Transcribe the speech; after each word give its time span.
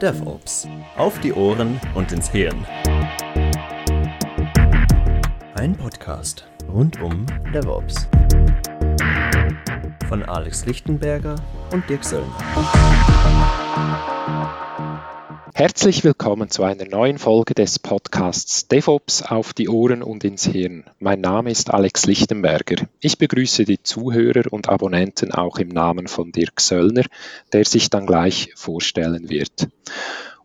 DevOps. 0.00 0.66
Auf 0.96 1.20
die 1.20 1.32
Ohren 1.34 1.78
und 1.94 2.10
ins 2.10 2.30
Hirn. 2.30 2.64
Ein 5.56 5.76
Podcast 5.76 6.48
rund 6.72 7.02
um 7.02 7.26
DevOps. 7.52 8.08
Von 10.08 10.22
Alex 10.22 10.64
Lichtenberger 10.64 11.36
und 11.72 11.86
Dirk 11.90 12.02
Söllner. 12.02 12.32
Herzlich 15.60 16.04
willkommen 16.04 16.48
zu 16.48 16.62
einer 16.62 16.86
neuen 16.86 17.18
Folge 17.18 17.52
des 17.52 17.78
Podcasts 17.78 18.66
DevOps 18.68 19.20
auf 19.20 19.52
die 19.52 19.68
Ohren 19.68 20.02
und 20.02 20.24
ins 20.24 20.46
Hirn. 20.46 20.84
Mein 21.00 21.20
Name 21.20 21.50
ist 21.50 21.68
Alex 21.68 22.06
Lichtenberger. 22.06 22.88
Ich 22.98 23.18
begrüße 23.18 23.66
die 23.66 23.82
Zuhörer 23.82 24.50
und 24.50 24.70
Abonnenten 24.70 25.32
auch 25.32 25.58
im 25.58 25.68
Namen 25.68 26.08
von 26.08 26.32
Dirk 26.32 26.62
Söllner, 26.62 27.04
der 27.52 27.66
sich 27.66 27.90
dann 27.90 28.06
gleich 28.06 28.54
vorstellen 28.56 29.28
wird. 29.28 29.68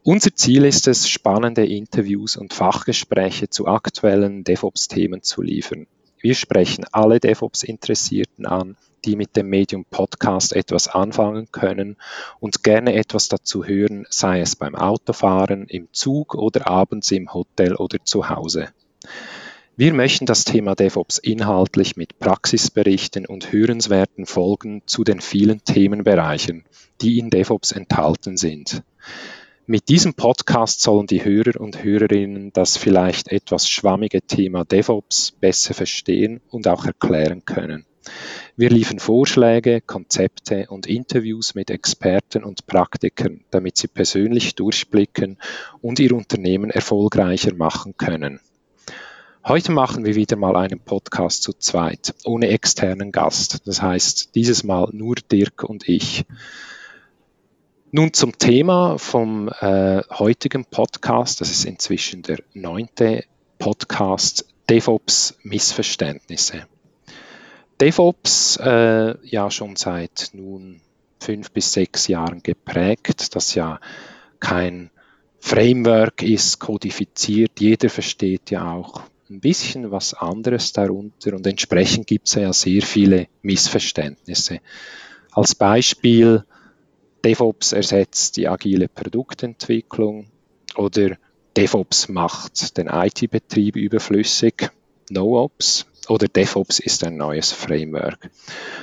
Unser 0.04 0.36
Ziel 0.36 0.66
ist 0.66 0.86
es, 0.90 1.08
spannende 1.08 1.66
Interviews 1.66 2.36
und 2.36 2.54
Fachgespräche 2.54 3.50
zu 3.50 3.68
aktuellen 3.68 4.44
DevOps-Themen 4.44 5.24
zu 5.24 5.42
liefern. 5.42 5.88
Wir 6.20 6.36
sprechen 6.36 6.84
alle 6.92 7.22
DevOps-Interessierten 7.22 8.46
an, 8.46 8.76
die 9.06 9.16
mit 9.16 9.36
dem 9.36 9.50
Medium 9.50 9.86
Podcast 9.86 10.54
etwas 10.54 10.88
anfangen 10.88 11.52
können 11.52 11.98
und 12.40 12.64
gerne 12.64 12.96
etwas 12.96 13.28
dazu 13.28 13.66
hören, 13.66 14.06
sei 14.10 14.42
es 14.42 14.56
beim 14.56 14.76
Autofahren, 14.76 15.68
im 15.68 15.88
Zug 15.92 16.36
oder 16.36 16.68
abends 16.68 17.12
im 17.12 17.34
Hotel 17.34 17.76
oder 17.76 18.04
zu 18.04 18.30
Hause. 18.30 18.70
Wir 19.78 19.94
möchten 19.94 20.26
das 20.26 20.46
Thema 20.46 20.74
DevOps 20.74 21.18
inhaltlich 21.18 21.98
mit 21.98 22.18
Praxisberichten 22.18 23.26
und 23.26 23.52
hörenswerten 23.52 24.26
Folgen 24.26 24.82
zu 24.86 25.04
den 25.04 25.20
vielen 25.20 25.64
Themenbereichen, 25.66 26.64
die 27.02 27.20
in 27.20 27.30
DevOps 27.30 27.74
enthalten 27.74 28.38
sind. 28.38 28.84
Mit 29.68 29.90
diesem 29.90 30.14
Podcast 30.14 30.82
sollen 30.82 31.08
die 31.08 31.26
Hörer 31.26 31.60
und 31.60 31.84
Hörerinnen 31.84 32.54
das 32.54 32.78
vielleicht 32.78 33.32
etwas 33.32 33.68
schwammige 33.68 34.22
Thema 34.22 34.64
DevOps 34.64 35.32
besser 35.32 35.74
verstehen 35.74 36.40
und 36.50 36.68
auch 36.68 36.86
erklären 36.86 37.44
können. 37.44 37.86
Wir 38.56 38.70
liefern 38.70 39.00
Vorschläge, 39.00 39.82
Konzepte 39.82 40.68
und 40.70 40.88
Interviews 40.88 41.56
mit 41.56 41.70
Experten 41.70 42.44
und 42.44 42.68
Praktikern, 42.68 43.44
damit 43.52 43.78
sie 43.78 43.88
persönlich 43.88 44.56
durchblicken 44.56 45.38
und 45.82 46.00
ihr 46.00 46.14
Unternehmen 46.14 46.70
erfolgreicher 46.70 47.54
machen 47.54 47.96
können. 47.98 48.40
Heute 49.48 49.72
machen 49.72 50.06
wir 50.06 50.16
wieder 50.16 50.38
mal 50.38 50.56
einen 50.56 50.80
Podcast 50.80 51.44
zu 51.44 51.54
zweit, 51.54 52.16
ohne 52.24 52.48
externen 52.48 53.12
Gast. 53.12 53.68
Das 53.68 53.80
heißt, 53.80 54.34
dieses 54.34 54.64
Mal 54.64 54.90
nur 54.92 55.16
Dirk 55.16 55.64
und 55.64 55.88
ich. 55.88 56.26
Nun 57.92 58.12
zum 58.14 58.38
Thema 58.40 58.98
vom 58.98 59.50
äh, 59.60 60.02
heutigen 60.10 60.66
Podcast. 60.66 61.42
Das 61.42 61.52
ist 61.52 61.64
inzwischen 61.66 62.24
der 62.24 62.40
neunte 62.54 63.26
Podcast 63.60 64.48
DevOps 64.68 65.38
Missverständnisse. 65.44 66.66
DevOps 67.82 68.58
äh, 68.58 69.16
ja 69.24 69.52
schon 69.52 69.76
seit 69.76 70.30
nun 70.34 70.82
fünf 71.20 71.52
bis 71.52 71.74
sechs 71.74 72.08
Jahren 72.08 72.42
geprägt, 72.42 73.36
das 73.36 73.56
ja 73.56 73.80
kein 74.40 74.92
Framework 75.40 76.22
ist, 76.22 76.60
kodifiziert. 76.60 77.60
Jeder 77.60 77.90
versteht 77.90 78.52
ja 78.52 78.72
auch 78.72 79.02
ein 79.30 79.40
bisschen 79.40 79.92
was 79.92 80.14
anderes 80.14 80.72
darunter 80.72 81.34
und 81.34 81.46
entsprechend 81.48 82.08
gibt 82.08 82.28
es 82.28 82.36
ja 82.36 82.54
sehr 82.54 82.82
viele 82.82 83.28
Missverständnisse. 83.42 84.60
Als 85.32 85.56
Beispiel, 85.56 86.46
DevOps 87.24 87.72
ersetzt 87.72 88.38
die 88.38 88.48
agile 88.48 88.88
Produktentwicklung 88.88 90.28
oder 90.76 91.18
DevOps 91.58 92.08
macht 92.08 92.78
den 92.78 92.88
IT-Betrieb 92.88 93.76
überflüssig. 93.76 94.70
NoOps 95.10 95.86
oder 96.10 96.28
DevOps 96.28 96.80
ist 96.80 97.04
ein 97.04 97.18
neues 97.18 97.52
Framework. 97.52 98.30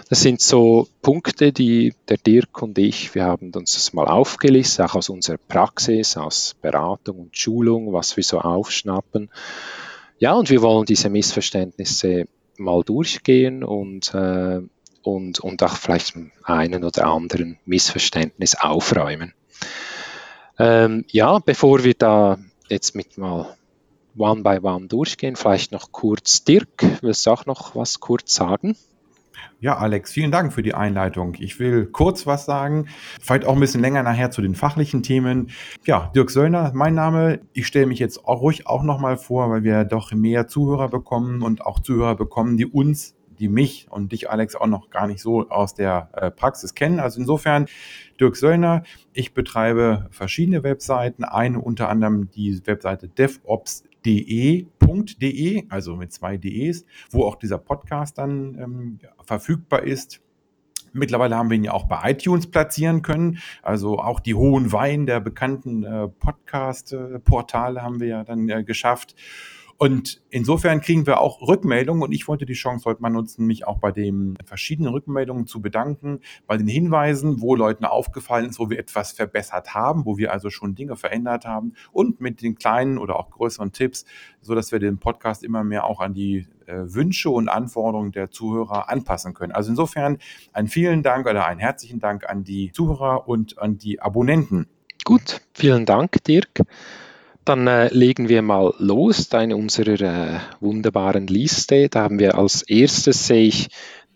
Das 0.09 0.23
sind 0.23 0.41
so 0.41 0.89
Punkte, 1.01 1.53
die 1.53 1.95
der 2.09 2.17
Dirk 2.17 2.63
und 2.63 2.79
ich, 2.79 3.15
wir 3.15 3.25
haben 3.25 3.53
uns 3.55 3.75
das 3.75 3.93
mal 3.93 4.07
aufgelistet, 4.07 4.87
auch 4.87 4.95
aus 4.95 5.09
unserer 5.09 5.39
Praxis, 5.39 6.17
aus 6.17 6.55
Beratung 6.61 7.21
und 7.21 7.37
Schulung, 7.37 7.93
was 7.93 8.17
wir 8.17 8.25
so 8.25 8.41
aufschnappen. 8.41 9.31
Ja, 10.19 10.35
und 10.35 10.51
wir 10.51 10.63
wollen 10.63 10.87
diese 10.87 11.11
Missverständnisse 11.11 12.27
mal 12.57 12.83
durchgehen 12.83 13.65
und, 13.65 14.15
äh, 14.15 14.61
und, 15.03 15.41
und 15.41 15.63
auch 15.63 15.77
vielleicht 15.77 16.15
einen 16.45 16.85
oder 16.85 17.07
anderen 17.07 17.59
Missverständnis 17.65 18.55
aufräumen. 18.55 19.35
Ähm, 20.59 21.05
ja, 21.09 21.39
bevor 21.39 21.83
wir 21.83 21.95
da 21.95 22.39
jetzt 22.69 22.95
mit 22.95 23.19
mal 23.19 23.57
one 24.17 24.43
by 24.43 24.59
one 24.63 24.87
durchgehen. 24.87 25.37
Vielleicht 25.37 25.73
noch 25.73 25.93
kurz 25.93 26.45
Dirk, 26.45 26.85
willst 27.01 27.27
du 27.27 27.31
auch 27.31 27.47
noch 27.47 27.75
was 27.75 28.01
kurz 28.01 28.35
sagen? 28.35 28.77
Ja, 29.61 29.77
Alex, 29.77 30.11
vielen 30.11 30.33
Dank 30.33 30.53
für 30.53 30.63
die 30.63 30.75
Einleitung. 30.75 31.37
Ich 31.39 31.61
will 31.61 31.87
kurz 31.87 32.27
was 32.27 32.45
sagen, 32.45 32.89
vielleicht 33.21 33.45
auch 33.45 33.55
ein 33.55 33.61
bisschen 33.61 33.81
länger 33.81 34.03
nachher 34.03 34.33
zu 34.33 34.43
den 34.43 34.57
fachlichen 34.57 35.03
Themen. 35.03 35.51
Ja, 35.85 36.11
Dirk 36.17 36.31
Söllner, 36.31 36.73
mein 36.75 36.95
Name. 36.95 37.41
Ich 37.53 37.69
stelle 37.69 37.87
mich 37.87 38.01
jetzt 38.01 38.25
auch 38.25 38.41
ruhig 38.41 38.67
auch 38.67 38.83
nochmal 38.83 39.17
vor, 39.17 39.51
weil 39.51 39.63
wir 39.63 39.85
doch 39.85 40.13
mehr 40.13 40.49
Zuhörer 40.49 40.89
bekommen 40.89 41.43
und 41.43 41.65
auch 41.65 41.79
Zuhörer 41.79 42.17
bekommen, 42.17 42.57
die 42.57 42.67
uns 42.67 43.15
die 43.39 43.49
mich 43.49 43.89
und 43.91 44.13
dich, 44.13 44.31
Alex, 44.31 44.55
auch 44.55 44.67
noch 44.67 44.91
gar 44.91 45.09
nicht 45.09 45.21
so 45.21 45.49
aus 45.49 45.75
der 45.75 46.11
äh, 46.13 46.31
Praxis 46.31 46.75
kennen. 46.75 47.01
Also 47.01 47.19
insofern, 47.19 47.67
Dirk 48.21 48.37
Söllner, 48.37 48.85
ich 49.13 49.35
betreibe 49.35 50.07
verschiedene 50.11 50.63
Webseiten, 50.63 51.25
eine 51.25 51.61
unter 51.61 51.89
anderem 51.89 52.31
die 52.31 52.65
Webseite 52.67 53.09
DevOps 53.09 53.85
de.de, 54.05 55.65
also 55.69 55.97
mit 55.97 56.13
zwei 56.13 56.37
De's, 56.37 56.85
wo 57.11 57.25
auch 57.25 57.37
dieser 57.37 57.59
Podcast 57.59 58.19
dann 58.19 58.59
ähm, 58.59 58.99
verfügbar 59.25 59.83
ist. 59.83 60.21
Mittlerweile 60.93 61.37
haben 61.37 61.49
wir 61.49 61.57
ihn 61.57 61.65
ja 61.65 61.73
auch 61.73 61.87
bei 61.87 62.11
iTunes 62.11 62.47
platzieren 62.51 63.03
können. 63.03 63.39
Also 63.63 63.99
auch 63.99 64.21
die 64.21 64.35
hohen 64.35 64.73
Wein 64.73 65.07
der 65.07 65.21
bekannten 65.21 65.85
äh, 65.85 66.09
Podcast-Portale 66.09 67.83
haben 67.83 68.01
wir 68.01 68.09
ja 68.09 68.25
dann 68.25 68.49
äh, 68.49 68.63
geschafft. 68.63 69.15
Und 69.83 70.23
insofern 70.31 70.81
kriegen 70.81 71.09
wir 71.09 71.21
auch 71.21 71.41
Rückmeldungen 71.41 72.05
und 72.05 72.13
ich 72.13 72.29
wollte 72.29 72.47
die 72.47 72.53
Chance 72.53 72.85
heute 72.85 73.03
mal 73.03 73.11
nutzen, 73.11 73.47
mich 73.47 73.67
auch 73.67 73.79
bei 73.79 73.91
den 73.91 74.39
verschiedenen 74.45 74.93
Rückmeldungen 74.93 75.49
zu 75.49 75.61
bedanken, 75.61 76.21
bei 76.47 76.57
den 76.57 76.69
Hinweisen, 76.69 77.41
wo 77.41 77.57
Leuten 77.57 77.85
aufgefallen 77.85 78.49
ist, 78.49 78.61
wo 78.61 78.71
wir 78.71 78.79
etwas 78.79 79.11
verbessert 79.11 79.75
haben, 79.75 80.07
wo 80.07 80.19
wir 80.19 80.33
also 80.33 80.51
schon 80.51 80.77
Dinge 80.77 80.95
verändert 80.95 81.47
haben 81.47 81.73
und 81.91 82.21
mit 82.21 82.43
den 82.43 82.55
kleinen 82.55 82.97
oder 82.97 83.19
auch 83.19 83.31
größeren 83.31 83.73
Tipps, 83.73 84.05
so 84.41 84.55
dass 84.55 84.71
wir 84.71 84.79
den 84.79 84.99
Podcast 84.99 85.43
immer 85.43 85.65
mehr 85.65 85.83
auch 85.83 85.99
an 85.99 86.15
die 86.15 86.47
äh, 86.67 86.85
Wünsche 86.85 87.31
und 87.31 87.49
Anforderungen 87.49 88.13
der 88.13 88.31
Zuhörer 88.31 88.89
anpassen 88.89 89.35
können. 89.35 89.51
Also 89.51 89.71
insofern 89.71 90.19
einen 90.53 90.69
vielen 90.69 91.03
Dank 91.03 91.27
oder 91.27 91.45
einen 91.45 91.59
herzlichen 91.59 91.99
Dank 91.99 92.31
an 92.31 92.45
die 92.45 92.71
Zuhörer 92.71 93.27
und 93.27 93.59
an 93.59 93.79
die 93.79 94.01
Abonnenten. 94.01 94.69
Gut, 95.05 95.41
vielen 95.55 95.87
Dank, 95.87 96.23
Dirk. 96.23 96.61
Dann 97.45 97.67
äh, 97.67 97.89
legen 97.89 98.29
wir 98.29 98.43
mal 98.43 98.73
los 98.79 99.29
in 99.33 99.53
unserer 99.53 100.01
äh, 100.01 100.41
wunderbaren 100.61 101.27
Liste. 101.27 101.89
Da 101.89 102.03
haben 102.03 102.19
wir 102.21 102.37
als 102.37 102.63
erstes, 102.63 103.27
sehe 103.27 103.49
ich, 103.49 103.69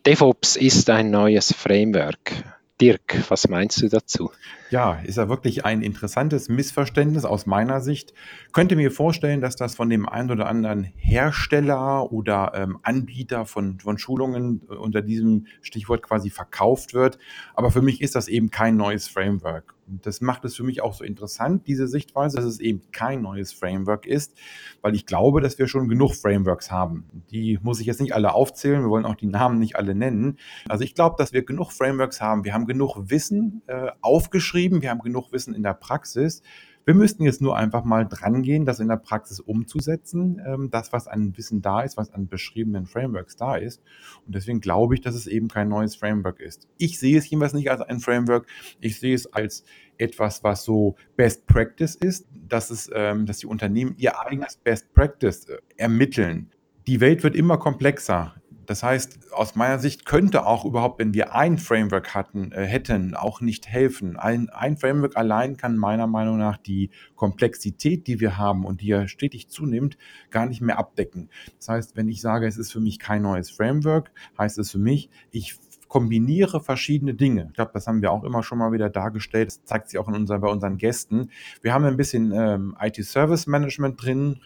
DevOps 0.07 0.55
ist 0.55 0.89
ein 0.91 1.11
neues 1.11 1.53
Framework. 1.53 2.33
Dirk, 2.81 3.17
was 3.29 3.49
meinst 3.49 3.83
du 3.83 3.89
dazu? 3.89 4.31
Ja, 4.71 4.95
ist 5.05 5.17
ja 5.17 5.29
wirklich 5.29 5.65
ein 5.65 5.83
interessantes 5.83 6.49
Missverständnis 6.49 7.25
aus 7.25 7.47
meiner 7.47 7.81
Sicht. 7.81 8.13
Könnte 8.53 8.75
mir 8.75 8.91
vorstellen, 8.91 9.41
dass 9.41 9.55
das 9.55 9.77
von 9.77 9.89
dem 9.89 10.09
einen 10.09 10.31
oder 10.31 10.49
anderen 10.49 10.83
Hersteller 10.97 12.13
oder 12.13 12.53
ähm, 12.55 12.79
Anbieter 12.83 13.47
von, 13.47 13.79
von 13.79 13.97
Schulungen 13.97 14.63
äh, 14.69 14.75
unter 14.75 15.03
diesem 15.03 15.47
Stichwort 15.63 16.03
quasi 16.03 16.31
verkauft 16.31 16.95
wird. 16.95 17.19
Aber 17.55 17.71
für 17.71 17.83
mich 17.83 18.01
ist 18.01 18.17
das 18.17 18.27
eben 18.27 18.51
kein 18.51 18.77
neues 18.77 19.07
Framework. 19.07 19.75
Das 19.87 20.21
macht 20.21 20.45
es 20.45 20.57
für 20.57 20.65
mich 20.65 20.83
auch 20.83 20.95
so 20.95 21.05
interessant, 21.05 21.69
diese 21.69 21.87
Sichtweise, 21.87 22.39
dass 22.39 22.45
es 22.45 22.59
eben 22.59 22.83
kein 22.91 23.23
neues 23.23 23.53
Framework 23.53 24.05
ist, 24.05 24.37
weil 24.83 24.97
ich 24.97 25.07
glaube, 25.07 25.41
dass 25.41 25.61
wir 25.61 25.69
schon 25.69 25.87
genug 25.87 26.15
Frameworks 26.17 26.73
haben. 26.73 27.05
Die 27.31 27.61
muss 27.63 27.79
ich 27.79 27.87
jetzt 27.87 28.01
nicht 28.01 28.13
alle 28.13 28.35
aufzählen, 28.35 28.83
wir 28.83 28.91
wollen 28.91 29.05
auch 29.05 29.15
die 29.15 29.29
Namen 29.29 29.61
nicht 29.61 29.77
alle 29.77 29.95
nennen. 29.95 30.39
Also 30.69 30.83
ich 30.83 30.97
glaube, 30.97 31.15
dass 31.19 31.33
wir 31.33 31.45
genug 31.45 31.71
Frameworks 31.71 32.21
haben. 32.21 32.45
Wir 32.45 32.53
haben 32.53 32.67
genug 32.67 32.97
Wissen 33.11 33.63
äh, 33.69 33.93
aufgeschrieben, 34.01 34.56
wir 34.57 34.91
haben 34.91 35.01
genug 35.01 35.33
Wissen 35.33 35.55
in 35.55 35.63
der 35.63 35.75
Praxis. 35.75 36.43
Wir 36.87 36.95
müssten 36.95 37.25
jetzt 37.25 37.43
nur 37.43 37.57
einfach 37.57 37.85
mal 37.85 38.07
dran 38.07 38.43
gehen, 38.43 38.65
das 38.65 38.79
in 38.79 38.87
der 38.87 38.97
Praxis 38.97 39.41
umzusetzen, 39.41 40.41
ähm, 40.47 40.71
das, 40.71 40.93
was 40.93 41.09
an 41.09 41.37
Wissen 41.37 41.61
da 41.61 41.83
ist, 41.83 41.97
was 41.97 42.13
an 42.13 42.29
beschriebenen 42.29 42.87
Frameworks 42.87 43.37
da 43.37 43.57
ist. 43.57 43.83
Und 44.25 44.37
deswegen 44.37 44.61
glaube 44.61 44.95
ich, 44.95 45.01
dass 45.01 45.17
es 45.17 45.27
eben 45.27 45.49
kein 45.49 45.69
neues 45.69 45.97
Framework 45.97 46.39
ist. 46.39 46.69
Ich 46.79 47.01
sehe 47.01 47.19
es 47.19 47.29
jedenfalls 47.29 47.55
nicht 47.55 47.71
als 47.71 47.81
ein 47.81 47.99
Framework. 47.99 48.47
Ich 48.81 49.01
sehe 49.01 49.17
es 49.17 49.27
als 49.33 49.65
etwas, 49.99 50.45
was 50.45 50.63
so 50.63 50.95
Best 51.17 51.47
Practice 51.47 51.97
ist, 51.97 52.29
dass, 52.49 52.71
es, 52.71 52.89
ähm, 52.95 53.27
dass 53.27 53.39
die 53.39 53.47
Unternehmen 53.47 53.97
ihr 53.99 54.21
eigenes 54.21 54.57
Best 54.57 54.95
Practice 54.95 55.47
äh, 55.47 55.59
ermitteln. 55.77 56.51
Die 56.87 57.01
Welt 57.01 57.25
wird 57.25 57.35
immer 57.35 57.59
komplexer 57.59 58.37
Das 58.67 58.83
heißt, 58.83 59.33
aus 59.33 59.55
meiner 59.55 59.79
Sicht 59.79 60.07
könnte 60.07 60.45
auch 60.45 60.65
überhaupt, 60.65 60.99
wenn 60.99 61.15
wir 61.15 61.35
ein 61.35 61.59
Framework 61.59 62.15
hatten, 62.15 62.53
äh, 62.53 62.65
hätten, 62.65 63.15
auch 63.15 63.41
nicht 63.41 63.69
helfen. 63.69 64.17
Ein, 64.17 64.49
ein 64.51 64.77
Framework 64.77 65.17
allein 65.17 65.57
kann 65.57 65.77
meiner 65.77 66.07
Meinung 66.07 66.39
nach 66.39 66.57
die 66.57 66.91
Komplexität, 67.15 68.07
die 68.07 68.21
wir 68.21 68.37
haben 68.37 68.65
und 68.65 68.81
die 68.81 68.89
ja 68.89 69.09
stetig 69.09 69.49
zunimmt, 69.49 69.97
gar 70.31 70.47
nicht 70.47 70.61
mehr 70.61 70.79
abdecken. 70.79 71.31
Das 71.59 71.69
heißt, 71.69 71.97
wenn 71.97 72.09
ich 72.09 72.21
sage, 72.21 72.47
es 72.47 72.59
ist 72.59 72.73
für 72.73 72.81
mich 72.81 72.99
kein 72.99 73.23
neues 73.23 73.51
Framework, 73.51 74.11
heißt 74.39 74.59
es 74.59 74.73
für 74.73 74.79
mich, 74.79 75.11
ich 75.31 75.57
kombiniere 75.89 76.61
verschiedene 76.61 77.15
Dinge. 77.15 77.47
Ich 77.49 77.55
glaube, 77.55 77.71
das 77.73 77.87
haben 77.87 78.03
wir 78.03 78.11
auch 78.11 78.25
immer 78.25 78.43
schon 78.43 78.59
mal 78.59 78.73
wieder 78.73 78.91
dargestellt. 78.91 79.49
Das 79.49 79.65
zeigt 79.65 79.89
sich 79.89 79.99
auch 79.99 80.09
in 80.09 80.15
unser, 80.15 80.39
bei 80.41 80.49
unseren 80.49 80.79
Gästen. 80.79 81.31
Wir 81.63 81.73
haben 81.73 81.85
ein 81.85 81.97
bisschen 81.97 82.33
ähm, 82.33 82.77
IT-Service-Management 82.81 84.03
drin, 84.03 84.41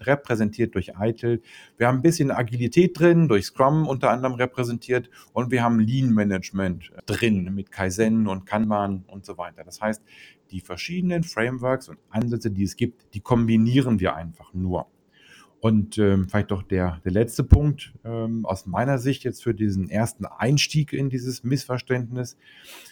repräsentiert 0.00 0.74
durch 0.74 0.92
ITIL. 0.98 1.42
Wir 1.76 1.88
haben 1.88 1.98
ein 1.98 2.02
bisschen 2.02 2.30
Agilität 2.30 2.98
drin, 2.98 3.28
durch 3.28 3.46
Scrum 3.46 3.86
unter 3.86 4.10
anderem 4.10 4.34
repräsentiert. 4.34 5.10
Und 5.32 5.50
wir 5.50 5.62
haben 5.62 5.80
Lean-Management 5.80 6.92
drin 7.06 7.54
mit 7.54 7.70
Kaizen 7.70 8.26
und 8.26 8.46
Kanban 8.46 9.04
und 9.06 9.24
so 9.24 9.38
weiter. 9.38 9.64
Das 9.64 9.80
heißt, 9.80 10.02
die 10.50 10.60
verschiedenen 10.60 11.24
Frameworks 11.24 11.88
und 11.88 11.98
Ansätze, 12.10 12.50
die 12.50 12.64
es 12.64 12.76
gibt, 12.76 13.14
die 13.14 13.20
kombinieren 13.20 14.00
wir 14.00 14.14
einfach 14.16 14.54
nur. 14.54 14.86
Und 15.60 15.98
ähm, 15.98 16.28
vielleicht 16.28 16.52
doch 16.52 16.62
der, 16.62 17.00
der 17.04 17.12
letzte 17.12 17.42
Punkt 17.42 17.92
ähm, 18.04 18.46
aus 18.46 18.66
meiner 18.66 18.98
Sicht 18.98 19.24
jetzt 19.24 19.42
für 19.42 19.54
diesen 19.54 19.90
ersten 19.90 20.24
Einstieg 20.24 20.92
in 20.92 21.10
dieses 21.10 21.42
Missverständnis. 21.42 22.36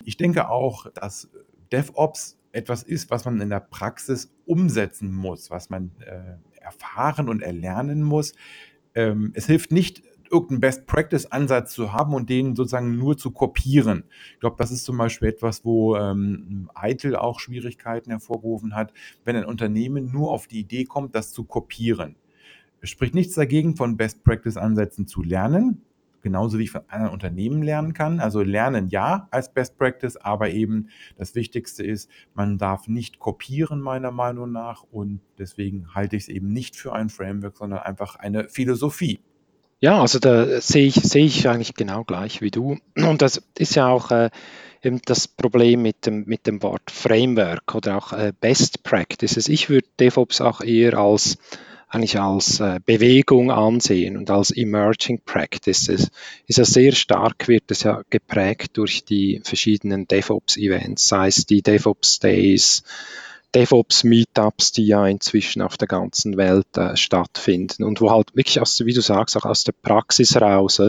Ich 0.05 0.17
denke 0.17 0.49
auch, 0.49 0.91
dass 0.93 1.31
DevOps 1.71 2.39
etwas 2.51 2.83
ist, 2.83 3.11
was 3.11 3.25
man 3.25 3.41
in 3.41 3.51
der 3.51 3.61
Praxis 3.61 4.33
umsetzen 4.47 5.13
muss, 5.13 5.51
was 5.51 5.71
man 5.71 5.93
äh, 6.01 6.37
erfahren 6.67 7.29
und 7.29 7.43
erlernen 7.43 8.03
muss. 8.03 8.35
Ähm, 8.95 9.33
es 9.35 9.47
hilft 9.47 9.73
nicht, 9.73 10.03
irgendeinen 10.31 10.61
Best-Practice-Ansatz 10.61 11.73
zu 11.73 11.93
haben 11.93 12.13
und 12.13 12.29
den 12.29 12.57
sozusagen 12.57 12.97
nur 12.97 13.17
zu 13.17 13.31
kopieren. 13.31 14.05
Ich 14.35 14.41
glaube, 14.41 14.57
das 14.59 14.71
ist 14.71 14.85
zum 14.85 14.99
Beispiel 14.99 15.29
etwas, 15.29 15.65
wo 15.65 15.97
ähm, 15.97 16.69
Eitel 16.75 17.17
auch 17.17 17.39
Schwierigkeiten 17.39 18.11
hervorgerufen 18.11 18.75
hat, 18.75 18.93
wenn 19.25 19.37
ein 19.37 19.45
Unternehmen 19.45 20.11
nur 20.11 20.33
auf 20.33 20.49
die 20.49 20.61
Idee 20.61 20.85
kommt, 20.85 21.15
das 21.15 21.33
zu 21.33 21.45
kopieren. 21.45 22.17
Es 22.81 22.91
spricht 22.91 23.15
nichts 23.15 23.35
dagegen, 23.35 23.77
von 23.77 23.97
Best-Practice-Ansätzen 23.97 25.07
zu 25.07 25.23
lernen, 25.23 25.83
genauso 26.27 26.59
wie 26.59 26.65
ich 26.65 26.73
von 26.73 26.83
anderen 26.89 27.13
Unternehmen 27.13 27.63
lernen 27.63 27.93
kann. 27.93 28.19
Also 28.19 28.43
lernen 28.43 28.89
ja 28.89 29.29
als 29.31 29.53
Best 29.53 29.79
Practice, 29.79 30.17
aber 30.17 30.51
eben 30.51 30.89
das 31.17 31.37
Wichtigste 31.37 31.85
ist, 31.85 32.11
man 32.35 32.59
darf 32.59 32.89
nicht 32.89 33.21
kopieren 33.21 33.81
meiner 33.81 34.11
Meinung 34.11 34.51
nach 34.51 34.83
und 34.91 35.21
deswegen 35.39 35.95
halte 35.95 36.17
ich 36.17 36.25
es 36.25 36.29
eben 36.29 36.49
nicht 36.49 36.75
für 36.75 36.93
ein 36.93 37.11
Framework, 37.11 37.57
sondern 37.57 37.79
einfach 37.79 38.17
eine 38.17 38.49
Philosophie. 38.49 39.21
Ja, 39.79 40.01
also 40.01 40.19
da 40.19 40.61
sehe 40.61 40.87
ich, 40.87 40.97
sehe 40.97 41.27
ich 41.27 41.49
eigentlich 41.49 41.75
genau 41.75 42.03
gleich 42.03 42.41
wie 42.41 42.51
du. 42.51 42.79
Und 42.97 43.23
das 43.23 43.41
ist 43.57 43.77
ja 43.77 43.87
auch 43.87 44.11
äh, 44.11 44.31
eben 44.83 45.01
das 45.05 45.29
Problem 45.29 45.83
mit 45.83 46.07
dem, 46.07 46.25
mit 46.27 46.49
dem 46.49 46.61
Wort 46.65 46.91
Framework 46.91 47.73
oder 47.77 47.99
auch 47.99 48.13
äh, 48.13 48.33
Best 48.41 48.83
Practices. 48.83 49.49
Ich 49.49 49.71
würde 49.71 49.87
DevOps 50.01 50.41
auch 50.41 50.61
eher 50.61 50.99
als 50.99 51.39
eigentlich 51.89 52.19
als 52.19 52.61
äh, 52.61 52.81
Bewegung 52.85 53.51
ansehen 53.51 54.17
und 54.17 54.31
als 54.31 54.51
Emerging 54.51 55.21
Practices. 55.25 56.11
Ist 56.47 56.59
ja 56.59 56.65
sehr 56.65 56.93
stark, 56.93 57.49
wird 57.49 57.71
es 57.71 57.85
ja 57.85 58.03
geprägt 58.11 58.77
durch 58.77 59.05
die 59.05 59.41
verschiedenen 59.45 60.09
DevOps-Events, 60.09 61.07
sei 61.07 61.29
es 61.29 61.47
die 61.47 61.63
DevOps 61.63 62.19
Days, 62.19 62.83
DevOps 63.55 64.05
Meetups, 64.05 64.73
die 64.73 64.87
ja 64.87 65.07
inzwischen 65.07 65.63
auf 65.63 65.77
der 65.77 65.89
ganzen 65.89 66.37
Welt 66.37 66.77
äh, 66.77 66.97
stattfinden 66.97 67.85
und 67.85 68.01
wo 68.01 68.11
halt 68.11 68.35
wirklich 68.35 68.61
aus, 68.61 68.85
wie 68.85 68.93
du 68.93 69.01
sagst, 69.01 69.37
auch 69.37 69.47
aus 69.47 69.65
der 69.65 69.73
Praxis 69.73 70.37
raus 70.41 70.81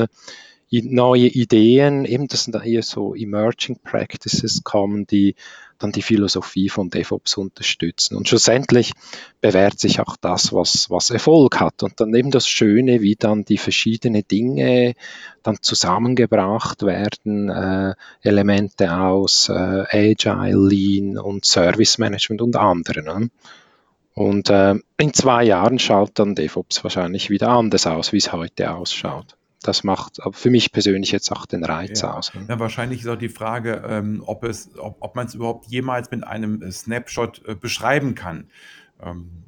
neue 0.72 1.28
Ideen, 1.28 2.06
eben 2.06 2.28
das 2.28 2.44
sind 2.44 2.54
da 2.54 2.62
eher 2.62 2.84
so 2.84 3.16
Emerging 3.16 3.80
Practices 3.84 4.64
kommen, 4.64 5.08
die 5.08 5.36
dann 5.80 5.92
die 5.92 6.02
Philosophie 6.02 6.70
von 6.70 6.90
DevOps 6.90 7.38
unterstützen. 7.38 8.16
Und 8.16 8.28
schlussendlich 8.28 8.94
bewährt 9.42 9.80
sich 9.80 10.00
auch 10.00 10.18
das, 10.18 10.52
was, 10.52 10.90
was 10.90 11.10
Erfolg 11.10 11.60
hat. 11.60 11.84
Und 11.84 12.00
dann 12.00 12.14
eben 12.16 12.32
das 12.32 12.48
Schöne, 12.48 13.02
wie 13.02 13.16
dann 13.16 13.46
die 13.46 13.58
verschiedenen 13.58 14.28
Dinge 14.28 14.96
dann 15.44 15.58
zusammengebracht 15.62 16.84
werden, 16.84 17.50
äh, 17.50 17.94
Elemente 18.22 18.92
aus 18.92 19.50
äh, 19.50 19.54
Agile, 19.92 20.58
Lean 20.58 21.18
und 21.18 21.46
Service 21.46 21.98
Management 21.98 22.42
und 22.42 22.56
anderen. 22.56 23.06
Ne? 23.06 23.30
Und 24.16 24.50
äh, 24.50 24.76
in 24.98 25.14
zwei 25.14 25.44
Jahren 25.44 25.78
schaut 25.78 26.12
dann 26.16 26.34
DevOps 26.34 26.84
wahrscheinlich 26.84 27.30
wieder 27.30 27.50
anders 27.50 27.86
aus, 27.86 28.14
wie 28.14 28.18
es 28.18 28.34
heute 28.34 28.74
ausschaut 28.74 29.37
das 29.62 29.84
macht 29.84 30.20
für 30.32 30.50
mich 30.50 30.72
persönlich 30.72 31.12
jetzt 31.12 31.32
auch 31.32 31.46
den 31.46 31.64
Reiz 31.64 32.02
ja. 32.02 32.14
aus. 32.14 32.34
Ne? 32.34 32.46
Ja, 32.48 32.60
wahrscheinlich 32.60 33.02
ist 33.02 33.08
auch 33.08 33.18
die 33.18 33.30
Frage, 33.30 33.84
ähm, 33.88 34.24
ob, 34.26 34.44
es, 34.44 34.70
ob, 34.78 34.98
ob 35.00 35.16
man 35.16 35.28
es 35.28 35.36
überhaupt 35.36 35.68
jemals 35.68 36.12
mit 36.12 36.26
einem 36.26 36.62
äh, 36.62 36.72
Snapshot 36.72 37.44
äh, 37.46 37.56
beschreiben 37.56 38.16
kann. 38.16 38.50
Ähm, 39.02 39.44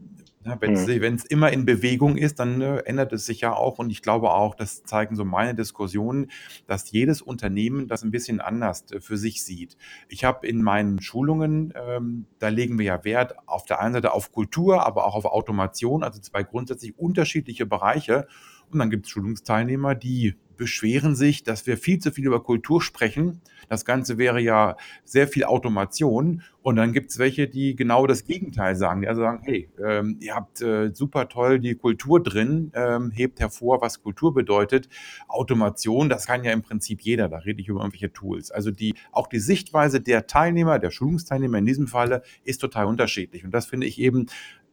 wenn 0.61 0.73
es 0.73 0.87
mhm. 0.87 1.27
immer 1.29 1.51
in 1.51 1.65
Bewegung 1.65 2.17
ist, 2.17 2.39
dann 2.39 2.61
äh, 2.61 2.77
ändert 2.79 3.13
es 3.13 3.25
sich 3.25 3.41
ja 3.41 3.53
auch. 3.53 3.77
Und 3.77 3.89
ich 3.89 4.01
glaube 4.01 4.31
auch, 4.31 4.55
das 4.55 4.83
zeigen 4.83 5.15
so 5.15 5.25
meine 5.25 5.53
Diskussionen, 5.53 6.31
dass 6.65 6.91
jedes 6.91 7.21
Unternehmen 7.21 7.87
das 7.87 8.03
ein 8.03 8.11
bisschen 8.11 8.39
anders 8.39 8.89
äh, 8.91 9.01
für 9.01 9.17
sich 9.17 9.43
sieht. 9.43 9.77
Ich 10.07 10.23
habe 10.23 10.47
in 10.47 10.63
meinen 10.63 11.01
Schulungen, 11.01 11.73
ähm, 11.75 12.25
da 12.39 12.47
legen 12.47 12.79
wir 12.79 12.85
ja 12.85 13.03
Wert 13.03 13.35
auf 13.47 13.65
der 13.65 13.81
einen 13.81 13.93
Seite 13.93 14.13
auf 14.13 14.31
Kultur, 14.31 14.85
aber 14.85 15.05
auch 15.05 15.15
auf 15.15 15.25
Automation, 15.25 16.03
also 16.03 16.19
zwei 16.21 16.43
grundsätzlich 16.43 16.97
unterschiedliche 16.97 17.65
Bereiche. 17.65 18.27
Und 18.71 18.79
dann 18.79 18.89
gibt 18.89 19.05
es 19.05 19.11
Schulungsteilnehmer, 19.11 19.95
die 19.95 20.35
beschweren 20.59 21.15
sich, 21.15 21.43
dass 21.43 21.65
wir 21.65 21.77
viel 21.77 21.99
zu 21.99 22.11
viel 22.11 22.27
über 22.27 22.43
Kultur 22.43 22.81
sprechen. 22.81 23.41
Das 23.69 23.85
Ganze 23.85 24.17
wäre 24.17 24.41
ja 24.41 24.75
sehr 25.05 25.27
viel 25.27 25.45
Automation. 25.45 26.43
Und 26.61 26.75
dann 26.75 26.91
gibt 26.91 27.11
es 27.11 27.17
welche, 27.17 27.47
die 27.47 27.75
genau 27.77 28.05
das 28.05 28.25
Gegenteil 28.25 28.75
sagen. 28.75 29.01
Die 29.01 29.07
also 29.07 29.21
sagen, 29.21 29.41
hey, 29.43 29.69
ähm, 29.83 30.17
ihr 30.19 30.35
habt 30.35 30.61
äh, 30.61 30.93
super 30.93 31.29
toll 31.29 31.59
die 31.59 31.75
Kultur 31.75 32.21
drin, 32.21 32.71
ähm, 32.75 33.09
hebt 33.11 33.39
hervor, 33.39 33.81
was 33.81 34.03
Kultur 34.03 34.33
bedeutet. 34.33 34.89
Automation, 35.29 36.09
das 36.09 36.27
kann 36.27 36.43
ja 36.43 36.51
im 36.51 36.61
Prinzip 36.61 37.01
jeder. 37.01 37.29
Da 37.29 37.37
rede 37.37 37.61
ich 37.61 37.69
über 37.69 37.79
irgendwelche 37.79 38.11
Tools. 38.11 38.51
Also 38.51 38.69
die, 38.69 38.93
auch 39.13 39.27
die 39.27 39.39
Sichtweise 39.39 40.01
der 40.01 40.27
Teilnehmer, 40.27 40.77
der 40.77 40.91
Schulungsteilnehmer 40.91 41.57
in 41.57 41.65
diesem 41.65 41.87
Falle, 41.87 42.21
ist 42.43 42.59
total 42.59 42.85
unterschiedlich. 42.85 43.45
Und 43.45 43.51
das 43.51 43.65
finde 43.65 43.87
ich 43.87 43.97
eben 43.97 44.25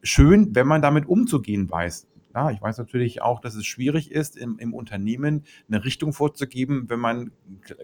schön, 0.03 0.55
wenn 0.57 0.67
man 0.67 0.83
damit 0.83 1.07
umzugehen 1.07 1.71
weiß. 1.71 2.09
Ja, 2.37 2.51
ich 2.51 2.61
weiß 2.61 2.77
natürlich 2.77 3.23
auch, 3.23 3.41
dass 3.41 3.55
es 3.55 3.65
schwierig 3.65 4.11
ist, 4.13 4.37
im, 4.37 4.59
im 4.59 4.75
Unternehmen 4.75 5.45
eine 5.69 5.87
Richtung 5.87 6.13
vorzugeben, 6.13 6.85
wenn 6.91 7.01
man 7.01 7.31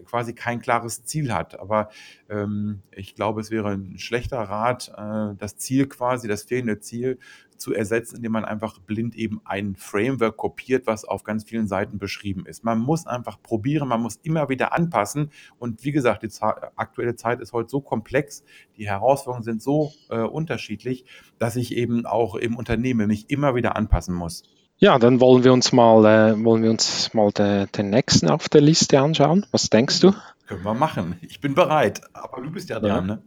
quasi 0.05 0.35
kein 0.35 0.61
klares 0.61 1.05
Ziel 1.05 1.33
hat. 1.33 1.59
Aber 1.59 1.89
ähm, 2.29 2.83
ich 2.91 3.15
glaube, 3.15 3.41
es 3.41 3.49
wäre 3.49 3.71
ein 3.71 3.97
schlechter 3.97 4.37
Rat, 4.37 4.93
äh, 4.95 5.35
das 5.39 5.57
Ziel 5.57 5.87
quasi, 5.87 6.27
das 6.27 6.43
fehlende 6.43 6.79
Ziel 6.79 7.17
zu 7.63 7.73
ersetzen, 7.73 8.17
indem 8.17 8.33
man 8.33 8.45
einfach 8.45 8.77
blind 8.79 9.15
eben 9.15 9.41
ein 9.45 9.75
Framework 9.75 10.37
kopiert, 10.37 10.85
was 10.85 11.05
auf 11.05 11.23
ganz 11.23 11.45
vielen 11.45 11.67
Seiten 11.67 11.97
beschrieben 11.97 12.45
ist. 12.45 12.63
Man 12.63 12.79
muss 12.79 13.07
einfach 13.07 13.41
probieren, 13.41 13.87
man 13.87 14.01
muss 14.01 14.17
immer 14.17 14.49
wieder 14.49 14.73
anpassen. 14.73 15.31
Und 15.57 15.83
wie 15.83 15.93
gesagt, 15.93 16.23
die 16.23 16.29
aktuelle 16.75 17.15
Zeit 17.15 17.39
ist 17.39 17.53
heute 17.53 17.69
so 17.69 17.79
komplex, 17.79 18.43
die 18.77 18.87
Herausforderungen 18.87 19.43
sind 19.43 19.61
so 19.61 19.91
äh, 20.09 20.19
unterschiedlich, 20.19 21.05
dass 21.39 21.55
ich 21.55 21.75
eben 21.75 22.05
auch 22.05 22.35
im 22.35 22.57
Unternehmen 22.57 23.07
mich 23.07 23.29
immer 23.29 23.55
wieder 23.55 23.75
anpassen 23.75 24.13
muss. 24.13 24.43
Ja, 24.77 24.99
dann 24.99 25.21
wollen 25.21 25.45
wir 25.45 25.53
uns 25.53 25.71
mal, 25.71 26.05
äh, 26.05 26.43
wollen 26.43 26.63
wir 26.63 26.69
uns 26.69 27.13
mal 27.13 27.31
de, 27.31 27.67
den 27.67 27.89
nächsten 27.89 28.29
auf 28.29 28.49
der 28.49 28.61
Liste 28.61 28.99
anschauen. 28.99 29.45
Was 29.51 29.69
denkst 29.69 30.01
du? 30.01 30.13
Können 30.47 30.63
wir 30.63 30.73
machen. 30.73 31.17
Ich 31.21 31.39
bin 31.39 31.55
bereit. 31.55 32.01
Aber 32.11 32.41
du 32.41 32.51
bist 32.51 32.69
ja 32.69 32.81
dran, 32.81 33.07
ja. 33.07 33.15
ne? 33.15 33.23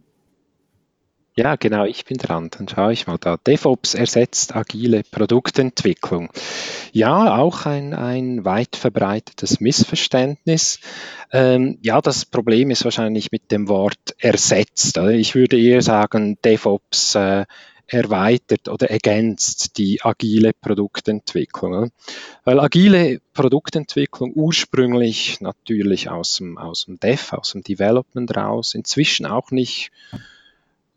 Ja, 1.39 1.55
genau, 1.55 1.85
ich 1.85 2.03
bin 2.03 2.17
dran. 2.17 2.49
Dann 2.49 2.67
schaue 2.67 2.93
ich 2.93 3.05
mal 3.05 3.19
da. 3.19 3.37
DevOps 3.37 3.93
ersetzt 3.93 4.55
agile 4.55 5.03
Produktentwicklung. 5.03 6.31
Ja, 6.93 7.37
auch 7.37 7.67
ein, 7.67 7.93
ein 7.93 8.43
weit 8.43 8.75
verbreitetes 8.75 9.59
Missverständnis. 9.59 10.79
Ähm, 11.31 11.77
ja, 11.83 12.01
das 12.01 12.25
Problem 12.25 12.71
ist 12.71 12.85
wahrscheinlich 12.85 13.31
mit 13.31 13.51
dem 13.51 13.69
Wort 13.69 14.15
ersetzt. 14.17 14.97
Ich 14.97 15.35
würde 15.35 15.59
eher 15.59 15.83
sagen, 15.83 16.39
DevOps 16.43 17.13
äh, 17.13 17.45
erweitert 17.85 18.67
oder 18.67 18.89
ergänzt 18.89 19.77
die 19.77 20.01
agile 20.01 20.53
Produktentwicklung. 20.53 21.91
Weil 22.45 22.59
agile 22.59 23.19
Produktentwicklung 23.35 24.31
ursprünglich 24.33 25.39
natürlich 25.39 26.09
aus 26.09 26.37
dem, 26.37 26.57
aus 26.57 26.85
dem 26.85 26.99
Dev, 26.99 27.35
aus 27.35 27.51
dem 27.51 27.61
Development 27.61 28.35
raus, 28.35 28.73
inzwischen 28.73 29.27
auch 29.27 29.51
nicht 29.51 29.91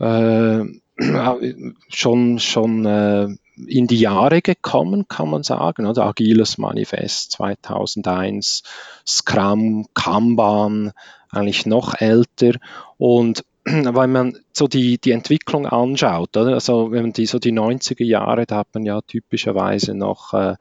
äh, 0.00 0.64
schon, 1.88 2.38
schon 2.38 2.86
äh, 2.86 3.28
in 3.66 3.86
die 3.86 4.00
Jahre 4.00 4.42
gekommen, 4.42 5.06
kann 5.08 5.30
man 5.30 5.42
sagen. 5.42 5.86
Oder 5.86 6.06
Agiles 6.06 6.58
Manifest 6.58 7.32
2001, 7.32 8.62
Scrum, 9.06 9.86
Kanban, 9.94 10.92
eigentlich 11.30 11.66
noch 11.66 11.94
älter. 12.00 12.52
Und 12.96 13.44
wenn 13.64 14.12
man 14.12 14.38
so 14.52 14.66
die, 14.66 14.98
die 14.98 15.12
Entwicklung 15.12 15.66
anschaut, 15.66 16.36
oder? 16.36 16.54
also 16.54 16.90
wenn 16.92 17.02
man 17.02 17.12
die 17.12 17.26
so 17.26 17.38
die 17.38 17.52
90er 17.52 18.04
Jahre, 18.04 18.46
da 18.46 18.56
hat 18.56 18.68
man 18.74 18.84
ja 18.84 19.00
typischerweise 19.02 19.94
noch 19.94 20.34
äh, 20.34 20.56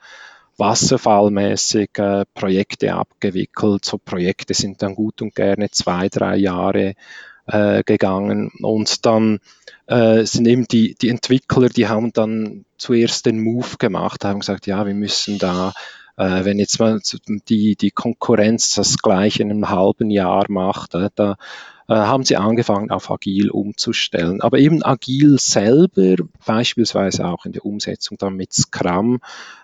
wasserfallmäßig 0.57 1.89
äh, 1.97 2.25
Projekte 2.33 2.93
abgewickelt. 2.93 3.85
So 3.85 3.97
Projekte 3.97 4.53
sind 4.53 4.81
dann 4.81 4.95
gut 4.95 5.21
und 5.21 5.33
gerne 5.33 5.71
zwei, 5.71 6.09
drei 6.09 6.35
Jahre 6.35 6.95
äh, 7.51 7.83
gegangen 7.83 8.51
und 8.61 9.05
dann 9.05 9.39
äh, 9.87 10.23
sind 10.25 10.47
eben 10.47 10.67
die, 10.67 10.95
die 10.95 11.09
Entwickler, 11.09 11.69
die 11.69 11.87
haben 11.87 12.13
dann 12.13 12.65
zuerst 12.77 13.25
den 13.25 13.41
Move 13.41 13.77
gemacht, 13.77 14.23
haben 14.25 14.39
gesagt, 14.39 14.67
ja, 14.67 14.85
wir 14.85 14.93
müssen 14.93 15.37
da 15.37 15.73
äh, 16.19 16.43
wenn 16.43 16.59
jetzt 16.59 16.79
mal 16.79 16.99
die, 17.47 17.77
die 17.77 17.91
Konkurrenz 17.91 18.75
das 18.75 18.97
gleich 18.97 19.39
in 19.39 19.49
einem 19.49 19.69
halben 19.69 20.09
Jahr 20.09 20.45
macht, 20.49 20.93
äh, 20.93 21.09
da 21.15 21.37
äh, 21.87 21.95
haben 21.95 22.23
sie 22.25 22.35
angefangen, 22.35 22.91
auf 22.91 23.09
Agil 23.09 23.49
umzustellen. 23.49 24.41
Aber 24.41 24.59
eben 24.59 24.83
Agil 24.83 25.39
selber, 25.39 26.15
beispielsweise 26.45 27.25
auch 27.25 27.45
in 27.45 27.53
der 27.53 27.65
Umsetzung 27.65 28.17
dann 28.17 28.35
mit 28.35 28.53
Scrum, 28.53 29.21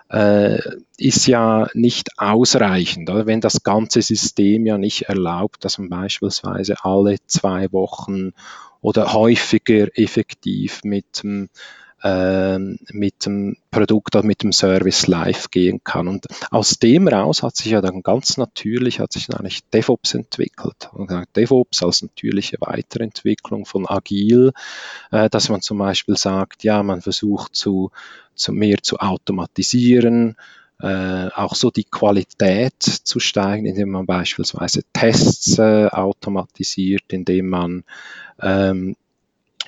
ist 0.08 1.26
ja 1.26 1.68
nicht 1.74 2.10
ausreichend, 2.18 3.10
oder? 3.10 3.26
wenn 3.26 3.40
das 3.40 3.62
ganze 3.62 4.02
System 4.02 4.64
ja 4.66 4.78
nicht 4.78 5.02
erlaubt, 5.02 5.64
dass 5.64 5.78
man 5.78 5.88
beispielsweise 5.88 6.76
alle 6.84 7.16
zwei 7.26 7.72
Wochen 7.72 8.32
oder 8.80 9.12
häufiger 9.12 9.88
effektiv 9.98 10.82
mit 10.84 11.24
ähm, 11.24 11.48
mit 12.02 13.26
dem 13.26 13.56
Produkt 13.70 14.14
oder 14.14 14.24
mit 14.24 14.42
dem 14.42 14.52
Service 14.52 15.06
live 15.06 15.50
gehen 15.50 15.82
kann. 15.82 16.08
Und 16.08 16.26
aus 16.50 16.78
dem 16.78 17.08
raus 17.08 17.42
hat 17.42 17.56
sich 17.56 17.72
ja 17.72 17.80
dann 17.80 18.02
ganz 18.02 18.36
natürlich, 18.36 19.00
hat 19.00 19.12
sich 19.12 19.26
dann 19.26 19.40
eigentlich 19.40 19.64
DevOps 19.70 20.14
entwickelt. 20.14 20.90
Und 20.92 21.10
DevOps 21.34 21.82
als 21.82 22.02
natürliche 22.02 22.58
Weiterentwicklung 22.60 23.64
von 23.64 23.88
Agil, 23.88 24.52
äh, 25.10 25.30
dass 25.30 25.48
man 25.48 25.62
zum 25.62 25.78
Beispiel 25.78 26.16
sagt, 26.16 26.64
ja, 26.64 26.82
man 26.82 27.00
versucht 27.00 27.54
zu, 27.54 27.90
zu 28.34 28.52
mehr 28.52 28.78
zu 28.82 28.98
automatisieren, 28.98 30.36
äh, 30.80 31.28
auch 31.34 31.54
so 31.54 31.70
die 31.70 31.84
Qualität 31.84 32.82
zu 32.82 33.18
steigen, 33.18 33.66
indem 33.66 33.90
man 33.90 34.06
beispielsweise 34.06 34.82
Tests 34.92 35.58
äh, 35.58 35.88
automatisiert, 35.88 37.04
indem 37.08 37.48
man 37.48 37.84
ähm, 38.40 38.96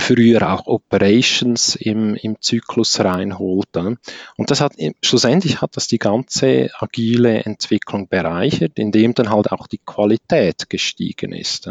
früher 0.01 0.53
auch 0.53 0.67
Operations 0.67 1.77
im, 1.77 2.15
im 2.15 2.41
Zyklus 2.41 3.01
reinholt. 3.01 3.77
Und 3.77 4.51
das 4.51 4.61
hat 4.61 4.75
schlussendlich 5.03 5.61
hat 5.61 5.77
das 5.77 5.89
die 5.89 5.99
ganze 5.99 6.71
agile 6.79 7.45
Entwicklung 7.45 8.09
bereichert, 8.09 8.79
indem 8.79 9.15
dann 9.15 9.31
halt 9.31 9.53
auch 9.53 9.67
die 9.67 9.81
Qualität 9.85 10.71
gestiegen 10.71 11.33
ist. 11.33 11.69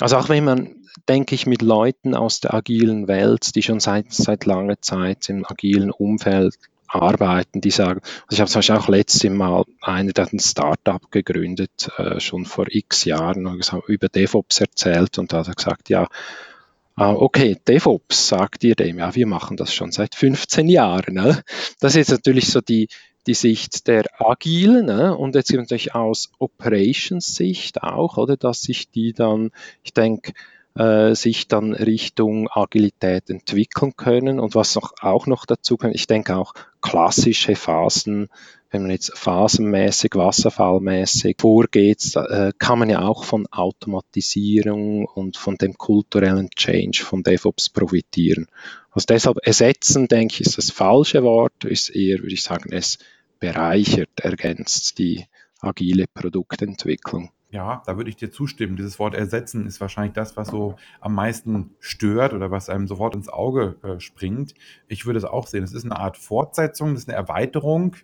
Also 0.00 0.16
auch 0.16 0.28
wenn 0.28 0.44
man, 0.44 0.74
denke 1.08 1.34
ich, 1.34 1.46
mit 1.46 1.62
Leuten 1.62 2.14
aus 2.14 2.40
der 2.40 2.54
agilen 2.54 3.08
Welt, 3.08 3.54
die 3.54 3.62
schon 3.62 3.80
seit, 3.80 4.12
seit 4.12 4.44
langer 4.46 4.80
Zeit 4.80 5.28
im 5.28 5.44
agilen 5.46 5.90
Umfeld 5.90 6.56
arbeiten, 6.88 7.60
die 7.60 7.70
sagen, 7.70 8.00
also 8.26 8.32
ich 8.32 8.40
habe 8.40 8.50
zum 8.50 8.58
Beispiel 8.58 8.76
auch 8.76 8.88
letztes 8.88 9.30
Mal 9.30 9.64
eine, 9.80 10.12
der 10.12 10.26
hat 10.26 10.32
ein 10.32 10.40
Startup 10.40 11.10
gegründet, 11.10 11.88
äh, 11.96 12.20
schon 12.20 12.44
vor 12.44 12.66
x 12.68 13.04
Jahren, 13.04 13.46
und 13.46 13.72
über 13.86 14.08
DevOps 14.08 14.60
erzählt 14.60 15.18
und 15.18 15.32
da 15.32 15.38
hat 15.38 15.48
er 15.48 15.54
gesagt, 15.54 15.88
ja, 15.88 16.08
Ah, 16.94 17.14
okay, 17.14 17.56
DevOps 17.66 18.28
sagt 18.28 18.64
ihr 18.64 18.74
dem, 18.74 18.98
ja, 18.98 19.14
wir 19.14 19.26
machen 19.26 19.56
das 19.56 19.72
schon 19.72 19.92
seit 19.92 20.14
15 20.14 20.68
Jahren. 20.68 21.14
Ne? 21.14 21.42
Das 21.80 21.92
ist 21.92 21.96
jetzt 21.96 22.10
natürlich 22.10 22.48
so 22.48 22.60
die, 22.60 22.88
die 23.26 23.34
Sicht 23.34 23.86
der 23.86 24.04
Agilen 24.20 24.86
ne? 24.86 25.16
und 25.16 25.34
jetzt 25.34 25.52
natürlich 25.52 25.94
aus 25.94 26.30
Operations-Sicht 26.38 27.82
auch, 27.82 28.18
oder, 28.18 28.36
dass 28.36 28.60
sich 28.60 28.90
die 28.90 29.14
dann, 29.14 29.52
ich 29.82 29.94
denke, 29.94 30.32
äh, 30.74 31.14
sich 31.14 31.48
dann 31.48 31.72
Richtung 31.72 32.48
Agilität 32.50 33.30
entwickeln 33.30 33.94
können 33.96 34.38
und 34.38 34.54
was 34.54 34.74
noch, 34.74 34.92
auch 35.00 35.26
noch 35.26 35.46
dazu 35.46 35.76
kommt, 35.76 35.94
ich 35.94 36.06
denke 36.06 36.36
auch 36.36 36.52
klassische 36.82 37.56
Phasen 37.56 38.28
wenn 38.72 38.82
man 38.82 38.90
jetzt 38.90 39.16
phasenmäßig, 39.16 40.14
wasserfallmäßig 40.14 41.36
vorgeht, 41.38 42.16
äh, 42.16 42.52
kann 42.58 42.78
man 42.78 42.88
ja 42.88 43.02
auch 43.02 43.24
von 43.24 43.46
Automatisierung 43.48 45.04
und 45.04 45.36
von 45.36 45.56
dem 45.56 45.74
kulturellen 45.74 46.48
Change 46.50 47.02
von 47.04 47.22
DevOps 47.22 47.68
profitieren. 47.68 48.48
Also 48.90 49.04
deshalb 49.08 49.38
ersetzen, 49.42 50.08
denke 50.08 50.34
ich, 50.34 50.40
ist 50.40 50.56
das 50.56 50.70
falsche 50.70 51.22
Wort, 51.22 51.64
ist 51.64 51.90
eher, 51.90 52.20
würde 52.20 52.34
ich 52.34 52.42
sagen, 52.42 52.72
es 52.72 52.98
bereichert, 53.38 54.20
ergänzt 54.20 54.98
die 54.98 55.26
agile 55.60 56.06
Produktentwicklung. 56.12 57.30
Ja, 57.52 57.82
da 57.84 57.98
würde 57.98 58.08
ich 58.08 58.16
dir 58.16 58.30
zustimmen. 58.30 58.76
Dieses 58.76 58.98
Wort 58.98 59.14
ersetzen 59.14 59.66
ist 59.66 59.78
wahrscheinlich 59.78 60.14
das, 60.14 60.38
was 60.38 60.48
so 60.48 60.76
am 61.00 61.14
meisten 61.14 61.74
stört 61.80 62.32
oder 62.32 62.50
was 62.50 62.70
einem 62.70 62.88
sofort 62.88 63.14
ins 63.14 63.28
Auge 63.28 63.76
äh, 63.82 64.00
springt. 64.00 64.54
Ich 64.88 65.04
würde 65.04 65.18
es 65.18 65.26
auch 65.26 65.46
sehen. 65.46 65.62
Es 65.62 65.74
ist 65.74 65.84
eine 65.84 65.98
Art 65.98 66.16
Fortsetzung, 66.16 66.94
das 66.94 67.02
ist 67.02 67.10
eine 67.10 67.18
Erweiterung 67.18 67.96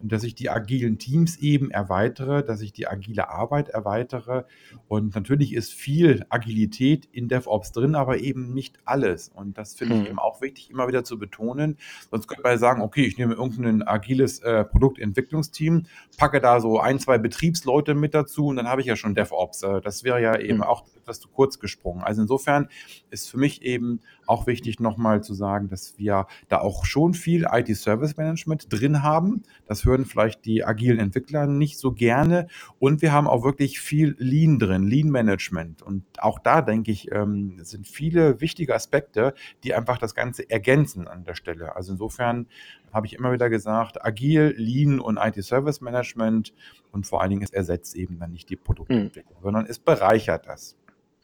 dass 0.00 0.24
ich 0.24 0.34
die 0.34 0.50
agilen 0.50 0.98
Teams 0.98 1.38
eben 1.38 1.70
erweitere, 1.70 2.44
dass 2.44 2.60
ich 2.60 2.72
die 2.72 2.86
agile 2.86 3.28
Arbeit 3.30 3.70
erweitere. 3.70 4.44
Und 4.88 5.14
natürlich 5.14 5.54
ist 5.54 5.72
viel 5.72 6.24
Agilität 6.28 7.08
in 7.12 7.28
DevOps 7.28 7.72
drin, 7.72 7.94
aber 7.94 8.18
eben 8.18 8.52
nicht 8.52 8.78
alles. 8.84 9.28
Und 9.28 9.56
das 9.58 9.74
finde 9.74 9.94
ich 9.94 10.00
mhm. 10.02 10.06
eben 10.06 10.18
auch 10.18 10.40
wichtig, 10.40 10.70
immer 10.70 10.88
wieder 10.88 11.04
zu 11.04 11.18
betonen. 11.18 11.78
Sonst 12.10 12.28
könnte 12.28 12.42
man 12.42 12.52
ja 12.52 12.58
sagen, 12.58 12.82
okay, 12.82 13.04
ich 13.04 13.18
nehme 13.18 13.34
irgendein 13.34 13.82
agiles 13.82 14.40
äh, 14.40 14.64
Produktentwicklungsteam, 14.64 15.86
packe 16.18 16.40
da 16.40 16.60
so 16.60 16.78
ein, 16.78 16.98
zwei 16.98 17.18
Betriebsleute 17.18 17.94
mit 17.94 18.14
dazu 18.14 18.46
und 18.46 18.56
dann 18.56 18.68
habe 18.68 18.80
ich 18.82 18.86
ja 18.86 18.95
schon 18.96 19.14
DevOps. 19.14 19.62
Äh, 19.62 19.80
das 19.80 20.04
wäre 20.04 20.20
ja 20.20 20.38
eben 20.38 20.58
mhm. 20.58 20.64
auch 20.64 20.84
etwas 20.96 21.20
zu 21.20 21.28
kurz 21.28 21.58
gesprungen. 21.58 22.02
Also 22.02 22.22
insofern 22.22 22.68
ist 23.10 23.30
für 23.30 23.38
mich 23.38 23.62
eben 23.62 24.00
auch 24.26 24.46
wichtig, 24.46 24.80
nochmal 24.80 25.22
zu 25.22 25.34
sagen, 25.34 25.68
dass 25.68 25.98
wir 25.98 26.26
da 26.48 26.58
auch 26.58 26.84
schon 26.84 27.14
viel 27.14 27.46
IT-Service-Management 27.50 28.72
drin 28.72 29.02
haben. 29.02 29.42
Das 29.66 29.84
hören 29.84 30.04
vielleicht 30.04 30.44
die 30.44 30.64
agilen 30.64 30.98
Entwickler 30.98 31.46
nicht 31.46 31.78
so 31.78 31.92
gerne. 31.92 32.48
Und 32.78 33.02
wir 33.02 33.12
haben 33.12 33.26
auch 33.26 33.44
wirklich 33.44 33.80
viel 33.80 34.16
Lean 34.18 34.58
drin, 34.58 34.86
Lean-Management. 34.86 35.82
Und 35.82 36.04
auch 36.18 36.38
da, 36.38 36.62
denke 36.62 36.90
ich, 36.90 37.12
ähm, 37.12 37.58
sind 37.62 37.86
viele 37.86 38.40
wichtige 38.40 38.74
Aspekte, 38.74 39.34
die 39.64 39.74
einfach 39.74 39.98
das 39.98 40.14
Ganze 40.14 40.48
ergänzen 40.50 41.08
an 41.08 41.24
der 41.24 41.34
Stelle. 41.34 41.76
Also 41.76 41.92
insofern 41.92 42.46
habe 42.92 43.06
ich 43.06 43.14
immer 43.14 43.32
wieder 43.32 43.50
gesagt, 43.50 44.04
agil, 44.04 44.54
Lean 44.56 45.00
und 45.00 45.18
IT-Service-Management 45.18 46.52
und 46.92 47.06
vor 47.06 47.20
allen 47.20 47.30
Dingen, 47.30 47.42
es 47.42 47.50
ersetzt 47.50 47.94
eben 47.94 48.18
dann 48.18 48.32
nicht 48.32 48.48
die 48.48 48.56
Produktentwicklung, 48.56 49.38
mhm. 49.38 49.42
sondern 49.42 49.66
es 49.66 49.78
bereichert 49.78 50.46
das. 50.46 50.76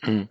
Hm. 0.05 0.29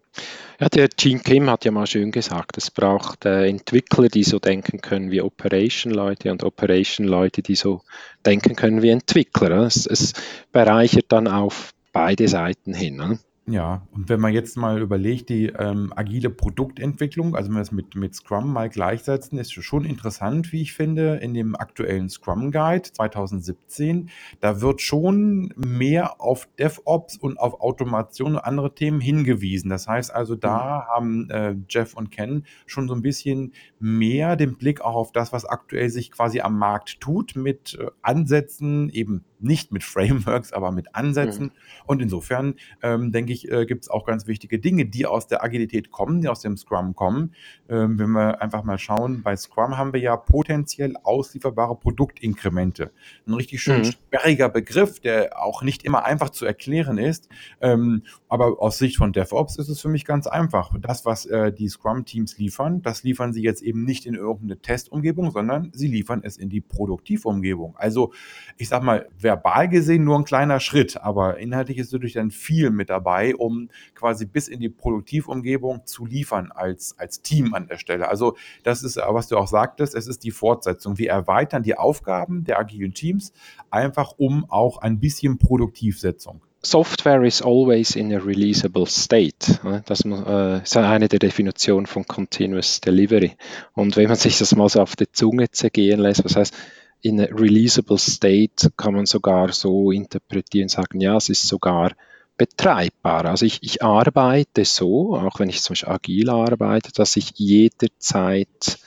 Ja, 0.60 0.70
der 0.70 0.90
Gene 0.90 1.22
Kim 1.22 1.50
hat 1.50 1.66
ja 1.66 1.72
mal 1.72 1.88
schön 1.88 2.12
gesagt, 2.12 2.58
es 2.58 2.70
braucht 2.70 3.26
äh, 3.26 3.48
Entwickler, 3.48 4.10
die 4.10 4.24
so 4.24 4.38
denken 4.38 4.82
können 4.82 5.10
wie 5.10 5.22
Operation-Leute 5.22 6.32
und 6.32 6.44
Operation-Leute, 6.44 7.42
die 7.42 7.56
so 7.56 7.82
denken 8.26 8.56
können 8.56 8.82
wie 8.82 8.90
Entwickler. 8.90 9.66
Es, 9.66 9.86
es 9.86 10.14
bereichert 10.52 11.06
dann 11.10 11.28
auf 11.28 11.74
beide 11.94 12.28
Seiten 12.28 12.74
hin. 12.74 12.98
Ne? 12.98 13.20
Ja, 13.48 13.88
und 13.92 14.08
wenn 14.08 14.20
man 14.20 14.34
jetzt 14.34 14.56
mal 14.56 14.80
überlegt, 14.80 15.30
die 15.30 15.48
ähm, 15.48 15.92
agile 15.96 16.30
Produktentwicklung, 16.30 17.36
also 17.36 17.50
wenn 17.50 17.56
wir 17.56 17.62
das 17.62 17.72
mit, 17.72 17.96
mit 17.96 18.14
Scrum 18.14 18.54
mal 18.54 18.70
gleichsetzen, 18.70 19.40
ist 19.40 19.52
schon 19.52 19.84
interessant, 19.84 20.52
wie 20.52 20.62
ich 20.62 20.74
finde, 20.74 21.16
in 21.16 21.34
dem 21.34 21.56
aktuellen 21.56 22.08
Scrum 22.08 22.52
Guide 22.52 22.84
2017. 22.84 24.10
Da 24.42 24.62
wird 24.62 24.82
schon 24.82 25.54
mehr 25.56 26.22
auf 26.22 26.48
DevOps 26.60 27.18
und 27.18 27.40
auf 27.40 27.62
Automation 27.62 28.36
und 28.36 28.40
andere 28.40 28.76
Themen 28.76 29.02
hingewiesen. 29.02 29.72
Das 29.72 29.88
heißt 29.88 30.14
also, 30.14 30.36
da 30.36 30.86
mhm. 30.88 30.96
haben 30.96 31.30
äh, 31.32 31.56
Jeff 31.68 31.96
und 31.96 32.12
Ken 32.12 32.46
schon 32.68 32.88
so 32.88 32.94
ein 32.94 33.02
bisschen 33.02 33.54
mehr 33.80 34.36
den 34.36 34.56
Blick 34.56 34.82
auch 34.82 34.96
auf 34.96 35.12
das, 35.12 35.34
was 35.34 35.46
aktuell 35.46 35.90
sich 35.90 36.12
quasi 36.12 36.42
am 36.42 36.60
Markt 36.60 37.02
tut, 37.02 37.36
mit 37.36 37.76
äh, 37.80 37.88
Ansätzen, 38.04 38.90
eben 38.92 39.26
nicht 39.44 39.72
mit 39.72 39.84
Frameworks, 39.84 40.54
aber 40.54 40.72
mit 40.72 40.96
Ansätzen. 40.96 41.46
Mhm. 41.46 41.52
Und 41.86 42.02
insofern 42.02 42.56
ähm, 42.82 43.12
denke 43.12 43.34
ich, 43.34 43.52
äh, 43.52 43.66
gibt 43.66 43.84
es 43.84 43.90
auch 43.90 44.06
ganz 44.06 44.28
wichtige 44.28 44.60
Dinge, 44.60 44.86
die 44.86 45.06
aus 45.06 45.28
der 45.28 45.44
Agilität 45.44 45.92
kommen, 45.92 46.22
die 46.22 46.30
aus 46.30 46.42
dem 46.42 46.58
Scrum 46.58 46.96
kommen. 46.96 47.34
Ähm, 47.70 48.00
wenn 48.00 48.12
wir 48.12 48.42
einfach 48.42 48.64
mal 48.64 48.78
schauen, 48.78 49.24
bei 49.24 49.36
Scrum 49.36 49.78
haben 49.78 49.94
wir 49.94 50.00
ja 50.00 50.18
potenziell 50.18 50.96
auslieferbare 51.04 51.76
Produktinkremente. 51.76 52.92
Ein 53.28 53.34
richtig 53.34 53.62
schön 53.62 53.82
mhm. 53.82 53.86
sperriger 53.86 54.50
Begriff, 54.50 55.00
der 55.00 55.42
auch 55.42 55.62
nicht 55.64 55.84
immer 55.84 56.06
einfach 56.06 56.30
zu 56.30 56.46
erklären 56.46 56.98
ist. 56.98 57.30
Ähm, 57.62 58.04
aber 58.28 58.62
aus 58.62 58.78
Sicht 58.78 58.98
von 58.98 59.14
DevOps 59.14 59.58
ist 59.58 59.70
es 59.70 59.82
für 59.82 59.90
mich 59.90 60.06
ganz 60.06 60.28
einfach. 60.28 60.72
Das, 60.80 61.06
was 61.06 61.26
äh, 61.26 61.52
die 61.52 61.68
Scrum-Teams 61.68 62.38
liefern, 62.38 62.82
das 62.82 63.04
liefern 63.04 63.34
sie 63.34 63.42
jetzt 63.42 63.62
eben 63.62 63.84
nicht 63.84 64.06
in 64.06 64.16
irgendeine 64.16 64.62
Testumgebung, 64.62 65.32
sondern 65.32 65.72
sie 65.74 65.88
liefern 65.88 66.22
es 66.24 66.38
in 66.38 66.50
die 66.50 66.62
Produktivumgebung. 66.62 67.76
Also 67.78 68.14
ich 68.58 68.70
sag 68.70 68.84
mal, 68.84 69.08
wer 69.18 69.31
verbal 69.32 69.70
gesehen 69.70 70.04
nur 70.04 70.18
ein 70.18 70.26
kleiner 70.26 70.60
Schritt, 70.60 70.98
aber 70.98 71.38
inhaltlich 71.38 71.78
ist 71.78 71.94
natürlich 71.94 72.14
dann 72.14 72.32
viel 72.32 72.70
mit 72.70 72.90
dabei, 72.90 73.34
um 73.34 73.70
quasi 73.96 74.26
bis 74.26 74.50
in 74.50 74.60
die 74.60 74.68
Produktivumgebung 74.68 75.86
zu 75.86 76.06
liefern 76.06 76.52
als, 76.52 76.96
als 76.98 77.22
Team 77.22 77.54
an 77.54 77.68
der 77.68 77.78
Stelle. 77.78 78.10
Also 78.10 78.36
das 78.64 78.84
ist, 78.84 78.98
was 78.98 79.30
du 79.30 79.38
auch 79.38 79.48
sagtest, 79.48 79.96
es 79.96 80.08
ist 80.08 80.26
die 80.26 80.32
Fortsetzung. 80.32 80.98
Wir 80.98 81.12
erweitern 81.12 81.64
die 81.64 81.78
Aufgaben 81.78 82.44
der 82.44 82.60
agilen 82.60 82.94
Teams 82.94 83.32
einfach 83.70 84.16
um 84.18 84.46
auch 84.50 84.80
ein 84.80 85.00
bisschen 85.00 85.38
Produktivsetzung. 85.38 86.42
Software 86.64 87.24
is 87.24 87.42
always 87.42 87.96
in 87.96 88.14
a 88.14 88.20
releasable 88.20 88.86
state. 88.86 89.60
Das 89.86 90.06
äh, 90.06 90.62
ist 90.62 90.78
eine 90.78 91.08
der 91.08 91.18
Definitionen 91.18 91.88
von 91.88 92.06
Continuous 92.06 92.82
Delivery. 92.82 93.36
Und 93.74 93.98
wenn 93.98 94.08
man 94.08 94.16
sich 94.16 94.38
das 94.38 94.56
mal 94.56 94.70
so 94.70 94.80
auf 94.82 94.96
die 94.96 95.12
Zunge 95.12 95.50
zergehen 95.50 96.00
lässt, 96.00 96.24
was 96.24 96.36
heißt, 96.36 96.54
in 97.02 97.20
a 97.20 97.26
releasable 97.26 97.98
state 97.98 98.72
kann 98.78 98.94
man 98.94 99.06
sogar 99.06 99.52
so 99.54 99.92
interpretieren, 99.92 100.70
sagen, 100.70 101.02
ja, 101.02 101.18
es 101.18 101.30
ist 101.30 101.48
sogar 101.48 101.94
betreibbar. 102.38 103.26
Also 103.26 103.46
ich, 103.46 103.60
ich 103.62 103.84
arbeite 103.84 104.66
so, 104.66 105.16
auch 105.16 105.40
wenn 105.40 105.50
ich 105.50 105.62
zum 105.62 105.74
Beispiel 105.74 105.94
agil 105.94 106.30
arbeite, 106.30 106.92
dass 106.92 107.16
ich 107.16 107.32
jederzeit 107.36 108.80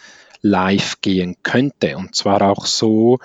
live 0.42 1.00
gehen 1.00 1.36
könnte. 1.42 1.96
Und 1.96 2.14
zwar 2.14 2.42
auch 2.42 2.66
so, 2.66 3.18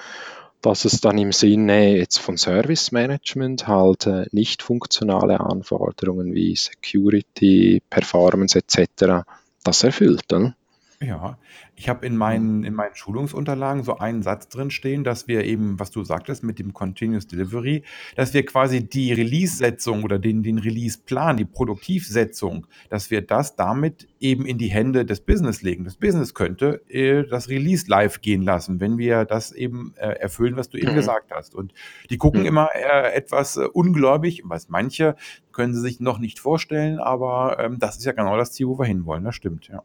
dass 0.61 0.85
es 0.85 1.01
dann 1.01 1.17
im 1.17 1.31
Sinne 1.31 1.97
jetzt 1.97 2.19
von 2.19 2.37
Service 2.37 2.91
Management 2.91 3.67
halt 3.67 4.07
äh, 4.07 4.25
nicht 4.31 4.61
funktionale 4.61 5.39
Anforderungen 5.39 6.33
wie 6.33 6.55
Security, 6.55 7.81
Performance 7.89 8.59
etc. 8.59 9.25
das 9.63 9.83
erfüllt. 9.83 10.31
Oder? 10.33 10.55
Ja, 11.01 11.37
ich 11.77 11.87
habe 11.87 12.05
in 12.05 12.17
meinen, 12.17 12.65
in 12.65 12.73
meinen 12.73 12.93
Schulungsunterlagen 12.93 13.83
so 13.83 13.99
einen 13.99 14.21
Satz 14.21 14.49
drin 14.49 14.69
stehen, 14.69 15.05
dass 15.05 15.29
wir 15.29 15.45
eben, 15.45 15.79
was 15.79 15.91
du 15.91 16.03
sagtest 16.03 16.43
mit 16.43 16.59
dem 16.59 16.73
Continuous 16.73 17.25
Delivery, 17.25 17.83
dass 18.17 18.33
wir 18.33 18.45
quasi 18.45 18.83
die 18.83 19.13
Release-Setzung 19.13 20.03
oder 20.03 20.19
den, 20.19 20.43
den 20.43 20.57
Release-Plan, 20.57 21.37
die 21.37 21.45
Produktivsetzung, 21.45 22.67
dass 22.89 23.11
wir 23.11 23.21
das 23.21 23.55
damit 23.55 24.09
eben 24.19 24.45
in 24.45 24.57
die 24.57 24.67
Hände 24.67 25.05
des 25.05 25.21
Business 25.21 25.61
legen. 25.61 25.85
Das 25.85 25.95
Business 25.95 26.33
könnte 26.33 26.81
äh, 26.89 27.23
das 27.23 27.47
Release 27.47 27.85
live 27.87 28.19
gehen 28.19 28.41
lassen, 28.41 28.81
wenn 28.81 28.97
wir 28.97 29.23
das 29.23 29.53
eben 29.53 29.93
äh, 29.95 30.19
erfüllen, 30.19 30.57
was 30.57 30.67
du 30.67 30.77
eben 30.77 30.91
mhm. 30.91 30.95
gesagt 30.95 31.31
hast. 31.31 31.55
Und 31.55 31.73
die 32.09 32.17
gucken 32.17 32.41
mhm. 32.41 32.47
immer 32.47 32.69
äh, 32.75 33.13
etwas 33.13 33.55
äh, 33.55 33.63
ungläubig, 33.71 34.41
was 34.43 34.67
manche 34.67 35.15
können 35.53 35.73
sie 35.73 35.79
sich 35.79 36.01
noch 36.01 36.19
nicht 36.19 36.39
vorstellen, 36.39 36.99
aber 36.99 37.57
ähm, 37.57 37.79
das 37.79 37.95
ist 37.95 38.03
ja 38.03 38.11
genau 38.11 38.35
das 38.35 38.51
Ziel, 38.51 38.67
wo 38.67 38.77
wir 38.77 38.85
hinwollen. 38.85 39.23
Das 39.23 39.35
stimmt, 39.35 39.69
ja 39.69 39.81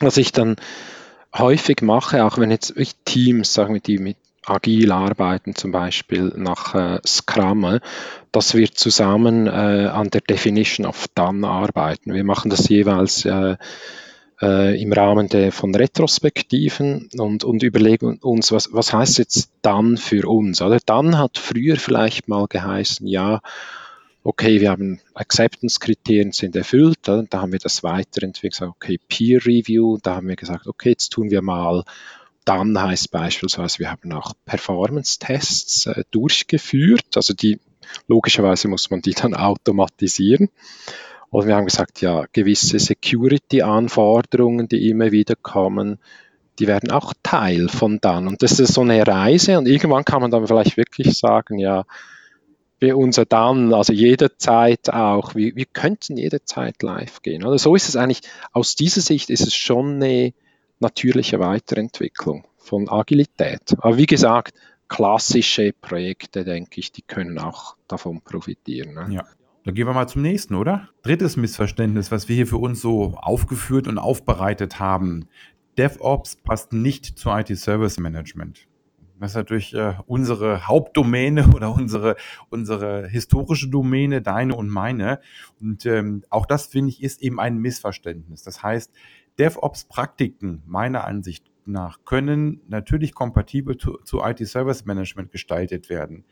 was 0.00 0.16
ich 0.16 0.32
dann 0.32 0.56
häufig 1.36 1.82
mache, 1.82 2.24
auch 2.24 2.38
wenn 2.38 2.50
jetzt 2.50 2.74
Teams, 3.04 3.52
sagen 3.52 3.74
wir, 3.74 3.80
die 3.80 3.98
mit 3.98 4.16
agil 4.46 4.92
arbeiten, 4.92 5.54
zum 5.54 5.72
Beispiel 5.72 6.32
nach 6.36 6.74
äh, 6.74 7.00
Scrum, 7.06 7.78
dass 8.30 8.54
wir 8.54 8.70
zusammen 8.72 9.46
äh, 9.46 9.50
an 9.50 10.10
der 10.10 10.20
Definition 10.20 10.86
of 10.86 11.06
Done 11.14 11.46
arbeiten. 11.48 12.12
Wir 12.12 12.24
machen 12.24 12.50
das 12.50 12.68
jeweils 12.68 13.24
äh, 13.24 13.56
äh, 14.42 14.80
im 14.80 14.92
Rahmen 14.92 15.28
der, 15.28 15.52
von 15.52 15.74
Retrospektiven 15.74 17.08
und, 17.16 17.44
und 17.44 17.62
überlegen 17.62 18.18
uns, 18.18 18.52
was, 18.52 18.72
was 18.72 18.92
heißt 18.92 19.18
jetzt 19.18 19.50
dann 19.62 19.96
für 19.96 20.28
uns? 20.28 20.60
Oder 20.60 20.78
dann 20.84 21.18
hat 21.18 21.38
früher 21.38 21.76
vielleicht 21.76 22.28
mal 22.28 22.46
geheißen, 22.48 23.06
ja, 23.06 23.40
okay, 24.24 24.60
wir 24.60 24.70
haben 24.70 25.00
Acceptance-Kriterien 25.12 26.32
sind 26.32 26.56
erfüllt, 26.56 26.98
da 27.04 27.24
haben 27.34 27.52
wir 27.52 27.58
das 27.58 27.82
weiterentwickelt, 27.82 28.54
gesagt, 28.54 28.72
okay, 28.74 28.98
Peer 29.08 29.44
Review, 29.44 29.98
da 30.02 30.16
haben 30.16 30.28
wir 30.28 30.36
gesagt, 30.36 30.66
okay, 30.66 30.90
jetzt 30.90 31.10
tun 31.10 31.30
wir 31.30 31.42
mal, 31.42 31.84
dann 32.46 32.80
heißt 32.80 33.10
beispielsweise, 33.10 33.78
wir 33.78 33.90
haben 33.90 34.12
auch 34.12 34.32
Performance-Tests 34.46 35.86
äh, 35.86 36.04
durchgeführt, 36.10 37.16
also 37.16 37.34
die, 37.34 37.60
logischerweise 38.08 38.68
muss 38.68 38.90
man 38.90 39.02
die 39.02 39.12
dann 39.12 39.34
automatisieren. 39.34 40.48
Und 41.30 41.46
wir 41.46 41.56
haben 41.56 41.66
gesagt, 41.66 42.00
ja, 42.00 42.26
gewisse 42.32 42.78
Security-Anforderungen, 42.78 44.68
die 44.68 44.88
immer 44.88 45.10
wieder 45.10 45.34
kommen, 45.36 45.98
die 46.58 46.66
werden 46.66 46.90
auch 46.92 47.12
Teil 47.22 47.68
von 47.68 47.98
dann. 48.00 48.28
Und 48.28 48.42
das 48.42 48.60
ist 48.60 48.74
so 48.74 48.82
eine 48.82 49.06
Reise 49.06 49.58
und 49.58 49.66
irgendwann 49.66 50.04
kann 50.04 50.22
man 50.22 50.30
dann 50.30 50.46
vielleicht 50.46 50.76
wirklich 50.76 51.18
sagen, 51.18 51.58
ja, 51.58 51.84
wir 52.80 52.96
unser 52.96 53.24
dann, 53.24 53.72
also 53.72 53.92
jederzeit 53.92 54.90
auch, 54.90 55.34
wir, 55.34 55.54
wir 55.56 55.66
könnten 55.66 56.16
jederzeit 56.16 56.82
live 56.82 57.22
gehen. 57.22 57.44
Oder 57.44 57.58
so 57.58 57.74
ist 57.74 57.88
es 57.88 57.96
eigentlich, 57.96 58.22
aus 58.52 58.74
dieser 58.74 59.00
Sicht 59.00 59.30
ist 59.30 59.46
es 59.46 59.54
schon 59.54 59.96
eine 59.96 60.34
natürliche 60.80 61.40
Weiterentwicklung 61.40 62.46
von 62.58 62.88
Agilität. 62.88 63.76
Aber 63.78 63.96
wie 63.96 64.06
gesagt, 64.06 64.54
klassische 64.88 65.72
Projekte, 65.72 66.44
denke 66.44 66.80
ich, 66.80 66.92
die 66.92 67.02
können 67.02 67.38
auch 67.38 67.76
davon 67.88 68.20
profitieren. 68.20 68.94
Ne? 68.94 69.06
Ja. 69.10 69.24
Dann 69.64 69.74
gehen 69.74 69.86
wir 69.86 69.94
mal 69.94 70.08
zum 70.08 70.20
nächsten, 70.20 70.54
oder? 70.54 70.90
Drittes 71.02 71.38
Missverständnis, 71.38 72.10
was 72.10 72.28
wir 72.28 72.36
hier 72.36 72.46
für 72.46 72.58
uns 72.58 72.82
so 72.82 73.14
aufgeführt 73.16 73.88
und 73.88 73.96
aufbereitet 73.96 74.78
haben. 74.78 75.26
DevOps 75.78 76.36
passt 76.36 76.74
nicht 76.74 77.18
zu 77.18 77.30
IT-Service 77.30 77.98
Management. 77.98 78.66
Das 79.20 79.32
ist 79.32 79.36
natürlich 79.36 79.74
äh, 79.74 79.94
unsere 80.06 80.66
Hauptdomäne 80.66 81.48
oder 81.54 81.72
unsere, 81.72 82.16
unsere 82.50 83.08
historische 83.08 83.68
Domäne, 83.68 84.22
deine 84.22 84.54
und 84.54 84.68
meine. 84.68 85.20
Und 85.60 85.86
ähm, 85.86 86.24
auch 86.30 86.46
das, 86.46 86.66
finde 86.66 86.90
ich, 86.90 87.02
ist 87.02 87.22
eben 87.22 87.40
ein 87.40 87.58
Missverständnis. 87.58 88.42
Das 88.42 88.62
heißt, 88.62 88.92
DevOps-Praktiken 89.38 90.62
meiner 90.66 91.04
Ansicht 91.04 91.44
nach 91.66 92.04
können 92.04 92.60
natürlich 92.68 93.14
kompatibel 93.14 93.76
zu, 93.76 93.98
zu 94.04 94.22
IT-Service 94.22 94.84
Management 94.84 95.32
gestaltet 95.32 95.88
werden 95.88 96.24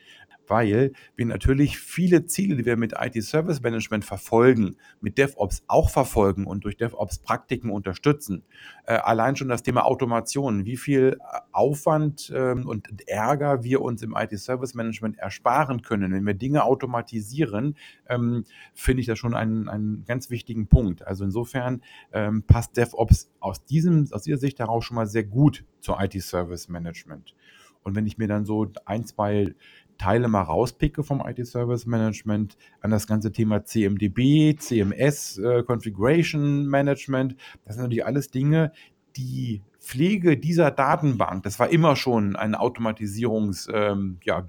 weil 0.52 0.92
wir 1.16 1.26
natürlich 1.26 1.78
viele 1.78 2.26
Ziele, 2.26 2.56
die 2.56 2.66
wir 2.66 2.76
mit 2.76 2.94
IT-Service 2.98 3.62
Management 3.62 4.04
verfolgen, 4.04 4.76
mit 5.00 5.18
DevOps 5.18 5.62
auch 5.66 5.90
verfolgen 5.90 6.46
und 6.46 6.64
durch 6.64 6.76
DevOps-Praktiken 6.76 7.70
unterstützen. 7.70 8.44
Äh, 8.84 8.94
allein 8.94 9.36
schon 9.36 9.48
das 9.48 9.62
Thema 9.62 9.84
Automation, 9.86 10.64
wie 10.64 10.76
viel 10.76 11.18
äh, 11.18 11.38
Aufwand 11.52 12.32
ähm, 12.34 12.66
und 12.66 13.08
Ärger 13.08 13.62
wir 13.64 13.80
uns 13.80 14.02
im 14.02 14.14
IT-Service 14.16 14.74
Management 14.74 15.18
ersparen 15.18 15.82
können, 15.82 16.12
wenn 16.12 16.26
wir 16.26 16.34
Dinge 16.34 16.64
automatisieren, 16.64 17.76
ähm, 18.08 18.44
finde 18.74 19.00
ich 19.00 19.06
das 19.06 19.18
schon 19.18 19.34
einen, 19.34 19.68
einen 19.68 20.04
ganz 20.04 20.30
wichtigen 20.30 20.66
Punkt. 20.66 21.06
Also 21.06 21.24
insofern 21.24 21.82
ähm, 22.12 22.42
passt 22.42 22.76
DevOps 22.76 23.30
aus, 23.40 23.64
diesem, 23.64 24.08
aus 24.12 24.22
dieser 24.22 24.38
Sicht 24.38 24.58
heraus 24.58 24.84
schon 24.84 24.96
mal 24.96 25.06
sehr 25.06 25.21
gut 25.24 25.64
zur 25.80 26.00
IT-Service 26.00 26.68
Management. 26.68 27.34
Und 27.82 27.96
wenn 27.96 28.06
ich 28.06 28.18
mir 28.18 28.28
dann 28.28 28.44
so 28.44 28.68
ein, 28.84 29.04
zwei 29.04 29.54
Teile 29.98 30.28
mal 30.28 30.42
rauspicke 30.42 31.02
vom 31.04 31.22
IT-Service 31.24 31.86
Management 31.86 32.56
an 32.80 32.90
das 32.90 33.06
ganze 33.06 33.30
Thema 33.30 33.64
CMDB, 33.64 34.56
CMS, 34.56 35.38
äh, 35.38 35.62
Configuration 35.62 36.66
Management. 36.66 37.36
Das 37.64 37.74
sind 37.74 37.84
natürlich 37.84 38.06
alles 38.06 38.30
Dinge, 38.30 38.72
die 39.16 39.62
Pflege 39.78 40.36
dieser 40.36 40.70
Datenbank, 40.70 41.42
das 41.42 41.58
war 41.58 41.68
immer 41.68 41.96
schon 41.96 42.36
ein 42.36 42.54
Automatisierungsgebiet, 42.54 43.72
ähm, 43.74 44.18
ja, 44.22 44.44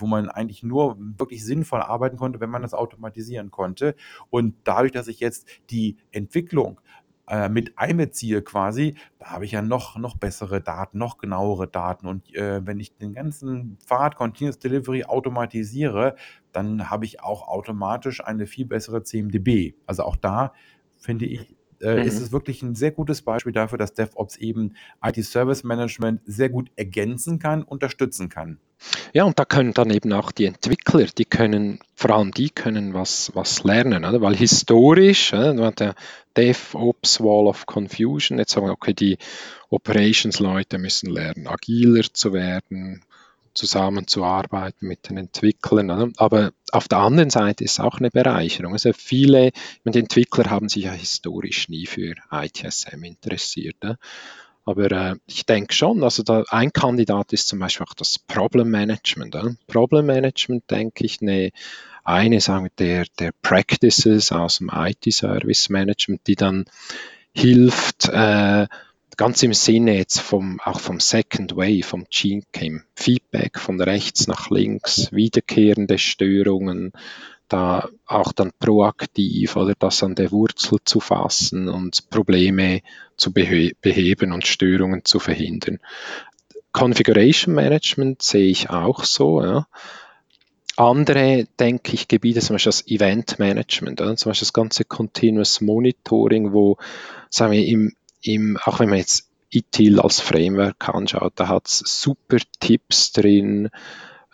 wo 0.00 0.06
man 0.06 0.28
eigentlich 0.28 0.62
nur 0.62 0.98
wirklich 0.98 1.42
sinnvoll 1.44 1.80
arbeiten 1.80 2.18
konnte, 2.18 2.38
wenn 2.40 2.50
man 2.50 2.60
das 2.62 2.74
automatisieren 2.74 3.50
konnte. 3.50 3.94
Und 4.28 4.56
dadurch, 4.64 4.92
dass 4.92 5.08
ich 5.08 5.20
jetzt 5.20 5.48
die 5.70 5.96
Entwicklung 6.12 6.80
äh, 7.28 7.48
mit 7.48 7.78
einbeziehe 7.78 8.42
quasi, 8.42 8.96
da 9.18 9.30
habe 9.30 9.44
ich 9.44 9.52
ja 9.52 9.62
noch, 9.62 9.96
noch 9.96 10.16
bessere 10.16 10.60
Daten, 10.60 10.98
noch 10.98 11.18
genauere 11.18 11.66
Daten. 11.66 12.06
Und 12.06 12.34
äh, 12.34 12.66
wenn 12.66 12.80
ich 12.80 12.96
den 12.96 13.14
ganzen 13.14 13.78
Pfad 13.78 14.16
Continuous 14.16 14.58
Delivery 14.58 15.04
automatisiere, 15.04 16.16
dann 16.52 16.90
habe 16.90 17.04
ich 17.06 17.22
auch 17.22 17.48
automatisch 17.48 18.22
eine 18.22 18.46
viel 18.46 18.66
bessere 18.66 19.02
CMDB. 19.02 19.74
Also 19.86 20.04
auch 20.04 20.16
da 20.16 20.52
finde 20.96 21.26
ich, 21.26 21.56
äh, 21.80 21.96
mhm. 21.96 22.02
ist 22.02 22.20
es 22.20 22.32
wirklich 22.32 22.62
ein 22.62 22.74
sehr 22.74 22.90
gutes 22.90 23.22
Beispiel 23.22 23.52
dafür, 23.52 23.78
dass 23.78 23.94
DevOps 23.94 24.36
eben 24.36 24.74
IT-Service 25.02 25.64
Management 25.64 26.20
sehr 26.26 26.48
gut 26.48 26.70
ergänzen 26.76 27.38
kann, 27.38 27.62
unterstützen 27.62 28.28
kann. 28.28 28.58
Ja, 29.12 29.24
und 29.24 29.38
da 29.38 29.44
können 29.44 29.72
dann 29.72 29.90
eben 29.90 30.12
auch 30.12 30.32
die 30.32 30.46
Entwickler, 30.46 31.06
die 31.06 31.24
können, 31.24 31.78
vor 31.94 32.10
allem 32.10 32.32
die 32.32 32.50
können 32.50 32.92
was, 32.92 33.30
was 33.34 33.62
lernen, 33.64 34.04
oder? 34.04 34.20
weil 34.20 34.36
historisch, 34.36 35.32
äh, 35.32 35.72
der 35.72 35.94
DevOps 36.36 37.20
Wall 37.20 37.46
of 37.46 37.66
Confusion, 37.66 38.38
jetzt 38.38 38.52
sagen 38.52 38.66
wir, 38.66 38.72
okay, 38.72 38.92
die 38.92 39.18
Operations-Leute 39.70 40.78
müssen 40.78 41.10
lernen, 41.10 41.46
agiler 41.46 42.04
zu 42.12 42.32
werden, 42.32 43.04
zusammenzuarbeiten 43.54 44.88
mit 44.88 45.08
den 45.08 45.16
Entwicklern. 45.16 45.90
Oder? 45.90 46.10
Aber 46.16 46.52
auf 46.72 46.88
der 46.88 46.98
anderen 46.98 47.30
Seite 47.30 47.64
ist 47.64 47.72
es 47.72 47.80
auch 47.80 47.98
eine 47.98 48.10
Bereicherung. 48.10 48.72
Also 48.72 48.92
viele, 48.92 49.52
die 49.84 49.98
Entwickler 49.98 50.50
haben 50.50 50.68
sich 50.68 50.84
ja 50.84 50.92
historisch 50.92 51.68
nie 51.68 51.86
für 51.86 52.14
ITSM 52.30 53.02
interessiert. 53.04 53.76
Oder? 53.82 53.98
Aber 54.64 54.90
äh, 54.90 55.16
ich 55.26 55.44
denke 55.46 55.74
schon, 55.74 56.02
also 56.02 56.22
da, 56.22 56.44
ein 56.48 56.72
Kandidat 56.72 57.32
ist 57.32 57.48
zum 57.48 57.58
Beispiel 57.58 57.86
auch 57.86 57.94
das 57.94 58.18
Problem 58.18 58.70
Management. 58.70 59.34
Äh? 59.34 59.50
Problem 59.66 60.06
Management, 60.06 60.70
denke 60.70 61.04
ich, 61.04 61.20
eine, 61.20 61.50
eine 62.02 62.40
sagen 62.40 62.64
wir, 62.64 62.70
der, 62.78 63.06
der 63.18 63.32
Practices 63.42 64.32
aus 64.32 64.58
dem 64.58 64.70
IT-Service 64.72 65.68
Management, 65.68 66.26
die 66.26 66.36
dann 66.36 66.64
hilft, 67.34 68.08
äh, 68.08 68.66
ganz 69.16 69.42
im 69.42 69.52
Sinne 69.52 69.96
jetzt 69.96 70.20
vom, 70.20 70.60
auch 70.60 70.80
vom 70.80 71.00
Second 71.00 71.56
Way, 71.56 71.82
vom 71.82 72.06
Gene 72.10 72.42
Feedback 72.94 73.58
von 73.58 73.80
rechts 73.80 74.26
nach 74.26 74.50
links, 74.50 75.12
wiederkehrende 75.12 75.98
Störungen, 75.98 76.92
da 77.48 77.88
auch 78.06 78.32
dann 78.32 78.52
proaktiv 78.58 79.56
oder 79.56 79.74
das 79.78 80.02
an 80.02 80.14
der 80.14 80.32
Wurzel 80.32 80.78
zu 80.84 81.00
fassen 81.00 81.68
und 81.68 82.10
Probleme 82.10 82.80
zu 83.16 83.32
beheben 83.32 84.32
und 84.32 84.46
Störungen 84.46 85.04
zu 85.04 85.18
verhindern. 85.18 85.78
Configuration 86.72 87.54
Management 87.54 88.22
sehe 88.22 88.50
ich 88.50 88.70
auch 88.70 89.04
so. 89.04 89.42
Ja. 89.42 89.68
Andere, 90.76 91.46
denke 91.60 91.94
ich, 91.94 92.08
Gebiete, 92.08 92.40
zum 92.40 92.54
Beispiel 92.54 92.70
das 92.70 92.86
Event 92.88 93.38
Management, 93.38 94.00
oder? 94.00 94.16
zum 94.16 94.30
Beispiel 94.30 94.46
das 94.46 94.52
ganze 94.52 94.84
Continuous 94.84 95.60
Monitoring, 95.60 96.52
wo, 96.52 96.78
sagen 97.30 97.52
wir, 97.52 97.64
im, 97.64 97.94
im, 98.24 98.56
auch 98.64 98.80
wenn 98.80 98.88
man 98.88 98.98
jetzt 98.98 99.30
ITIL 99.50 100.00
als 100.00 100.20
Framework 100.20 100.88
anschaut, 100.88 101.34
da 101.36 101.48
hat 101.48 101.68
es 101.68 101.78
super 101.86 102.38
Tipps 102.60 103.12
drin, 103.12 103.70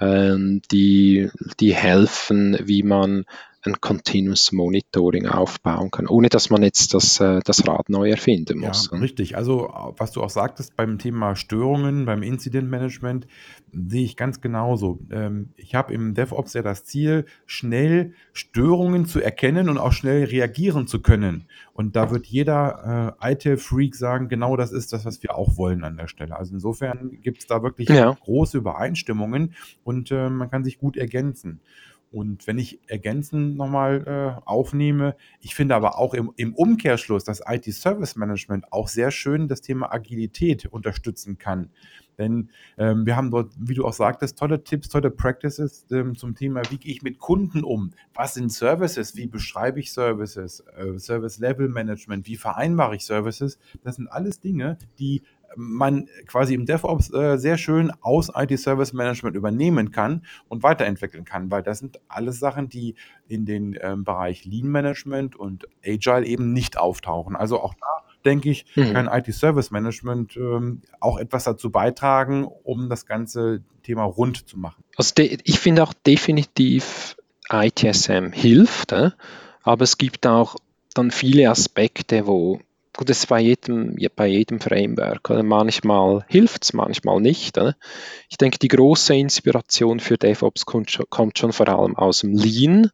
ähm, 0.01 0.63
die, 0.71 1.31
die 1.59 1.75
helfen, 1.75 2.57
wie 2.63 2.83
man 2.83 3.27
ein 3.63 3.81
Continuous 3.81 4.53
Monitoring 4.53 5.27
aufbauen 5.27 5.91
kann, 5.91 6.07
ohne 6.07 6.29
dass 6.29 6.49
man 6.49 6.63
jetzt 6.63 6.95
das, 6.95 7.21
äh, 7.21 7.41
das 7.45 7.67
Rad 7.69 7.91
neu 7.91 8.09
erfinden 8.09 8.59
muss. 8.59 8.89
Ja, 8.91 8.99
richtig. 8.99 9.37
Also, 9.37 9.71
was 9.97 10.13
du 10.13 10.23
auch 10.23 10.31
sagtest 10.31 10.77
beim 10.77 10.99
Thema 10.99 11.37
Störungen, 11.37 12.07
beim 12.07 12.23
Incident 12.23 12.71
Management, 12.71 13.27
sehe 13.73 14.05
ich 14.05 14.17
ganz 14.17 14.41
genauso. 14.41 15.01
Ähm, 15.11 15.51
ich 15.57 15.75
habe 15.75 15.93
im 15.93 16.15
DevOps 16.15 16.55
ja 16.55 16.63
das 16.63 16.85
Ziel, 16.85 17.27
schnell 17.45 18.15
Störungen 18.33 19.05
zu 19.05 19.21
erkennen 19.21 19.69
und 19.69 19.79
auch 19.79 19.93
schnell 19.93 20.25
reagieren 20.25 20.87
zu 20.87 21.01
können. 21.03 21.45
Und 21.75 21.97
da 21.97 22.11
wird 22.11 22.27
jeder 22.27 23.17
äh, 23.21 23.33
ITIL-Freak 23.33 23.95
sagen, 23.95 24.29
genau 24.29 24.57
das 24.57 24.73
ist 24.73 24.93
das, 24.93 25.05
was 25.05 25.23
wir 25.23 25.35
auch 25.35 25.57
wollen 25.57 25.85
an 25.85 25.97
der 25.97 26.09
Stelle. 26.09 26.37
Also 26.37 26.55
insofern 26.55 27.21
gibt 27.21 27.41
es 27.41 27.47
da 27.47 27.63
wirklich 27.63 27.89
ja. 27.89 28.13
große 28.13 28.59
Übereinstimmungen 28.59 29.55
und 29.85 30.11
äh, 30.11 30.31
man 30.31 30.51
kann 30.51 30.65
sich 30.65 30.79
gut 30.79 30.97
ergänzen. 30.97 31.61
Und 32.11 32.47
wenn 32.49 32.59
ich 32.59 32.81
ergänzend 32.89 33.57
nochmal 33.57 34.05
äh, 34.05 34.41
aufnehme, 34.45 35.15
ich 35.41 35.55
finde 35.55 35.77
aber 35.77 35.97
auch 35.97 36.13
im, 36.13 36.33
im 36.37 36.55
Umkehrschluss, 36.55 37.23
dass 37.23 37.41
IT-Service 37.47 38.17
Management 38.17 38.73
auch 38.73 38.89
sehr 38.89 39.13
schön 39.13 39.47
das 39.47 39.61
Thema 39.61 39.93
Agilität 39.93 40.67
unterstützen 40.67 41.39
kann. 41.39 41.71
Denn 42.19 42.51
ähm, 42.77 43.07
wir 43.07 43.17
haben 43.17 43.31
dort, 43.31 43.53
wie 43.59 43.75
du 43.75 43.87
auch 43.87 43.95
sagtest, 43.95 44.39
tolle 44.39 44.63
Tipps, 44.63 44.89
tolle 44.91 45.11
Practices 45.11 45.87
ähm, 45.91 46.17
zum 46.17 46.35
Thema, 46.35 46.63
wie 46.69 46.77
gehe 46.77 46.93
ich 46.93 47.03
mit 47.03 47.19
Kunden 47.19 47.65
um? 47.65 47.93
Was 48.13 48.35
sind 48.35 48.53
Services? 48.53 49.17
Wie 49.17 49.27
beschreibe 49.27 49.81
ich 49.81 49.93
Services? 49.93 50.63
Äh, 50.77 50.99
Service 50.99 51.39
Level 51.39 51.69
Management? 51.69 52.27
Wie 52.27 52.37
vereinbare 52.37 52.97
ich 52.97 53.07
Services? 53.07 53.59
Das 53.85 53.97
sind 53.97 54.09
alles 54.09 54.39
Dinge, 54.41 54.77
die 54.99 55.23
man 55.57 56.09
quasi 56.27 56.55
im 56.55 56.67
DevOps 56.67 57.13
äh, 57.13 57.37
sehr 57.37 57.59
schön 57.59 57.93
aus 58.01 58.31
IT-Service 58.35 58.93
Management 58.93 59.37
übernehmen 59.37 59.91
kann 59.91 60.25
und 60.49 60.63
weiterentwickeln 60.63 61.25
kann, 61.25 61.51
weil 61.51 61.63
das 61.63 61.79
sind 61.79 62.01
alles 62.09 62.39
Sachen, 62.39 62.69
die 62.69 62.95
in 63.29 63.47
den 63.47 63.77
ähm, 63.81 64.05
Bereich 64.05 64.45
Lean 64.45 64.69
Management 64.69 65.37
und 65.37 65.67
Agile 65.85 66.25
eben 66.25 66.53
nicht 66.53 66.79
auftauchen. 66.79 67.37
Also 67.37 67.61
auch 67.61 67.75
da 67.75 67.87
denke 68.25 68.51
ich, 68.51 68.67
mhm. 68.77 68.93
kann 68.93 69.09
IT-Service 69.09 69.71
Management 69.71 70.37
ähm, 70.37 70.83
auch 71.01 71.19
etwas 71.19 71.45
dazu 71.45 71.71
beitragen, 71.71 72.45
um 72.45 72.89
das 72.89 73.07
ganze 73.07 73.63
Thema 73.83 74.05
rund 74.05 74.49
zu 74.49 74.59
machen. 74.59 74.85
Also 74.97 75.15
ich 75.17 75.59
finde 75.59 75.83
auch 75.83 75.95
definitiv 75.95 77.17
ITSM 77.51 78.33
hilft, 78.33 78.93
äh? 78.93 79.11
aber 79.63 79.85
es 79.85 79.99
gibt 79.99 80.27
auch 80.27 80.57
dann 80.95 81.11
viele 81.11 81.51
Aspekte, 81.51 82.27
wo 82.27 82.61
gut, 82.97 83.09
das 83.09 83.19
ist 83.19 83.27
bei 83.27 83.41
jedem, 83.41 83.97
bei 84.17 84.27
jedem 84.27 84.61
Framework. 84.61 85.31
Oder? 85.31 85.43
Manchmal 85.43 86.25
hilft 86.29 86.65
es, 86.65 86.73
manchmal 86.73 87.21
nicht. 87.21 87.59
Oder? 87.59 87.77
Ich 88.29 88.37
denke, 88.37 88.59
die 88.59 88.69
große 88.69 89.15
Inspiration 89.15 90.01
für 90.01 90.19
DevOps 90.19 90.67
kommt 90.67 90.91
schon, 90.91 91.07
kommt 91.09 91.39
schon 91.39 91.53
vor 91.53 91.69
allem 91.69 91.97
aus 91.97 92.21
dem 92.21 92.35
Lean, 92.35 92.91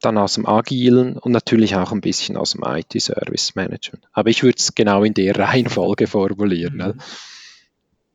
dann 0.00 0.18
aus 0.18 0.34
dem 0.34 0.46
Agilen 0.46 1.18
und 1.18 1.32
natürlich 1.32 1.76
auch 1.76 1.92
ein 1.92 2.00
bisschen 2.00 2.36
aus 2.36 2.52
dem 2.52 2.62
IT-Service 2.64 3.54
Management. 3.54 4.04
Aber 4.12 4.30
ich 4.30 4.42
würde 4.42 4.56
es 4.58 4.74
genau 4.74 5.04
in 5.04 5.14
der 5.14 5.36
Reihenfolge 5.38 6.06
formulieren. 6.06 6.76
Mhm. 6.76 7.00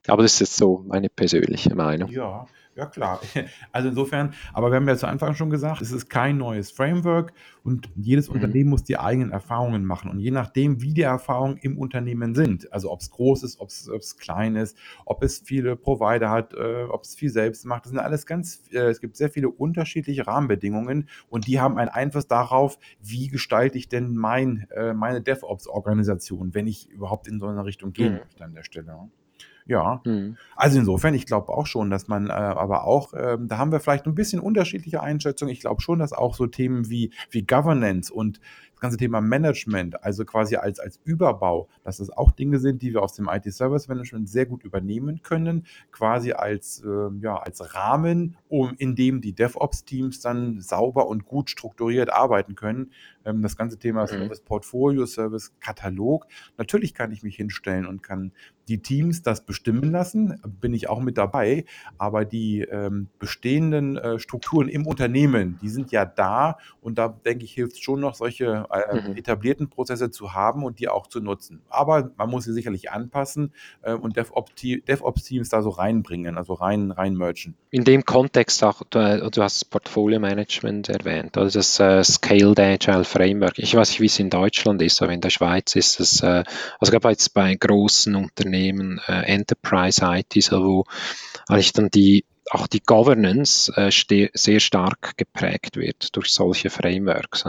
Aber 0.08 0.24
das 0.24 0.34
ist 0.34 0.40
jetzt 0.40 0.58
so 0.58 0.84
meine 0.88 1.10
persönliche 1.10 1.74
Meinung. 1.76 2.10
Ja, 2.12 2.48
ja, 2.76 2.86
klar. 2.86 3.22
Also 3.72 3.90
insofern, 3.90 4.34
aber 4.54 4.70
wir 4.70 4.76
haben 4.76 4.88
ja 4.88 4.96
zu 4.96 5.08
Anfang 5.08 5.36
schon 5.36 5.50
gesagt, 5.50 5.82
es 5.82 5.92
ist 5.92 6.10
kein 6.10 6.38
neues 6.38 6.72
Framework 6.72 7.34
und 7.64 7.90
jedes 7.96 8.30
mhm. 8.30 8.36
Unternehmen 8.36 8.70
muss 8.70 8.84
die 8.84 8.98
eigenen 8.98 9.32
Erfahrungen 9.32 9.86
machen. 9.86 10.12
Und 10.12 10.20
je 10.20 10.32
nachdem, 10.32 10.82
wie 10.82 10.94
die 10.94 11.02
Erfahrungen 11.02 11.58
im 11.58 11.78
Unternehmen 11.78 12.36
sind, 12.36 12.72
also 12.72 12.92
ob 12.92 13.02
es 13.02 13.10
groß 13.10 13.44
ist, 13.44 13.60
ob 13.60 13.70
es 13.70 14.18
klein 14.18 14.56
ist, 14.56 14.78
ob 15.06 15.24
es 15.24 15.40
viele 15.40 15.76
Provider 15.76 16.30
hat, 16.30 16.54
äh, 16.54 16.84
ob 16.84 17.04
es 17.04 17.16
viel 17.16 17.30
selbst 17.30 17.66
macht, 17.66 17.86
das 17.86 17.92
sind 17.92 18.00
alles 18.00 18.26
ganz, 18.26 18.64
äh, 18.72 18.90
es 18.90 19.02
gibt 19.02 19.18
sehr 19.18 19.30
viele 19.30 19.50
unterschiedliche 19.50 20.28
Rahmenbedingungen 20.28 21.10
und 21.30 21.48
die 21.48 21.60
haben 21.60 21.78
einen 21.78 21.90
Einfluss 21.90 22.28
darauf, 22.28 22.78
wie 23.02 23.28
gestalte 23.28 23.78
ich 23.78 23.90
denn 23.90 24.16
mein, 24.16 24.68
äh, 24.76 24.94
meine 24.94 25.22
DevOps-Organisation, 25.22 26.54
wenn 26.54 26.68
ich 26.68 26.90
überhaupt 26.90 27.28
in 27.28 27.40
so 27.40 27.48
eine 27.48 27.66
Richtung 27.66 27.94
gehen 27.94 28.14
mhm. 28.14 28.20
möchte 28.20 28.44
an 28.44 28.54
der 28.54 28.64
Stelle. 28.64 29.10
Ja, 29.68 30.02
mhm. 30.06 30.38
also 30.56 30.78
insofern, 30.78 31.16
ich 31.16 31.26
glaube 31.26 31.50
auch 31.50 31.66
schon, 31.66 31.90
dass 31.90 32.08
man 32.08 32.30
äh, 32.30 32.34
aber 32.34 32.84
auch, 32.84 33.14
ähm, 33.18 33.48
da 33.48 33.58
haben 33.58 33.72
wir 33.72 33.80
vielleicht 33.80 34.06
ein 34.06 34.14
bisschen 34.14 34.40
unterschiedliche 34.40 35.02
Einschätzungen. 35.02 35.52
Ich 35.52 35.62
glaube 35.62 35.82
schon, 35.82 35.98
dass 35.98 36.14
auch 36.14 36.36
so 36.36 36.46
Themen 36.46 36.90
wie, 36.90 37.12
wie 37.32 37.42
Governance 37.42 38.14
und 38.14 38.40
das 38.76 38.82
ganze 38.82 38.98
Thema 38.98 39.22
Management, 39.22 40.04
also 40.04 40.26
quasi 40.26 40.58
als, 40.58 40.80
als 40.80 41.00
Überbau, 41.06 41.70
dass 41.84 41.98
das 41.98 42.10
auch 42.10 42.32
Dinge 42.32 42.60
sind, 42.60 42.82
die 42.82 42.94
wir 42.94 43.02
aus 43.02 43.14
dem 43.14 43.30
IT-Service-Management 43.32 44.28
sehr 44.28 44.46
gut 44.46 44.66
übernehmen 44.66 45.22
können, 45.24 45.66
quasi 45.92 46.34
als, 46.34 46.84
äh, 46.86 47.10
ja, 47.22 47.38
als 47.38 47.74
Rahmen, 47.74 48.36
um, 48.50 48.74
in 48.78 48.96
dem 48.96 49.22
die 49.22 49.34
DevOps-Teams 49.34 50.20
dann 50.20 50.60
sauber 50.60 51.08
und 51.08 51.26
gut 51.26 51.50
strukturiert 51.50 52.12
arbeiten 52.12 52.56
können. 52.56 52.92
Ähm, 53.24 53.42
das 53.42 53.56
ganze 53.56 53.80
Thema 53.80 54.04
mhm. 54.04 54.08
Service 54.08 54.42
Portfolio, 54.42 55.06
Service 55.06 55.54
Katalog. 55.62 56.28
Natürlich 56.58 56.94
kann 56.94 57.14
ich 57.14 57.24
mich 57.24 57.38
hinstellen 57.38 57.86
und 57.86 58.04
kann 58.04 58.34
die 58.68 58.82
Teams 58.82 59.22
das 59.22 59.46
bestimmen 59.46 59.92
lassen, 59.92 60.42
bin 60.60 60.74
ich 60.74 60.90
auch 60.90 61.00
mit 61.00 61.18
dabei, 61.18 61.66
aber 61.98 62.26
die 62.26 62.62
ähm, 62.62 63.08
bestehenden 63.20 63.98
äh, 63.98 64.20
Strukturen 64.20 64.70
im 64.70 64.88
Unternehmen, 64.88 65.60
die 65.62 65.70
sind 65.70 65.92
ja 65.92 66.06
da 66.06 66.58
und 66.82 66.98
da 66.98 67.10
denke 67.10 67.46
ich, 67.46 67.54
hilft 67.54 67.74
es 67.74 67.80
schon 67.80 68.00
noch, 68.00 68.16
solche 68.16 68.65
äh, 68.72 69.02
mhm. 69.02 69.18
etablierten 69.18 69.70
Prozesse 69.70 70.12
zu 70.12 70.34
haben 70.34 70.64
und 70.64 70.80
die 70.80 70.88
auch 70.88 71.08
zu 71.08 71.20
nutzen. 71.20 71.62
Aber 71.70 72.12
man 72.18 72.30
muss 72.30 72.46
sie 72.46 72.54
sicherlich 72.54 72.92
anpassen 72.92 73.54
äh, 73.82 73.94
und 73.94 74.18
DevOps-Teams 74.18 75.50
da 75.50 75.62
so 75.62 75.70
reinbringen, 75.70 76.38
also 76.38 76.54
rein, 76.54 76.92
rein 76.92 77.16
merchen. 77.16 77.56
In 77.72 77.84
dem 77.84 78.06
Kontext 78.06 78.64
auch, 78.64 78.84
du, 78.90 79.30
du 79.30 79.42
hast 79.42 79.70
Portfolio 79.70 80.20
Management 80.20 80.90
erwähnt, 80.90 81.38
also 81.38 81.60
das 81.60 81.80
äh, 81.80 82.04
Scaled 82.04 82.60
Agile 82.60 83.04
Framework. 83.04 83.60
Ich 83.60 83.76
weiß 83.76 83.90
nicht, 83.90 84.02
wie 84.02 84.06
es 84.08 84.20
in 84.20 84.30
Deutschland 84.30 84.82
ist, 84.82 85.02
aber 85.02 85.14
in 85.14 85.22
der 85.22 85.30
Schweiz 85.30 85.76
ist 85.76 86.00
es, 86.00 86.22
äh, 86.22 86.44
also 86.80 86.92
gerade 86.92 87.10
jetzt 87.10 87.34
bei 87.34 87.54
großen 87.56 88.16
Unternehmen, 88.16 89.02
äh, 89.08 89.26
Enterprise 89.26 90.02
IT, 90.04 90.42
so 90.44 90.64
wo 90.64 90.86
eigentlich 91.48 91.74
dann 91.74 91.90
die 91.90 92.26
auch 92.52 92.68
die 92.68 92.82
Governance 92.82 93.72
äh, 93.76 93.92
sehr 94.34 94.60
stark 94.60 95.18
geprägt 95.18 95.78
wird 95.78 96.16
durch 96.16 96.30
solche 96.30 96.70
Frameworks. 96.70 97.46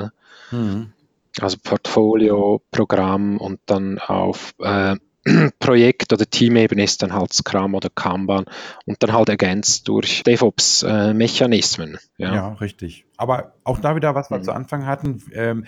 Mhm. 0.50 0.92
Also 1.40 1.58
Portfolio, 1.62 2.62
Programm 2.70 3.38
und 3.38 3.60
dann 3.66 3.98
auf 3.98 4.54
äh, 4.60 4.96
Projekt- 5.58 6.12
oder 6.12 6.24
Teamebene 6.24 6.84
ist 6.84 7.02
dann 7.02 7.12
halt 7.12 7.32
Scrum 7.32 7.74
oder 7.74 7.90
Kanban 7.90 8.44
und 8.86 9.02
dann 9.02 9.12
halt 9.12 9.28
ergänzt 9.28 9.88
durch 9.88 10.22
DevOps-Mechanismen. 10.22 11.94
Äh, 11.94 12.22
ja. 12.22 12.34
ja. 12.34 12.52
richtig. 12.54 13.06
Aber 13.16 13.54
auch 13.64 13.80
da 13.80 13.96
wieder, 13.96 14.14
was 14.14 14.30
wir 14.30 14.38
mhm. 14.38 14.44
zu 14.44 14.52
Anfang 14.52 14.86
hatten, 14.86 15.22
ähm, 15.32 15.66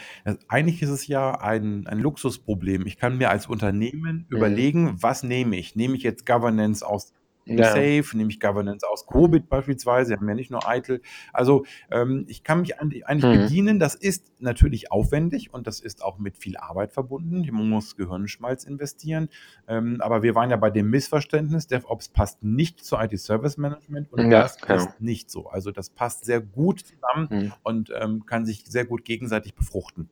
eigentlich 0.49 0.83
ist 0.83 0.91
es 0.91 1.07
ja 1.07 1.33
ein, 1.41 1.87
ein 1.87 1.99
Luxusproblem. 1.99 2.87
Ich 2.87 2.99
kann 2.99 3.19
mir 3.19 3.31
als 3.31 3.47
Unternehmen 3.47 4.27
mhm. 4.29 4.37
überlegen, 4.37 4.97
was 5.03 5.23
nehme 5.23 5.57
ich? 5.57 5.75
Nehme 5.75 5.97
ich 5.97 6.03
jetzt 6.03 6.25
Governance 6.25 6.87
aus 6.87 7.13
ja. 7.57 7.65
Safe, 7.67 8.17
nehme 8.17 8.31
ich 8.31 8.41
Governance 8.41 8.87
aus 8.87 9.07
Cobit 9.07 9.49
beispielsweise, 9.49 10.11
wir 10.11 10.17
haben 10.19 10.29
ja 10.29 10.35
nicht 10.35 10.51
nur 10.51 10.61
ITIL. 10.67 11.01
Also 11.33 11.65
ähm, 11.91 12.25
ich 12.29 12.45
kann 12.45 12.61
mich 12.61 12.79
eigentlich 12.79 13.05
mhm. 13.07 13.43
bedienen. 13.43 13.79
Das 13.79 13.95
ist 13.95 14.33
natürlich 14.39 14.93
aufwendig 14.93 15.53
und 15.53 15.67
das 15.67 15.81
ist 15.81 16.03
auch 16.03 16.19
mit 16.19 16.37
viel 16.37 16.57
Arbeit 16.57 16.93
verbunden. 16.93 17.47
Man 17.51 17.69
muss 17.69 17.97
Gehirnschmalz 17.97 18.65
investieren. 18.65 19.29
Ähm, 19.67 20.01
aber 20.01 20.23
wir 20.23 20.35
waren 20.35 20.51
ja 20.51 20.57
bei 20.57 20.71
dem 20.71 20.91
Missverständnis, 20.91 21.67
DevOps 21.67 22.09
passt 22.09 22.43
nicht 22.43 22.85
zu 22.85 22.97
IT-Service 22.97 23.57
Management 23.57 24.13
und 24.13 24.31
ja, 24.31 24.43
das 24.43 24.59
genau. 24.59 24.75
ist 24.77 25.01
nicht 25.01 25.31
so. 25.31 25.49
Also 25.49 25.71
das 25.71 25.91
passt 25.91 26.25
sehr 26.25 26.41
gut 26.41 26.81
zusammen 26.81 27.29
mhm. 27.31 27.53
und 27.63 27.93
ähm, 27.99 28.27
kann 28.27 28.45
sich 28.45 28.65
sehr 28.67 28.85
gut 28.85 29.05
gegenseitig 29.05 29.55
befruchten. 29.55 30.11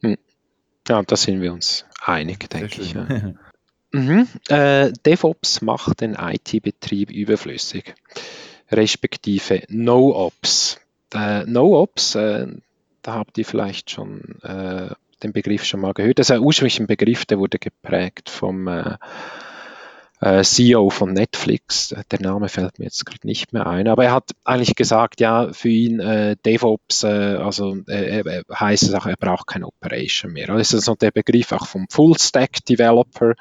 Mhm. 0.00 0.18
Ja, 0.88 1.02
da 1.02 1.16
sind 1.16 1.40
wir 1.40 1.52
uns 1.52 1.86
einig, 2.04 2.50
denke 2.50 2.80
ich. 2.80 2.94
Ja. 2.94 3.34
Mhm. 3.92 4.26
Äh, 4.48 4.92
DevOps 5.04 5.60
macht 5.60 6.00
den 6.00 6.14
IT-Betrieb 6.14 7.10
überflüssig, 7.10 7.94
respektive 8.70 9.62
No-Ops. 9.68 10.80
Äh, 11.14 11.44
No-Ops, 11.44 12.14
äh, 12.14 12.46
da 13.02 13.14
habt 13.14 13.36
ihr 13.36 13.44
vielleicht 13.44 13.90
schon 13.90 14.40
äh, 14.42 14.88
den 15.22 15.32
Begriff 15.32 15.64
schon 15.64 15.80
mal 15.80 15.92
gehört. 15.92 16.18
Das 16.18 16.30
ist 16.30 16.36
ein 16.36 16.40
ursprünglicher 16.40 16.86
Begriff, 16.86 17.26
der 17.26 17.38
wurde 17.38 17.58
geprägt 17.58 18.30
vom 18.30 18.66
äh, 20.22 20.32
äh, 20.32 20.44
CEO 20.44 20.90
von 20.90 21.12
Netflix. 21.12 21.94
Der 22.10 22.20
Name 22.20 22.48
fällt 22.48 22.78
mir 22.78 22.86
jetzt 22.86 23.04
gerade 23.04 23.26
nicht 23.26 23.52
mehr 23.52 23.66
ein, 23.66 23.88
aber 23.88 24.04
er 24.04 24.12
hat 24.12 24.30
eigentlich 24.44 24.74
gesagt, 24.74 25.20
ja, 25.20 25.52
für 25.52 25.68
ihn 25.68 26.00
äh, 26.00 26.36
DevOps, 26.44 27.04
äh, 27.04 27.36
also 27.36 27.76
äh, 27.86 28.42
heißt 28.52 28.84
es 28.84 28.94
auch, 28.94 29.06
er 29.06 29.16
braucht 29.16 29.46
keine 29.46 29.66
Operation 29.66 30.32
mehr. 30.32 30.46
Das 30.46 30.72
ist 30.72 30.84
so 30.84 30.94
der 30.94 31.10
Begriff 31.10 31.52
auch 31.52 31.66
vom 31.66 31.86
Full-Stack-Developer 31.90 33.34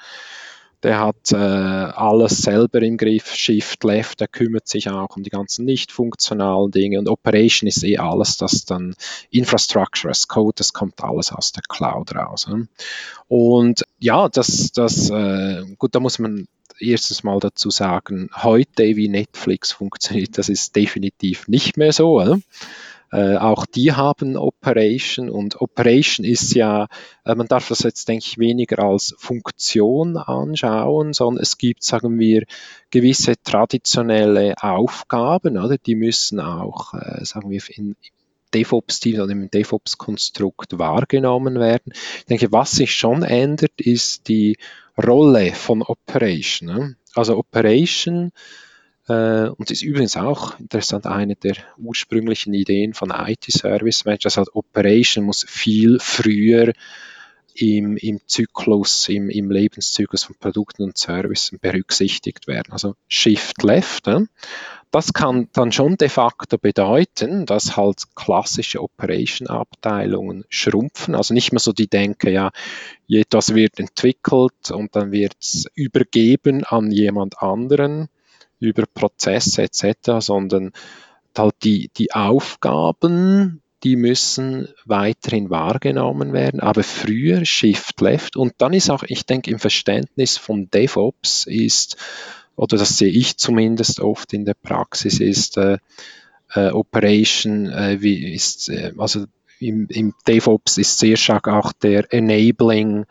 der 0.84 1.00
hat 1.00 1.32
äh, 1.32 1.36
alles 1.36 2.39
selber 2.39 2.82
im 2.82 2.98
Griff, 2.98 3.34
Shift, 3.34 3.84
Left, 3.84 4.20
der 4.20 4.28
kümmert 4.28 4.67
sich 4.67 4.89
auch 4.89 5.15
um 5.15 5.24
die 5.24 5.30
ganzen 5.30 5.65
nicht 5.65 5.91
funktionalen 5.91 6.72
Dinge 6.72 7.00
und 7.00 7.08
Operation 7.08 7.67
ist 7.67 7.84
eh 7.84 7.98
alles, 7.98 8.38
das 8.38 8.65
dann 8.65 8.96
Infrastructure 9.30 10.10
as 10.10 10.28
Code, 10.28 10.56
das 10.58 10.74
kommt 10.74 11.04
alles 11.04 11.32
aus 11.32 11.52
der 11.52 11.63
Cloud 11.67 12.15
raus. 12.15 12.48
Ne? 12.48 12.67
Und 13.28 13.86
ja, 14.00 14.28
das, 14.30 14.72
das, 14.72 15.10
äh, 15.10 15.63
gut, 15.78 15.96
da 15.96 16.00
muss 16.00 16.20
man 16.20 16.48
erstens 16.80 17.24
mal 17.24 17.39
dazu 17.39 17.70
sagen, 17.70 18.30
heute 18.36 18.96
wie 18.96 19.08
Netflix 19.08 19.72
funktioniert, 19.72 20.38
das 20.38 20.50
ist 20.50 20.76
definitiv 20.76 21.48
nicht 21.48 21.78
mehr 21.78 21.94
so. 21.94 22.20
Oder? 22.20 22.39
Äh, 23.12 23.36
auch 23.38 23.65
die 23.65 23.91
haben 23.91 24.38
Operation 24.38 25.30
und 25.30 25.60
Operation 25.60 26.26
ist 26.26 26.54
ja, 26.54 26.88
äh, 27.26 27.36
man 27.36 27.47
darf 27.47 27.67
das 27.67 27.80
jetzt, 27.80 28.08
denke 28.08 28.26
ich, 28.26 28.38
weniger 28.38 28.80
als 28.80 29.13
Funktion 29.17 30.17
anschauen, 30.17 31.13
sondern 31.13 31.41
es 31.41 31.58
gibt, 31.58 31.84
sagen 31.84 32.17
wir, 32.19 32.45
gewisse 32.89 33.34
traditionelle 33.43 34.56
Aufgaben, 34.62 35.58
oder? 35.58 35.78
die 35.78 35.95
müssen 35.95 36.39
auch, 36.39 36.93
äh, 36.93 37.26
sagen 37.26 37.50
wir, 37.50 37.62
in, 37.76 37.95
DevOps-Team 38.54 39.21
oder 39.21 39.32
im 39.32 39.50
DevOps-Konstrukt 39.50 40.78
wahrgenommen 40.78 41.60
werden. 41.60 41.93
Ich 42.19 42.26
denke, 42.26 42.52
was 42.52 42.71
sich 42.71 42.93
schon 42.93 43.24
ändert, 43.24 43.80
ist 43.80 44.28
die 44.28 44.58
Rolle 45.02 45.54
von 45.54 45.82
Operation. 45.82 46.67
Ne? 46.67 46.95
Also 47.15 47.38
Operation 47.38 48.32
und 49.58 49.71
ist 49.71 49.84
übrigens 49.84 50.17
auch 50.17 50.60
interessant, 50.60 51.06
eine 51.06 51.36
der 51.36 51.56
ursprünglichen 51.78 52.54
Ideen 52.54 52.93
von 52.93 53.12
IT-Service 53.12 54.06
Manager, 54.06 54.30
heißt 54.30 54.56
Operation 54.56 55.26
muss 55.26 55.45
viel 55.47 56.00
früher 56.00 56.74
im, 57.56 57.97
im 57.97 58.19
Zyklus, 58.26 59.10
im, 59.10 59.30
im 59.30 59.52
Lebenszyklus 59.52 60.24
von 60.24 60.36
Produkten 60.39 60.84
und 60.84 60.97
Services 60.97 61.58
berücksichtigt 61.60 62.47
werden. 62.47 62.71
Also 62.71 62.95
Shift 63.08 63.63
Left, 63.63 64.08
äh, 64.08 64.21
das 64.91 65.13
kann 65.13 65.47
dann 65.54 65.71
schon 65.71 65.95
de 65.95 66.10
facto 66.10 66.58
bedeuten, 66.58 67.45
dass 67.45 67.78
halt 67.78 68.04
klassische 68.15 68.82
Operation-Abteilungen 68.82 70.43
schrumpfen. 70.50 71.15
Also 71.15 71.34
nicht 71.34 71.54
mehr 71.54 71.60
so 71.60 71.71
die 71.71 71.88
Denke, 71.88 72.30
ja, 72.30 72.52
etwas 73.08 73.56
wird 73.56 73.80
entwickelt 73.80 74.71
und 74.71 74.95
dann 74.95 75.12
wird 75.13 75.36
es 75.39 75.65
übergeben 75.76 76.65
an 76.65 76.91
jemand 76.91 77.41
anderen 77.41 78.10
über 78.62 78.86
Prozesse 78.86 79.63
etc., 79.63 80.19
sondern 80.19 80.71
halt 81.38 81.56
die, 81.63 81.89
die 81.97 82.13
Aufgaben, 82.13 83.62
die 83.84 83.95
müssen 83.95 84.67
weiterhin 84.86 85.50
wahrgenommen 85.50 86.34
werden, 86.34 86.60
aber 86.60 86.84
früher 86.84 87.45
Shift 87.45 88.00
Left 88.02 88.36
und 88.38 88.54
dann 88.60 88.74
ist 88.74 88.89
auch, 88.89 89.04
ich 89.08 89.26
denke, 89.26 89.50
im 89.50 89.60
Verständnis 89.60 90.38
von 90.38 90.69
DevOps 90.69 91.45
ist, 91.47 91.97
oder 92.56 92.78
das 92.78 92.97
sehe 92.97 93.12
ich 93.12 93.38
zumindest 93.38 94.00
oft 94.00 94.34
in 94.34 94.45
der 94.45 94.54
Praxis, 94.54 95.19
ist 95.19 95.58
äh, 95.58 95.80
äh, 96.54 96.69
Operation, 96.69 97.67
äh, 97.67 98.02
wie 98.02 98.34
ist, 98.34 98.69
äh, 98.69 98.93
also 98.97 99.26
im, 99.60 99.88
im 99.89 100.13
DevOps 100.28 100.78
ist 100.78 101.00
sehr 101.00 101.17
stark 101.17 101.47
auch 101.47 101.71
der 101.71 102.12
Enabling 102.13 103.06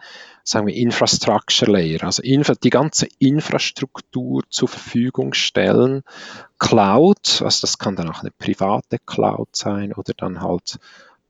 sagen 0.50 0.66
wir, 0.66 0.74
Infrastructure 0.74 1.70
Layer, 1.70 2.02
also 2.02 2.22
die 2.22 2.70
ganze 2.70 3.06
Infrastruktur 3.18 4.42
zur 4.50 4.68
Verfügung 4.68 5.32
stellen. 5.32 6.02
Cloud, 6.58 7.42
also 7.42 7.60
das 7.62 7.78
kann 7.78 7.96
dann 7.96 8.10
auch 8.10 8.20
eine 8.20 8.32
private 8.32 8.98
Cloud 8.98 9.48
sein 9.54 9.92
oder 9.92 10.12
dann 10.16 10.42
halt 10.42 10.78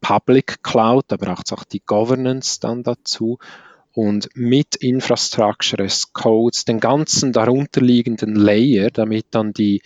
Public 0.00 0.62
Cloud, 0.62 1.04
da 1.08 1.16
braucht 1.16 1.46
es 1.46 1.52
auch 1.52 1.64
die 1.64 1.82
Governance 1.84 2.60
dann 2.60 2.82
dazu. 2.82 3.38
Und 3.92 4.30
mit 4.34 4.76
Infrastructure 4.76 5.84
as 5.84 6.12
Codes, 6.12 6.64
den 6.64 6.80
ganzen 6.80 7.32
darunterliegenden 7.32 8.36
Layer, 8.36 8.90
damit 8.90 9.26
dann 9.32 9.52
die 9.52 9.82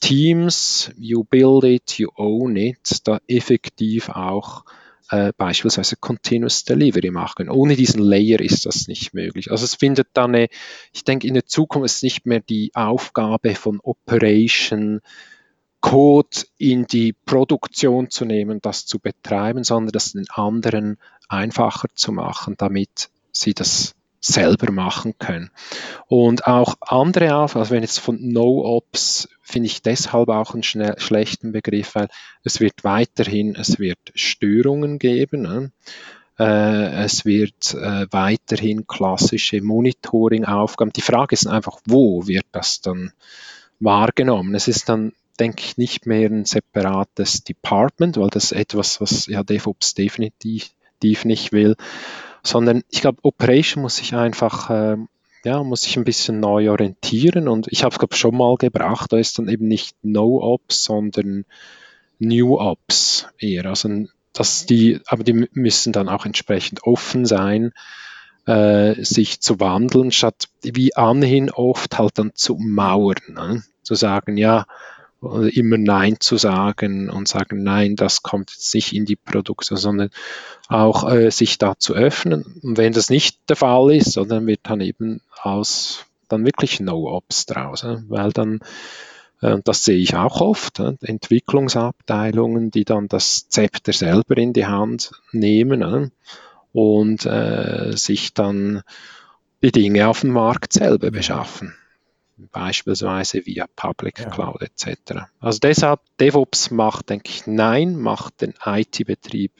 Teams, 0.00 0.90
you 0.98 1.24
build 1.24 1.64
it, 1.64 1.98
you 1.98 2.10
own 2.16 2.56
it, 2.56 3.00
da 3.04 3.20
effektiv 3.28 4.10
auch 4.10 4.64
äh, 5.14 5.32
beispielsweise 5.36 5.96
Continuous 5.96 6.64
Delivery 6.64 7.10
machen. 7.10 7.48
Ohne 7.48 7.76
diesen 7.76 8.02
Layer 8.02 8.40
ist 8.40 8.66
das 8.66 8.88
nicht 8.88 9.14
möglich. 9.14 9.50
Also 9.50 9.64
es 9.64 9.76
findet 9.76 10.08
dann 10.14 10.34
eine, 10.34 10.48
ich 10.92 11.04
denke, 11.04 11.28
in 11.28 11.34
der 11.34 11.46
Zukunft 11.46 11.86
ist 11.86 12.02
nicht 12.02 12.26
mehr 12.26 12.40
die 12.40 12.72
Aufgabe 12.74 13.54
von 13.54 13.80
Operation 13.80 15.00
Code 15.80 16.46
in 16.56 16.86
die 16.86 17.12
Produktion 17.12 18.10
zu 18.10 18.24
nehmen, 18.24 18.60
das 18.60 18.86
zu 18.86 18.98
betreiben, 18.98 19.64
sondern 19.64 19.92
das 19.92 20.12
den 20.12 20.28
anderen 20.30 20.96
einfacher 21.28 21.88
zu 21.94 22.10
machen, 22.10 22.54
damit 22.56 23.10
sie 23.32 23.54
das 23.54 23.94
selber 24.18 24.72
machen 24.72 25.18
können. 25.18 25.50
Und 26.06 26.46
auch 26.46 26.76
andere 26.80 27.36
auf, 27.36 27.54
also 27.54 27.70
wenn 27.70 27.82
jetzt 27.82 28.00
von 28.00 28.18
No-Ops, 28.20 29.28
finde 29.44 29.66
ich 29.66 29.82
deshalb 29.82 30.28
auch 30.30 30.54
einen 30.54 30.62
schlechten 30.62 31.52
Begriff, 31.52 31.94
weil 31.94 32.08
es 32.42 32.60
wird 32.60 32.82
weiterhin, 32.82 33.54
es 33.54 33.78
wird 33.78 33.98
Störungen 34.14 34.98
geben. 34.98 35.42
Ne? 35.42 35.72
Äh, 36.38 37.04
es 37.04 37.24
wird 37.24 37.74
äh, 37.74 38.06
weiterhin 38.10 38.86
klassische 38.86 39.60
Monitoring-Aufgaben. 39.60 40.92
Die 40.92 41.02
Frage 41.02 41.34
ist 41.34 41.46
einfach, 41.46 41.78
wo 41.86 42.26
wird 42.26 42.46
das 42.52 42.80
dann 42.80 43.12
wahrgenommen? 43.78 44.54
Es 44.54 44.66
ist 44.66 44.88
dann 44.88 45.12
denke 45.38 45.62
ich, 45.64 45.76
nicht 45.76 46.06
mehr 46.06 46.30
ein 46.30 46.44
separates 46.44 47.42
Department, 47.42 48.16
weil 48.16 48.28
das 48.28 48.44
ist 48.44 48.52
etwas, 48.52 49.00
was 49.00 49.26
ja 49.26 49.42
DevOps 49.42 49.94
definitiv 49.94 50.70
nicht 51.24 51.52
will, 51.52 51.76
sondern 52.42 52.82
ich 52.88 53.02
glaube, 53.02 53.18
Operation 53.22 53.82
muss 53.82 53.96
sich 53.96 54.14
einfach, 54.14 54.70
äh, 54.70 54.96
ja, 55.44 55.62
muss 55.62 55.82
sich 55.82 55.96
ein 55.96 56.04
bisschen 56.04 56.40
neu 56.40 56.70
orientieren 56.70 57.48
und 57.48 57.66
ich 57.70 57.84
habe 57.84 57.92
es, 57.92 57.98
glaube 57.98 58.16
schon 58.16 58.36
mal 58.36 58.56
gebracht, 58.56 59.12
da 59.12 59.18
ist 59.18 59.38
dann 59.38 59.48
eben 59.48 59.68
nicht 59.68 59.96
No-Ops, 60.02 60.84
sondern 60.84 61.44
New 62.18 62.58
Ops 62.58 63.26
eher, 63.38 63.66
also 63.66 64.06
dass 64.32 64.66
die, 64.66 65.00
aber 65.06 65.22
die 65.22 65.48
müssen 65.52 65.92
dann 65.92 66.08
auch 66.08 66.26
entsprechend 66.26 66.82
offen 66.84 67.24
sein, 67.24 67.72
äh, 68.46 68.94
sich 69.02 69.40
zu 69.40 69.60
wandeln, 69.60 70.10
statt 70.10 70.48
wie 70.62 70.96
anhin 70.96 71.50
oft 71.50 71.98
halt 71.98 72.18
dann 72.18 72.32
zu 72.34 72.56
mauern, 72.58 73.16
ne? 73.28 73.62
zu 73.82 73.94
sagen, 73.94 74.36
ja, 74.36 74.66
immer 75.52 75.78
Nein 75.78 76.16
zu 76.20 76.36
sagen 76.36 77.10
und 77.10 77.28
sagen, 77.28 77.62
nein, 77.62 77.96
das 77.96 78.22
kommt 78.22 78.50
jetzt 78.50 78.74
nicht 78.74 78.92
in 78.92 79.04
die 79.04 79.16
Produkte, 79.16 79.76
sondern 79.76 80.10
auch 80.68 81.10
äh, 81.10 81.30
sich 81.30 81.58
da 81.58 81.78
zu 81.78 81.94
öffnen. 81.94 82.60
Und 82.62 82.78
wenn 82.78 82.92
das 82.92 83.10
nicht 83.10 83.38
der 83.48 83.56
Fall 83.56 83.94
ist, 83.94 84.16
dann 84.16 84.46
wird 84.46 84.60
dann 84.64 84.80
eben 84.80 85.20
aus 85.42 86.06
dann 86.28 86.44
wirklich 86.44 86.80
No-Ops 86.80 87.46
draus, 87.46 87.84
weil 88.08 88.32
dann 88.32 88.60
äh, 89.40 89.58
das 89.64 89.84
sehe 89.84 89.98
ich 89.98 90.16
auch 90.16 90.40
oft, 90.40 90.80
Entwicklungsabteilungen, 90.80 92.70
die 92.70 92.84
dann 92.84 93.08
das 93.08 93.48
Zepter 93.48 93.92
selber 93.92 94.36
in 94.38 94.52
die 94.52 94.66
Hand 94.66 95.12
nehmen 95.32 96.10
und 96.72 97.26
äh, 97.26 97.92
sich 97.94 98.34
dann 98.34 98.82
die 99.62 99.72
Dinge 99.72 100.08
auf 100.08 100.20
dem 100.22 100.30
Markt 100.30 100.72
selber 100.72 101.10
beschaffen 101.10 101.74
beispielsweise 102.36 103.46
via 103.46 103.66
Public 103.76 104.20
ja. 104.20 104.30
Cloud 104.30 104.62
etc. 104.62 105.26
Also 105.40 105.58
deshalb, 105.60 106.00
DevOps 106.20 106.70
macht, 106.70 107.10
denke 107.10 107.30
ich, 107.30 107.46
nein, 107.46 107.96
macht 107.96 108.40
den 108.40 108.54
IT-Betrieb 108.64 109.52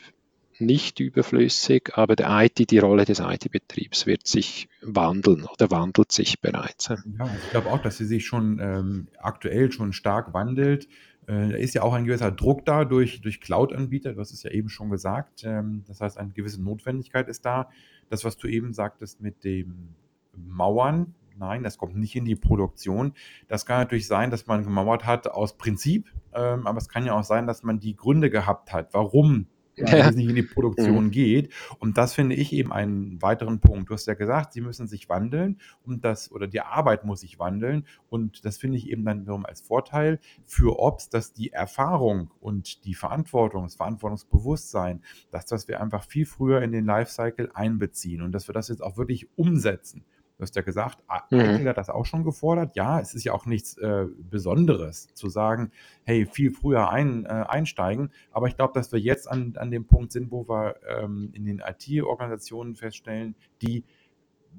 nicht 0.59 1.01
überflüssig, 1.01 1.93
aber 1.95 2.17
der 2.17 2.29
IT, 2.45 2.71
die 2.71 2.79
Rolle 2.79 3.05
des 3.05 3.21
IT-Betriebs 3.21 4.07
wird 4.07 4.27
sich 4.27 4.69
wandeln 4.83 5.45
oder 5.45 5.71
wandelt 5.71 6.13
sich 6.13 6.41
bereits. 6.41 6.89
Ja, 6.89 6.97
ich 7.43 7.51
glaube 7.51 7.71
auch, 7.71 7.83
dass 7.83 7.99
sie 7.99 8.05
sich 8.05 8.27
schon 8.27 8.61
ähm, 8.61 9.09
aktuell 9.19 9.73
schon 9.73 9.93
stark 9.93 10.33
wandelt. 10.33 10.89
Äh, 11.27 11.49
da 11.49 11.57
ist 11.57 11.75
ja 11.75 11.83
auch 11.83 11.93
ein 11.93 12.05
gewisser 12.05 12.31
Druck 12.31 12.65
da 12.65 12.85
durch, 12.85 13.21
durch 13.21 13.41
Cloud-Anbieter, 13.41 14.15
du 14.15 14.21
hast 14.21 14.33
es 14.33 14.43
ja 14.43 14.51
eben 14.51 14.69
schon 14.69 14.91
gesagt. 14.91 15.43
Ähm, 15.45 15.85
das 15.87 16.01
heißt, 16.01 16.19
eine 16.19 16.31
gewisse 16.31 16.63
Notwendigkeit 16.63 17.29
ist 17.29 17.45
da. 17.45 17.71
Das, 18.11 18.25
was 18.25 18.37
du 18.37 18.47
eben 18.47 18.73
sagtest 18.73 19.21
mit 19.21 19.45
dem 19.45 19.89
Mauern, 20.37 21.15
Nein, 21.37 21.63
das 21.63 21.79
kommt 21.79 21.97
nicht 21.97 22.17
in 22.17 22.25
die 22.25 22.37
Produktion. 22.37 23.13
Das 23.49 23.67
kann 23.67 23.81
natürlich 23.81 24.07
sein, 24.07 24.31
dass 24.31 24.47
man 24.47 24.65
gemauert 24.65 25.05
hat 25.05 25.27
aus 25.27 25.57
Prinzip, 25.57 26.13
ähm, 26.35 26.67
aber 26.67 26.79
es 26.79 26.89
kann 26.89 27.07
ja 27.07 27.15
auch 27.15 27.25
sein, 27.25 27.47
dass 27.47 27.63
man 27.63 27.81
die 27.81 27.97
Gründe 27.97 28.31
gehabt 28.31 28.73
hat, 28.73 28.95
warum 28.95 29.47
ja. 29.77 30.09
es 30.09 30.17
nicht 30.17 30.29
in 30.29 30.35
die 30.35 30.43
Produktion 30.43 31.07
mhm. 31.07 31.11
geht. 31.11 31.53
Und 31.79 31.99
das 31.99 32.15
finde 32.15 32.37
ich 32.37 32.53
eben 32.53 32.73
einen 32.73 33.21
weiteren 33.23 33.61
Punkt. 33.61 33.91
Du 33.91 33.95
hast 33.95 34.07
ja 34.07 34.15
gesagt, 34.15 34.53
sie 34.53 34.61
müssen 34.61 34.87
sich 34.87 35.09
wandeln 35.09 35.59
und 35.85 36.05
das, 36.05 36.31
oder 36.31 36.47
die 36.47 36.61
Arbeit 36.61 37.05
muss 37.05 37.21
sich 37.21 37.39
wandeln. 37.39 37.87
Und 38.09 38.45
das 38.45 38.59
finde 38.59 38.79
ich 38.79 38.89
eben 38.91 39.05
dann 39.05 39.23
wiederum 39.23 39.45
als 39.47 39.61
Vorteil 39.61 40.21
für 40.45 40.79
Ops, 40.79 41.09
dass 41.09 41.33
die 41.33 41.53
Erfahrung 41.53 42.31
und 42.41 42.85
die 42.85 42.95
Verantwortung, 42.95 43.65
das 43.65 43.77
Verantwortungsbewusstsein, 43.77 45.03
dass 45.31 45.47
das 45.47 45.69
wir 45.69 45.81
einfach 45.81 46.05
viel 46.05 46.27
früher 46.27 46.63
in 46.63 46.73
den 46.73 46.87
Lifecycle 46.87 47.51
einbeziehen 47.55 48.23
und 48.23 48.33
dass 48.33 48.49
wir 48.49 48.53
das 48.53 48.69
jetzt 48.69 48.83
auch 48.83 48.97
wirklich 48.97 49.29
umsetzen. 49.37 50.05
Du 50.37 50.43
hast 50.43 50.57
ja 50.57 50.63
gesagt, 50.63 51.05
Eichel 51.07 51.61
mhm. 51.61 51.69
hat 51.69 51.79
das 51.79 51.89
auch 51.89 52.07
schon 52.07 52.25
gefordert. 52.25 52.75
Ja, 52.75 52.99
es 52.99 53.15
ist 53.15 53.23
ja 53.23 53.33
auch 53.33 53.47
nichts 53.47 53.79
äh, 53.79 54.07
Besonderes 54.19 55.15
zu 55.15 55.29
sagen, 55.29 55.71
hey, 56.03 56.27
viel 56.27 56.51
früher 56.51 56.91
ein, 56.91 57.25
äh, 57.25 57.29
einsteigen. 57.29 58.11
Aber 58.33 58.49
ich 58.49 58.57
glaube, 58.57 58.73
dass 58.75 58.91
wir 58.91 58.99
jetzt 58.99 59.31
an, 59.31 59.55
an 59.57 59.71
dem 59.71 59.87
Punkt 59.87 60.11
sind, 60.11 60.33
wo 60.33 60.49
wir 60.49 60.75
ähm, 60.89 61.31
in 61.35 61.45
den 61.45 61.61
IT-Organisationen 61.61 62.75
feststellen, 62.75 63.37
die 63.63 63.85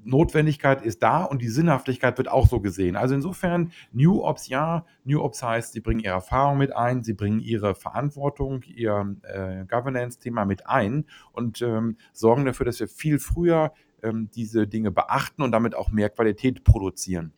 Notwendigkeit 0.04 0.82
ist 0.82 1.02
da 1.02 1.24
und 1.24 1.42
die 1.42 1.48
Sinnhaftigkeit 1.48 2.18
wird 2.18 2.28
auch 2.28 2.46
so 2.46 2.60
gesehen. 2.60 2.96
Also 2.96 3.14
insofern, 3.14 3.72
New 3.92 4.22
Ops 4.22 4.48
ja, 4.48 4.84
New 5.04 5.20
Ops 5.20 5.42
heißt, 5.42 5.72
sie 5.72 5.80
bringen 5.80 6.00
ihre 6.00 6.14
Erfahrung 6.14 6.58
mit 6.58 6.74
ein, 6.74 7.02
sie 7.02 7.14
bringen 7.14 7.40
ihre 7.40 7.74
Verantwortung, 7.74 8.62
ihr 8.62 9.16
äh, 9.22 9.64
Governance-Thema 9.66 10.44
mit 10.44 10.66
ein 10.66 11.06
und 11.32 11.62
ähm, 11.62 11.96
sorgen 12.12 12.44
dafür, 12.44 12.66
dass 12.66 12.80
wir 12.80 12.88
viel 12.88 13.18
früher 13.18 13.72
ähm, 14.06 14.30
diese 14.34 14.66
Dinge 14.66 14.90
beachten 14.90 15.42
und 15.42 15.52
damit 15.52 15.74
auch 15.74 15.90
mehr 15.90 16.10
Qualität 16.10 16.64
produzieren. 16.64 17.32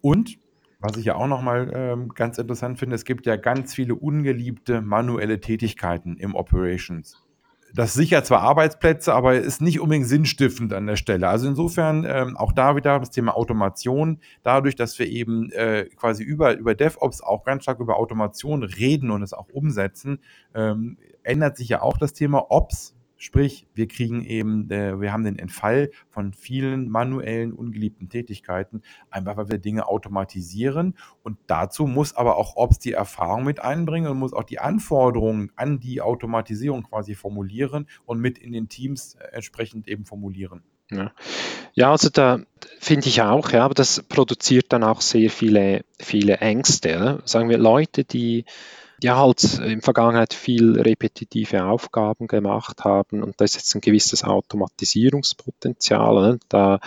Und 0.00 0.38
was 0.80 0.96
ich 0.96 1.04
ja 1.04 1.14
auch 1.14 1.26
nochmal 1.26 1.70
ähm, 1.74 2.08
ganz 2.10 2.38
interessant 2.38 2.78
finde, 2.78 2.96
es 2.96 3.04
gibt 3.04 3.26
ja 3.26 3.36
ganz 3.36 3.74
viele 3.74 3.94
ungeliebte 3.94 4.80
manuelle 4.80 5.40
Tätigkeiten 5.40 6.16
im 6.16 6.34
Operations 6.34 7.22
das 7.74 7.94
sichert 7.94 8.26
zwar 8.26 8.40
Arbeitsplätze, 8.40 9.14
aber 9.14 9.34
ist 9.34 9.60
nicht 9.60 9.80
unbedingt 9.80 10.06
sinnstiftend 10.06 10.72
an 10.72 10.86
der 10.86 10.96
Stelle. 10.96 11.28
Also 11.28 11.48
insofern 11.48 12.04
ähm, 12.08 12.36
auch 12.36 12.52
da 12.52 12.76
wieder 12.76 12.98
das 12.98 13.10
Thema 13.10 13.36
Automation. 13.36 14.18
Dadurch, 14.42 14.76
dass 14.76 14.98
wir 14.98 15.06
eben 15.06 15.50
äh, 15.52 15.86
quasi 15.96 16.22
über, 16.22 16.56
über 16.56 16.74
DevOps 16.74 17.20
auch 17.22 17.44
ganz 17.44 17.64
stark 17.64 17.80
über 17.80 17.96
Automation 17.96 18.62
reden 18.62 19.10
und 19.10 19.22
es 19.22 19.32
auch 19.32 19.48
umsetzen, 19.52 20.20
ähm, 20.54 20.98
ändert 21.22 21.56
sich 21.56 21.68
ja 21.68 21.82
auch 21.82 21.98
das 21.98 22.12
Thema 22.12 22.50
Ops 22.50 22.96
Sprich, 23.22 23.66
wir 23.74 23.86
kriegen 23.86 24.24
eben, 24.24 24.70
äh, 24.70 24.98
wir 24.98 25.12
haben 25.12 25.24
den 25.24 25.38
Entfall 25.38 25.90
von 26.08 26.32
vielen 26.32 26.88
manuellen, 26.88 27.52
ungeliebten 27.52 28.08
Tätigkeiten, 28.08 28.80
einfach 29.10 29.36
weil 29.36 29.50
wir 29.50 29.58
Dinge 29.58 29.88
automatisieren. 29.88 30.96
Und 31.22 31.36
dazu 31.46 31.86
muss 31.86 32.16
aber 32.16 32.38
auch 32.38 32.56
Ops 32.56 32.78
die 32.78 32.92
Erfahrung 32.92 33.44
mit 33.44 33.60
einbringen 33.60 34.10
und 34.10 34.18
muss 34.18 34.32
auch 34.32 34.44
die 34.44 34.58
Anforderungen 34.58 35.52
an 35.54 35.80
die 35.80 36.00
Automatisierung 36.00 36.84
quasi 36.84 37.14
formulieren 37.14 37.88
und 38.06 38.20
mit 38.20 38.38
in 38.38 38.52
den 38.52 38.70
Teams 38.70 39.16
äh, 39.16 39.24
entsprechend 39.34 39.86
eben 39.86 40.06
formulieren. 40.06 40.62
Ja. 40.90 41.12
ja, 41.74 41.90
also 41.90 42.08
da 42.08 42.40
finde 42.78 43.08
ich 43.08 43.20
auch, 43.20 43.50
ja, 43.52 43.66
aber 43.66 43.74
das 43.74 44.02
produziert 44.02 44.72
dann 44.72 44.82
auch 44.82 45.02
sehr 45.02 45.28
viele, 45.28 45.84
viele 45.98 46.38
Ängste. 46.38 47.20
Sagen 47.26 47.50
wir 47.50 47.58
Leute, 47.58 48.04
die 48.04 48.46
ja 49.02 49.16
halt 49.16 49.58
in 49.58 49.80
Vergangenheit 49.80 50.34
viel 50.34 50.80
repetitive 50.80 51.64
Aufgaben 51.64 52.26
gemacht 52.26 52.84
haben 52.84 53.22
und 53.22 53.40
da 53.40 53.44
ist 53.44 53.54
jetzt 53.54 53.74
ein 53.74 53.80
gewisses 53.80 54.24
Automatisierungspotenzial. 54.24 56.22
Ne? 56.22 56.38
Da, 56.48 56.80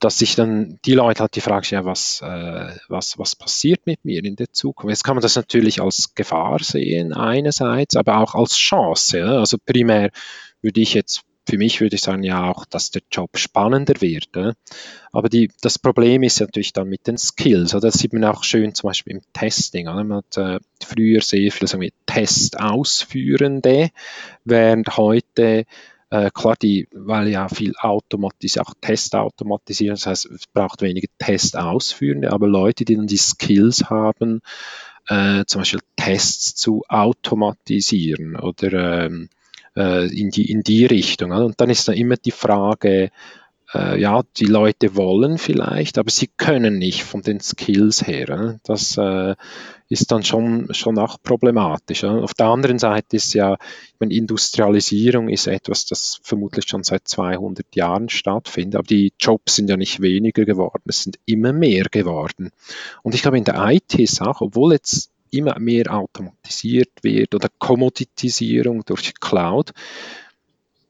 dass 0.00 0.18
sich 0.18 0.34
dann 0.34 0.78
die 0.84 0.92
Leute 0.92 1.20
halt 1.20 1.34
die 1.36 1.40
Frage 1.40 1.68
ja, 1.70 1.84
was, 1.84 2.20
äh, 2.22 2.76
was, 2.88 3.18
was 3.18 3.36
passiert 3.36 3.86
mit 3.86 4.04
mir 4.04 4.22
in 4.22 4.36
der 4.36 4.52
Zukunft? 4.52 4.90
Jetzt 4.90 5.04
kann 5.04 5.16
man 5.16 5.22
das 5.22 5.36
natürlich 5.36 5.80
als 5.80 6.14
Gefahr 6.14 6.58
sehen, 6.62 7.12
einerseits, 7.12 7.96
aber 7.96 8.18
auch 8.18 8.34
als 8.34 8.56
Chance. 8.56 9.18
Ja? 9.18 9.38
Also 9.38 9.56
primär 9.64 10.10
würde 10.60 10.80
ich 10.80 10.94
jetzt 10.94 11.24
für 11.46 11.58
mich 11.58 11.80
würde 11.80 11.96
ich 11.96 12.02
sagen 12.02 12.22
ja 12.22 12.50
auch, 12.50 12.64
dass 12.64 12.90
der 12.90 13.02
Job 13.10 13.36
spannender 13.36 14.00
wird. 14.00 14.34
Äh? 14.36 14.52
Aber 15.12 15.28
die, 15.28 15.50
das 15.60 15.78
Problem 15.78 16.22
ist 16.22 16.40
natürlich 16.40 16.72
dann 16.72 16.88
mit 16.88 17.06
den 17.06 17.18
Skills. 17.18 17.74
Oder? 17.74 17.88
Das 17.88 17.94
sieht 17.94 18.12
man 18.12 18.24
auch 18.24 18.44
schön 18.44 18.74
zum 18.74 18.88
Beispiel 18.88 19.16
im 19.16 19.22
Testing. 19.32 19.88
Oder? 19.88 20.04
Man 20.04 20.18
hat 20.18 20.36
äh, 20.36 20.58
früher 20.82 21.20
sehr 21.20 21.52
viel 21.52 21.68
sagen 21.68 21.82
wir, 21.82 21.92
Testausführende, 22.06 23.90
während 24.44 24.96
heute 24.96 25.64
äh, 26.10 26.30
klar, 26.32 26.54
die, 26.60 26.86
weil 26.92 27.28
ja 27.28 27.48
viel 27.48 27.74
automatisiert, 27.76 28.64
auch 28.66 28.74
Test 28.80 29.16
automatisieren, 29.16 29.96
das 29.96 30.06
heißt, 30.06 30.26
es 30.26 30.46
braucht 30.46 30.80
weniger 30.80 31.08
Testausführende, 31.18 32.30
aber 32.30 32.46
Leute, 32.46 32.84
die 32.84 32.94
dann 32.94 33.08
die 33.08 33.16
Skills 33.16 33.90
haben, 33.90 34.40
äh, 35.08 35.44
zum 35.46 35.62
Beispiel 35.62 35.80
Tests 35.96 36.54
zu 36.54 36.84
automatisieren 36.88 38.36
oder 38.36 39.06
ähm, 39.06 39.28
äh, 39.76 40.06
in, 40.06 40.30
die, 40.30 40.50
in 40.50 40.62
die 40.62 40.86
Richtung. 40.86 41.32
Und 41.32 41.60
dann 41.60 41.70
ist 41.70 41.88
dann 41.88 41.96
immer 41.96 42.16
die 42.16 42.30
Frage, 42.30 43.10
äh, 43.74 44.00
ja, 44.00 44.22
die 44.36 44.46
Leute 44.46 44.94
wollen 44.96 45.38
vielleicht, 45.38 45.98
aber 45.98 46.10
sie 46.10 46.28
können 46.36 46.78
nicht 46.78 47.02
von 47.02 47.22
den 47.22 47.40
Skills 47.40 48.06
her. 48.06 48.60
Das 48.62 48.96
äh, 48.96 49.34
ist 49.88 50.12
dann 50.12 50.22
schon, 50.22 50.72
schon 50.72 50.98
auch 50.98 51.18
problematisch. 51.22 52.04
Auf 52.04 52.34
der 52.34 52.46
anderen 52.46 52.78
Seite 52.78 53.16
ist 53.16 53.34
ja, 53.34 53.54
ich 53.54 54.00
meine, 54.00 54.14
Industrialisierung 54.14 55.28
ist 55.28 55.46
etwas, 55.46 55.86
das 55.86 56.20
vermutlich 56.22 56.66
schon 56.68 56.84
seit 56.84 57.08
200 57.08 57.74
Jahren 57.74 58.08
stattfindet, 58.08 58.76
aber 58.76 58.86
die 58.86 59.12
Jobs 59.18 59.56
sind 59.56 59.68
ja 59.68 59.76
nicht 59.76 60.00
weniger 60.00 60.44
geworden, 60.44 60.82
es 60.86 61.02
sind 61.02 61.18
immer 61.26 61.52
mehr 61.52 61.86
geworden. 61.90 62.50
Und 63.02 63.14
ich 63.14 63.22
glaube, 63.22 63.38
in 63.38 63.44
der 63.44 63.56
IT 63.70 63.94
ist 63.94 64.22
auch, 64.22 64.40
obwohl 64.40 64.72
jetzt 64.72 65.10
immer 65.36 65.58
mehr 65.58 65.92
automatisiert 65.92 66.90
wird 67.02 67.34
oder 67.34 67.48
Kommoditisierung 67.58 68.84
durch 68.84 69.14
Cloud. 69.20 69.72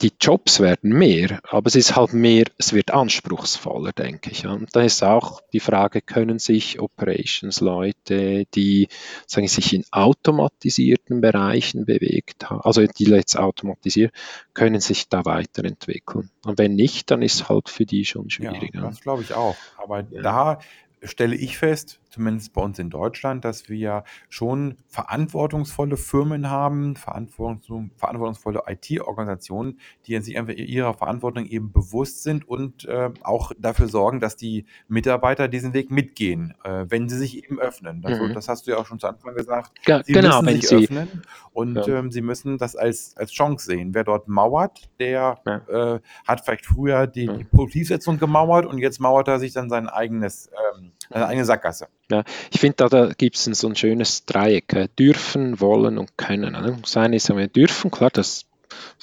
Die 0.02 0.12
Jobs 0.20 0.59
werden 0.61 0.90
mehr, 0.90 1.40
aber 1.48 1.68
es 1.68 1.76
ist 1.76 1.94
halt 1.94 2.12
mehr, 2.12 2.44
es 2.59 2.72
wird 2.72 2.90
anspruchsvoller, 2.90 3.92
denke 3.92 4.30
ich. 4.33 4.44
Und 4.44 4.74
da 4.74 4.83
ist 4.83 5.02
auch 5.04 5.40
die 5.52 5.61
Frage, 5.61 6.02
können 6.02 6.38
sich 6.38 6.80
Operations-Leute, 6.80 8.44
die 8.54 8.88
sagen, 9.26 9.46
sich 9.46 9.72
in 9.72 9.85
automatisierten 9.92 11.20
Bereichen 11.20 11.87
bewegt 11.87 12.50
haben, 12.50 12.61
also 12.62 12.85
die 12.85 13.04
jetzt 13.04 13.38
automatisiert, 13.38 14.12
können 14.52 14.80
sich 14.80 15.09
da 15.09 15.24
weiterentwickeln. 15.24 16.28
Und 16.44 16.59
wenn 16.59 16.74
nicht, 16.74 17.11
dann 17.11 17.22
ist 17.22 17.35
es 17.37 17.48
halt 17.48 17.68
für 17.68 17.87
die 17.87 18.04
schon 18.04 18.28
schwieriger. 18.30 18.80
Ja, 18.80 18.88
das 18.88 19.00
glaube 19.00 19.22
ich 19.22 19.33
auch. 19.33 19.57
Aber 19.78 20.00
ja. 20.11 20.22
da 20.22 20.59
stelle 21.02 21.37
ich 21.37 21.57
fest, 21.57 22.00
zumindest 22.14 22.53
bei 22.53 22.62
uns 22.62 22.79
in 22.79 22.90
Deutschland, 22.90 23.44
dass 23.44 23.68
wir 23.68 24.05
schon 24.29 24.77
verantwortungsvolle 24.87 25.96
Firmen 25.96 26.48
haben, 26.48 26.94
verantwortungsvolle 26.94 28.62
IT-Organisationen, 28.68 29.81
die 30.07 30.16
sich 30.20 30.38
einfach 30.38 30.55
ihrer 30.55 30.94
Verantwortung 30.94 31.46
eben 31.46 31.72
bewusst 31.72 32.22
sind 32.22 32.46
und 32.48 32.85
äh, 32.85 33.11
auch 33.22 33.50
dafür 33.59 33.88
sorgen, 33.88 34.20
dass 34.20 34.37
die 34.37 34.64
Mitarbeiter 34.87 35.48
diesen 35.48 35.74
Weg 35.74 35.90
mitgehen, 35.90 36.55
äh, 36.62 36.87
wenn 36.88 37.09
sie 37.09 37.18
sich 37.18 37.44
eben 37.44 37.59
öffnen. 37.59 38.00
Das, 38.00 38.20
mhm. 38.20 38.33
das, 38.33 38.48
hast 38.48 38.66
du 38.66 38.70
ja 38.70 38.77
auch 38.77 38.87
schon 38.87 39.00
zu 39.00 39.09
Anfang 39.09 39.35
gesagt. 39.35 39.72
Ja, 39.87 40.03
sie 40.05 40.12
genau, 40.12 40.40
müssen 40.40 40.61
sich 40.61 40.68
sie, 40.68 40.85
öffnen 40.85 41.22
und 41.53 41.74
ja. 41.74 41.98
ähm, 41.98 42.12
sie 42.12 42.22
müssen 42.22 42.59
das 42.59 42.77
als, 42.77 43.16
als 43.16 43.33
Chance 43.33 43.66
sehen. 43.66 43.92
Wer 43.92 44.05
dort 44.05 44.29
mauert, 44.29 44.88
der 45.00 45.40
ja. 45.44 45.94
äh, 45.96 46.00
hat 46.27 46.44
vielleicht 46.44 46.66
früher 46.66 47.09
die, 47.09 47.27
die 47.27 47.44
Produktivsetzung 47.44 48.20
gemauert 48.20 48.66
und 48.66 48.79
jetzt 48.79 49.00
mauert 49.00 49.27
er 49.27 49.40
sich 49.40 49.53
dann 49.53 49.68
sein 49.68 49.88
eigenes, 49.88 50.48
ähm, 50.79 50.92
seine 51.11 51.27
eigene 51.27 51.45
Sackgasse. 51.45 51.88
Ja, 52.11 52.25
ich 52.53 52.61
finde, 52.61 52.77
da, 52.77 52.88
da 52.88 53.12
gibt 53.12 53.37
es 53.37 53.45
so 53.45 53.69
ein 53.69 53.77
schönes 53.77 54.25
Dreieck. 54.25 54.73
Äh, 54.73 54.88
dürfen, 54.99 55.61
wollen 55.61 55.99
und 55.99 56.17
können. 56.17 56.53
Ne? 56.53 56.79
Das 56.81 56.97
eine 56.97 57.17
ist, 57.17 57.29
wir 57.29 57.49
dürfen, 57.49 57.90
klar, 57.90 58.11
das, 58.11 58.47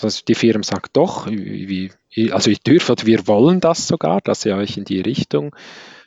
also 0.01 0.21
die 0.27 0.35
Firma 0.35 0.63
sagt 0.63 0.97
doch, 0.97 1.27
wie, 1.27 1.91
also 2.31 2.49
ich 2.49 2.61
dürfe 2.61 2.93
oder 2.93 3.05
wir 3.05 3.27
wollen 3.27 3.59
das 3.59 3.87
sogar, 3.87 4.21
dass 4.21 4.45
ihr 4.45 4.55
euch 4.55 4.77
in 4.77 4.85
die 4.85 5.01
Richtung 5.01 5.55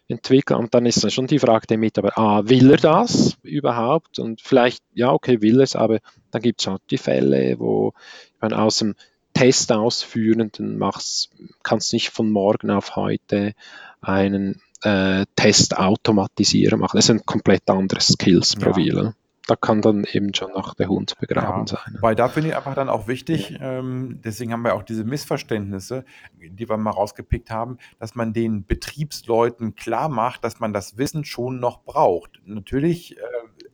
entwickelt. 0.08 0.58
Und 0.58 0.74
dann 0.74 0.86
ist 0.86 1.02
dann 1.02 1.10
schon 1.10 1.26
die 1.26 1.38
Frage 1.38 1.66
der 1.66 1.78
Mitarbeiter, 1.78 2.18
ah, 2.18 2.42
will 2.44 2.70
er 2.70 2.76
das 2.76 3.36
überhaupt? 3.42 4.18
Und 4.18 4.40
vielleicht, 4.40 4.82
ja, 4.92 5.12
okay, 5.12 5.40
will 5.40 5.60
er 5.60 5.64
es, 5.64 5.76
aber 5.76 6.00
dann 6.30 6.42
gibt 6.42 6.60
es 6.60 6.68
auch 6.68 6.78
die 6.90 6.98
Fälle, 6.98 7.58
wo 7.58 7.94
man 8.40 8.52
aus 8.52 8.78
dem 8.78 8.94
Test 9.32 9.72
ausführenden 9.72 10.78
machst, 10.78 11.30
kannst 11.62 11.92
nicht 11.92 12.10
von 12.10 12.30
morgen 12.30 12.70
auf 12.70 12.94
heute 12.94 13.54
einen 14.00 14.60
äh, 14.84 15.24
Test 15.36 15.76
automatisieren 15.76 16.80
machen. 16.80 16.96
Das 16.96 17.06
ist 17.06 17.10
ein 17.10 17.26
komplett 17.26 17.68
anderes 17.68 18.08
Skills-Profil. 18.08 18.96
Ja. 18.96 19.14
Da 19.46 19.56
kann 19.56 19.82
dann 19.82 20.04
eben 20.10 20.32
schon 20.32 20.52
noch 20.52 20.72
der 20.74 20.88
Hund 20.88 21.18
begraben 21.20 21.66
ja, 21.66 21.76
sein. 21.76 21.98
Weil 22.00 22.14
da 22.14 22.28
finde 22.28 22.48
ich 22.50 22.56
einfach 22.56 22.74
dann 22.74 22.88
auch 22.88 23.08
wichtig, 23.08 23.58
ähm, 23.60 24.20
deswegen 24.24 24.52
haben 24.52 24.62
wir 24.62 24.74
auch 24.74 24.82
diese 24.82 25.04
Missverständnisse, 25.04 26.06
die 26.40 26.66
wir 26.66 26.78
mal 26.78 26.90
rausgepickt 26.90 27.50
haben, 27.50 27.76
dass 27.98 28.14
man 28.14 28.32
den 28.32 28.64
Betriebsleuten 28.64 29.74
klar 29.74 30.08
macht, 30.08 30.44
dass 30.44 30.60
man 30.60 30.72
das 30.72 30.96
Wissen 30.96 31.24
schon 31.26 31.60
noch 31.60 31.84
braucht. 31.84 32.40
Natürlich 32.46 33.18
äh, 33.18 33.20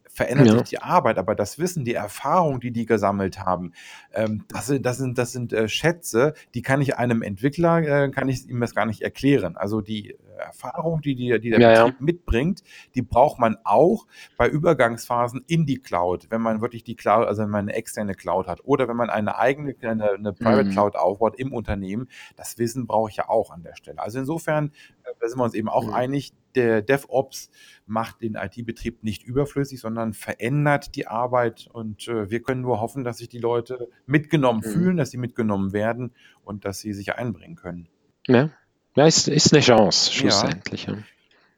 verändert 0.08 0.46
ja. 0.48 0.58
sich 0.58 0.68
die 0.70 0.82
Arbeit, 0.82 1.18
aber 1.18 1.36
das 1.36 1.58
Wissen, 1.60 1.84
die 1.84 1.94
Erfahrung, 1.94 2.58
die 2.58 2.72
die 2.72 2.84
gesammelt 2.84 3.38
haben, 3.38 3.72
ähm, 4.12 4.44
das 4.48 4.66
sind, 4.66 4.84
das 4.84 4.98
sind, 4.98 5.18
das 5.18 5.30
sind 5.30 5.52
äh, 5.52 5.68
Schätze, 5.68 6.34
die 6.54 6.62
kann 6.62 6.80
ich 6.80 6.96
einem 6.96 7.22
Entwickler, 7.22 7.78
äh, 7.78 8.10
kann 8.10 8.28
ich 8.28 8.48
ihm 8.48 8.60
das 8.60 8.74
gar 8.74 8.86
nicht 8.86 9.02
erklären. 9.02 9.56
Also 9.56 9.80
die 9.80 10.16
Erfahrung, 10.40 11.00
die, 11.00 11.14
die, 11.14 11.38
die 11.40 11.50
der 11.50 11.60
ja, 11.60 11.84
Betrieb 11.84 12.00
ja. 12.00 12.04
mitbringt, 12.04 12.62
die 12.94 13.02
braucht 13.02 13.38
man 13.38 13.56
auch 13.64 14.06
bei 14.36 14.48
Übergangsphasen 14.48 15.44
in 15.46 15.66
die 15.66 15.78
Cloud, 15.78 16.26
wenn 16.30 16.40
man 16.40 16.60
wirklich 16.60 16.84
die 16.84 16.96
Cloud, 16.96 17.26
also 17.26 17.42
wenn 17.42 17.50
man 17.50 17.68
eine 17.68 17.74
externe 17.74 18.14
Cloud 18.14 18.46
hat 18.46 18.60
oder 18.64 18.88
wenn 18.88 18.96
man 18.96 19.10
eine 19.10 19.38
eigene, 19.38 19.74
eine, 19.82 20.12
eine 20.12 20.32
Private 20.32 20.64
mhm. 20.64 20.72
Cloud 20.72 20.96
aufbaut 20.96 21.38
im 21.38 21.52
Unternehmen. 21.52 22.08
Das 22.36 22.58
Wissen 22.58 22.86
brauche 22.86 23.10
ich 23.10 23.16
ja 23.16 23.28
auch 23.28 23.50
an 23.50 23.62
der 23.62 23.74
Stelle. 23.74 24.00
Also 24.00 24.18
insofern, 24.18 24.72
äh, 25.04 25.12
da 25.20 25.28
sind 25.28 25.38
wir 25.38 25.44
uns 25.44 25.54
eben 25.54 25.68
auch 25.68 25.86
mhm. 25.86 25.94
einig, 25.94 26.32
der 26.54 26.82
DevOps 26.82 27.50
macht 27.86 28.22
den 28.22 28.34
IT-Betrieb 28.34 29.02
nicht 29.02 29.22
überflüssig, 29.22 29.80
sondern 29.80 30.12
verändert 30.14 30.94
die 30.96 31.06
Arbeit 31.06 31.68
und 31.72 32.08
äh, 32.08 32.30
wir 32.30 32.42
können 32.42 32.62
nur 32.62 32.80
hoffen, 32.80 33.04
dass 33.04 33.18
sich 33.18 33.28
die 33.28 33.38
Leute 33.38 33.88
mitgenommen 34.06 34.62
mhm. 34.64 34.70
fühlen, 34.70 34.96
dass 34.96 35.10
sie 35.10 35.18
mitgenommen 35.18 35.72
werden 35.72 36.12
und 36.44 36.64
dass 36.64 36.80
sie 36.80 36.92
sich 36.92 37.14
einbringen 37.14 37.56
können. 37.56 37.88
Ja, 38.26 38.50
ja, 38.96 39.06
ist, 39.06 39.28
ist 39.28 39.52
eine 39.52 39.62
Chance, 39.62 40.12
schlussendlich. 40.12 40.86
Ja, 40.86 40.94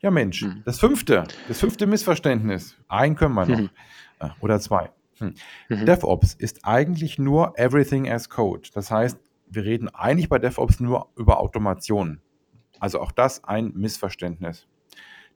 ja 0.01 0.11
Mensch, 0.11 0.43
hm. 0.43 0.63
das 0.65 0.79
fünfte, 0.79 1.25
das 1.49 1.61
fünfte 1.61 1.87
Missverständnis. 1.87 2.77
Einen 2.89 3.17
können 3.17 3.35
wir 3.35 3.47
noch. 3.47 3.59
Hm. 3.59 3.71
Oder 4.41 4.61
zwei. 4.61 4.91
Hm. 5.19 5.35
Mhm. 5.69 5.87
DevOps 5.87 6.35
ist 6.35 6.65
eigentlich 6.65 7.19
nur 7.19 7.59
Everything 7.59 8.09
as 8.09 8.29
Code. 8.29 8.69
Das 8.75 8.91
heißt, 8.91 9.19
wir 9.47 9.65
reden 9.65 9.89
eigentlich 9.89 10.29
bei 10.29 10.39
DevOps 10.39 10.81
nur 10.81 11.09
über 11.17 11.41
Automation. 11.41 12.21
Also 12.81 13.01
auch 13.01 13.13
das 13.13 13.45
ein 13.45 13.73
Missverständnis. 13.75 14.67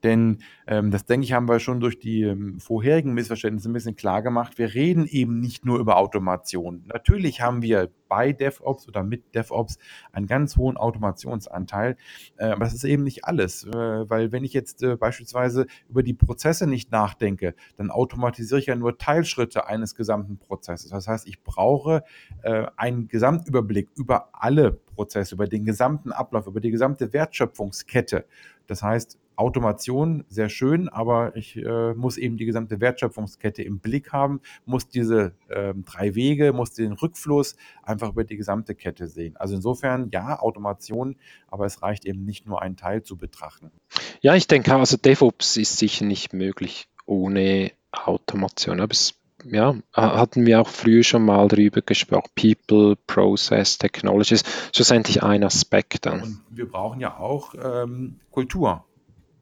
Denn 0.02 0.38
ähm, 0.66 0.90
das 0.90 1.04
denke 1.06 1.24
ich, 1.24 1.32
haben 1.32 1.48
wir 1.48 1.60
schon 1.60 1.80
durch 1.80 1.98
die 1.98 2.22
ähm, 2.22 2.60
vorherigen 2.60 3.14
Missverständnisse 3.14 3.70
ein 3.70 3.72
bisschen 3.72 3.96
klar 3.96 4.22
gemacht. 4.22 4.58
Wir 4.58 4.74
reden 4.74 5.06
eben 5.06 5.40
nicht 5.40 5.64
nur 5.64 5.78
über 5.78 5.96
Automation. 5.96 6.84
Natürlich 6.86 7.40
haben 7.40 7.62
wir 7.62 7.90
bei 8.08 8.32
DevOps 8.32 8.88
oder 8.88 9.02
mit 9.02 9.34
DevOps 9.34 9.78
einen 10.12 10.26
ganz 10.26 10.56
hohen 10.56 10.76
Automationsanteil, 10.76 11.96
äh, 12.36 12.46
aber 12.46 12.64
das 12.64 12.74
ist 12.74 12.84
eben 12.84 13.02
nicht 13.02 13.24
alles. 13.24 13.64
Äh, 13.64 13.70
weil 13.72 14.32
wenn 14.32 14.44
ich 14.44 14.52
jetzt 14.52 14.82
äh, 14.82 14.96
beispielsweise 14.96 15.66
über 15.88 16.02
die 16.02 16.14
Prozesse 16.14 16.66
nicht 16.66 16.92
nachdenke, 16.92 17.54
dann 17.76 17.90
automatisiere 17.90 18.60
ich 18.60 18.66
ja 18.66 18.76
nur 18.76 18.98
Teilschritte 18.98 19.66
eines 19.66 19.94
gesamten 19.94 20.38
Prozesses. 20.38 20.90
Das 20.90 21.08
heißt, 21.08 21.26
ich 21.26 21.42
brauche 21.42 22.04
äh, 22.42 22.66
einen 22.76 23.08
Gesamtüberblick 23.08 23.88
über 23.96 24.30
alle 24.32 24.72
Prozesse, 24.72 25.34
über 25.34 25.46
den 25.46 25.64
gesamten 25.64 26.12
Ablauf, 26.12 26.46
über 26.46 26.60
die 26.60 26.70
gesamte 26.70 27.12
Wertschöpfungskette. 27.12 28.26
Das 28.66 28.82
heißt, 28.82 29.18
Automation 29.36 30.24
sehr 30.28 30.48
schön, 30.48 30.88
aber 30.88 31.36
ich 31.36 31.56
äh, 31.56 31.94
muss 31.94 32.16
eben 32.16 32.36
die 32.36 32.46
gesamte 32.46 32.80
Wertschöpfungskette 32.80 33.62
im 33.62 33.78
Blick 33.78 34.12
haben, 34.12 34.40
muss 34.64 34.88
diese 34.88 35.32
äh, 35.48 35.74
drei 35.84 36.14
Wege, 36.14 36.52
muss 36.52 36.72
den 36.72 36.92
Rückfluss 36.92 37.56
einfach 37.82 38.10
über 38.10 38.24
die 38.24 38.36
gesamte 38.36 38.74
Kette 38.74 39.06
sehen. 39.06 39.36
Also 39.36 39.54
insofern 39.54 40.10
ja, 40.12 40.38
Automation, 40.38 41.16
aber 41.48 41.66
es 41.66 41.82
reicht 41.82 42.06
eben 42.06 42.24
nicht 42.24 42.46
nur 42.46 42.62
einen 42.62 42.76
Teil 42.76 43.02
zu 43.02 43.16
betrachten. 43.16 43.70
Ja, 44.20 44.34
ich 44.34 44.46
denke, 44.46 44.74
also 44.74 44.96
DevOps 44.96 45.56
ist 45.56 45.78
sicher 45.78 46.04
nicht 46.04 46.32
möglich 46.32 46.88
ohne 47.04 47.72
Automation. 47.92 48.80
Aber 48.80 48.92
es 48.92 49.14
ja, 49.44 49.76
hatten 49.92 50.46
wir 50.46 50.60
auch 50.60 50.68
früher 50.68 51.04
schon 51.04 51.24
mal 51.24 51.46
darüber 51.48 51.82
gesprochen. 51.82 52.30
People, 52.34 52.96
Process, 53.06 53.78
Technologies, 53.78 54.42
schlussendlich 54.74 55.22
ein 55.22 55.44
Aspekt 55.44 56.06
dann. 56.06 56.22
Und 56.22 56.40
wir 56.50 56.68
brauchen 56.68 57.00
ja 57.00 57.16
auch 57.18 57.54
ähm, 57.54 58.20
Kultur. 58.30 58.84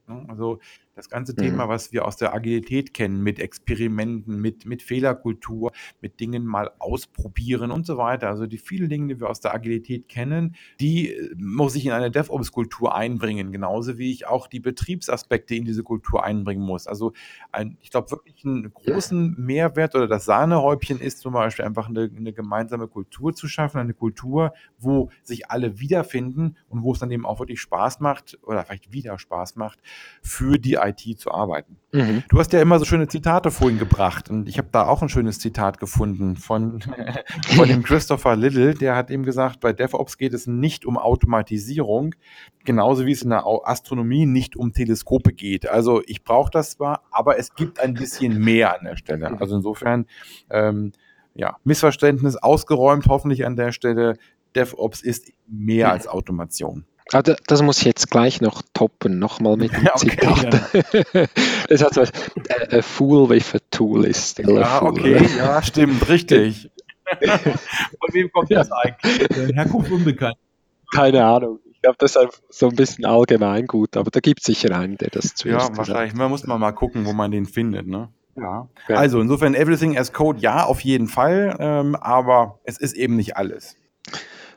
Ne? 0.09 0.25
Also 0.29 0.61
das 0.95 1.09
ganze 1.09 1.35
Thema, 1.35 1.67
mhm. 1.67 1.69
was 1.69 1.93
wir 1.93 2.05
aus 2.05 2.17
der 2.17 2.35
Agilität 2.35 2.95
kennen, 2.95 3.23
mit 3.23 3.41
Experimenten, 3.41 4.41
mit, 4.41 4.65
mit 4.65 4.83
Fehlerkultur, 4.83 5.73
mit 6.01 6.21
Dingen 6.21 6.47
mal 6.47 6.71
ausprobieren 6.79 7.71
und 7.71 7.85
so 7.85 7.97
weiter. 7.97 8.29
Also 8.29 8.47
die 8.47 8.59
vielen 8.59 8.89
Dinge, 8.89 9.15
die 9.15 9.21
wir 9.21 9.29
aus 9.29 9.41
der 9.41 9.55
Agilität 9.55 10.09
kennen, 10.09 10.55
die 10.81 11.13
äh, 11.13 11.35
muss 11.37 11.75
ich 11.75 11.87
in 11.87 11.93
eine 11.93 12.11
DevOps-Kultur 12.11 12.95
einbringen, 12.95 13.51
genauso 13.51 13.99
wie 13.99 14.13
ich 14.13 14.27
auch 14.27 14.47
die 14.47 14.61
Betriebsaspekte 14.61 15.55
in 15.55 15.65
diese 15.65 15.83
Kultur 15.83 16.25
einbringen 16.25 16.65
muss. 16.65 16.87
Also 16.87 17.13
ein, 17.51 17.77
ich 17.81 17.91
glaube 17.91 18.11
wirklich 18.13 18.45
einen 18.45 18.73
großen 18.73 19.35
Mehrwert 19.37 19.95
oder 19.97 20.07
das 20.07 20.25
Sahnehäubchen 20.25 21.01
ist 21.01 21.19
zum 21.19 21.33
Beispiel 21.33 21.65
einfach 21.65 21.89
eine, 21.89 22.11
eine 22.17 22.33
gemeinsame 22.33 22.87
Kultur 22.87 23.35
zu 23.35 23.49
schaffen, 23.49 23.79
eine 23.79 23.95
Kultur, 23.95 24.53
wo 24.79 25.11
sich 25.23 25.51
alle 25.51 25.81
wiederfinden 25.81 26.57
und 26.69 26.83
wo 26.83 26.93
es 26.93 27.01
dann 27.01 27.11
eben 27.11 27.27
auch 27.27 27.41
wirklich 27.41 27.61
Spaß 27.61 27.99
macht 27.99 28.39
oder 28.43 28.65
vielleicht 28.65 28.93
wieder 28.93 29.19
Spaß 29.19 29.57
macht 29.57 29.81
für 30.23 30.59
die 30.59 30.84
IT 30.87 31.19
zu 31.19 31.31
arbeiten. 31.31 31.77
Mhm. 31.93 32.25
Du 32.29 32.39
hast 32.39 32.53
ja 32.53 32.61
immer 32.61 32.79
so 32.79 32.85
schöne 32.85 33.09
Zitate 33.09 33.51
vorhin 33.51 33.79
gebracht 33.79 34.29
und 34.29 34.49
ich 34.49 34.59
habe 34.59 34.69
da 34.73 34.87
auch 34.87 35.03
ein 35.03 35.09
schönes 35.09 35.39
Zitat 35.39 35.79
gefunden 35.79 36.37
von, 36.37 36.81
von 37.57 37.69
dem 37.69 37.83
Christopher 37.83 38.37
Little, 38.37 38.75
der 38.75 38.97
hat 38.97 39.11
eben 39.11 39.23
gesagt, 39.23 39.61
bei 39.61 39.73
DevOps 39.73 40.19
geht 40.19 40.35
es 40.35 40.47
nicht 40.47 40.85
um 40.85 40.99
Automatisierung, 40.99 42.15
genauso 42.65 43.07
wie 43.07 43.13
es 43.13 43.23
in 43.23 43.31
der 43.31 43.45
Astronomie 43.47 44.27
nicht 44.27 44.57
um 44.57 44.73
Teleskope 44.73 45.33
geht. 45.33 45.69
Also 45.69 46.03
ich 46.07 46.25
brauche 46.25 46.51
das 46.51 46.73
zwar, 46.73 47.03
aber 47.11 47.39
es 47.39 47.55
gibt 47.55 47.81
ein 47.81 47.95
bisschen 47.95 48.39
mehr 48.39 48.79
an 48.79 48.85
der 48.85 48.97
Stelle. 48.97 49.41
Also 49.41 49.57
insofern, 49.57 50.07
ähm, 50.51 50.93
ja, 51.35 51.57
Missverständnis 51.65 52.37
ausgeräumt, 52.37 53.07
hoffentlich 53.09 53.45
an 53.45 53.57
der 53.57 53.73
Stelle. 53.73 54.17
DevOps 54.55 55.03
ist 55.03 55.33
mehr 55.49 55.91
als 55.91 56.07
Automation. 56.07 56.85
Ah, 57.13 57.23
das 57.23 57.63
muss 57.63 57.79
ich 57.79 57.85
jetzt 57.85 58.11
gleich 58.11 58.41
noch 58.41 58.63
toppen, 58.73 59.19
nochmal 59.19 59.57
mit 59.57 59.73
dem 59.77 59.89
okay, 59.93 60.11
Zitat. 60.11 60.73
Ja. 61.13 61.27
das 61.69 61.83
hat 61.83 61.95
so, 61.95 62.03
a, 62.03 62.77
a 62.77 62.83
fool 62.83 63.29
with 63.29 63.55
a 63.55 63.59
tool 63.71 64.05
is 64.05 64.31
still 64.31 64.57
ja, 64.57 64.63
a 64.63 64.79
fool. 64.79 64.89
Okay, 64.89 65.29
ja, 65.37 65.63
stimmt, 65.63 66.09
richtig. 66.09 66.71
Von 67.21 68.15
wem 68.15 68.33
kommt 68.33 68.51
das 68.51 68.71
eigentlich? 68.73 69.55
Herkunft 69.55 69.93
unbekannt. 69.93 70.37
Keine 70.95 71.25
Ahnung. 71.25 71.59
Ich 71.71 71.83
glaube, 71.83 71.97
das 71.99 72.17
ist 72.17 72.43
so 72.49 72.69
ein 72.69 72.77
bisschen 72.77 73.05
allgemein 73.05 73.67
gut, 73.67 73.97
aber 73.99 74.11
da 74.11 74.21
gibt 74.21 74.41
es 74.41 74.47
sicher 74.47 74.75
einen, 74.75 74.97
der 74.97 75.11
das 75.11 75.35
zuerst 75.35 75.69
Ja, 75.69 75.77
wahrscheinlich. 75.77 76.15
Man 76.15 76.31
muss 76.31 76.47
mal, 76.47 76.59
mal 76.59 76.73
gucken, 76.73 77.05
wo 77.05 77.13
man 77.13 77.31
den 77.31 77.45
findet, 77.45 77.87
ne? 77.87 78.09
Ja. 78.37 78.69
Also 78.89 79.21
insofern 79.21 79.55
Everything 79.55 79.97
as 79.99 80.13
Code, 80.13 80.41
ja, 80.41 80.65
auf 80.65 80.81
jeden 80.81 81.09
Fall, 81.09 81.57
ähm, 81.61 81.95
aber 81.95 82.59
es 82.65 82.79
ist 82.79 82.95
eben 82.95 83.17
nicht 83.17 83.37
alles. 83.37 83.77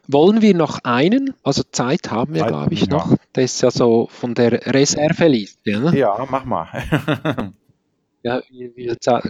Wollen 0.07 0.41
wir 0.41 0.55
noch 0.55 0.79
einen? 0.83 1.33
Also 1.43 1.63
Zeit 1.63 2.11
haben 2.11 2.33
wir, 2.33 2.45
glaube 2.45 2.73
ich, 2.73 2.81
ja. 2.81 2.87
noch. 2.87 3.15
Das 3.33 3.45
ist 3.45 3.61
ja 3.61 3.71
so 3.71 4.07
von 4.09 4.33
der 4.33 4.73
Reserveliste. 4.73 5.79
Ne? 5.79 5.97
Ja, 5.97 6.25
mach 6.29 6.45
mal. 6.45 6.67
ja, 8.23 8.41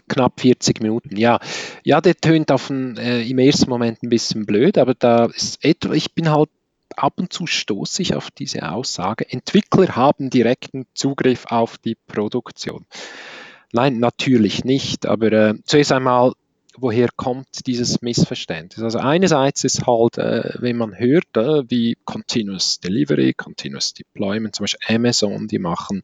knapp 0.08 0.40
40 0.40 0.82
Minuten. 0.82 1.18
Ja, 1.18 1.40
ja 1.84 2.00
der 2.00 2.16
tönt 2.16 2.52
auf 2.52 2.68
den, 2.68 2.98
äh, 2.98 3.24
im 3.24 3.40
ersten 3.40 3.70
Moment 3.70 4.04
ein 4.04 4.10
bisschen 4.10 4.46
blöd, 4.46 4.78
aber 4.78 4.94
da 4.94 5.26
ist 5.26 5.64
etwa, 5.64 5.94
ich 5.94 6.14
bin 6.14 6.30
halt 6.30 6.50
ab 6.96 7.14
und 7.18 7.32
zu 7.34 7.48
stoße 7.48 8.02
ich 8.02 8.16
auf 8.16 8.32
diese 8.32 8.70
Aussage, 8.70 9.30
Entwickler 9.30 9.96
haben 9.96 10.30
direkten 10.30 10.86
Zugriff 10.94 11.46
auf 11.48 11.78
die 11.78 11.96
Produktion. 12.08 12.86
Nein, 13.74 14.00
natürlich 14.00 14.64
nicht, 14.64 15.06
aber 15.06 15.32
äh, 15.32 15.56
zuerst 15.66 15.92
einmal 15.92 16.34
woher 16.78 17.10
kommt 17.16 17.68
dieses 17.68 18.02
Missverständnis? 18.02 18.84
Also 18.84 19.00
einerseits 19.00 19.64
ist 19.64 19.86
halt, 19.86 20.18
äh, 20.18 20.54
wenn 20.60 20.78
man 20.78 20.98
hört, 20.98 21.36
äh, 21.36 21.70
wie 21.70 21.98
Continuous 22.06 22.80
Delivery, 22.80 23.34
Continuous 23.34 23.94
Deployment, 23.94 24.56
zum 24.56 24.64
Beispiel 24.64 24.96
Amazon, 24.96 25.48
die 25.48 25.60
machen 25.60 26.04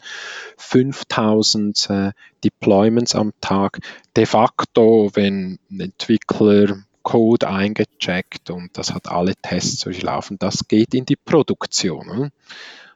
5000 0.57 1.89
äh, 1.89 2.11
Deployments 2.43 3.15
am 3.15 3.33
Tag. 3.39 3.79
De 4.15 4.25
facto, 4.25 5.11
wenn 5.13 5.59
ein 5.71 5.79
Entwickler 5.79 6.83
Code 7.03 7.49
eingecheckt 7.49 8.49
und 8.49 8.77
das 8.77 8.93
hat 8.93 9.09
alle 9.09 9.35
Tests 9.35 9.83
durchlaufen, 9.83 10.39
das 10.39 10.67
geht 10.67 10.93
in 10.93 11.05
die 11.05 11.17
Produktion. 11.17 12.07
Ne? 12.07 12.31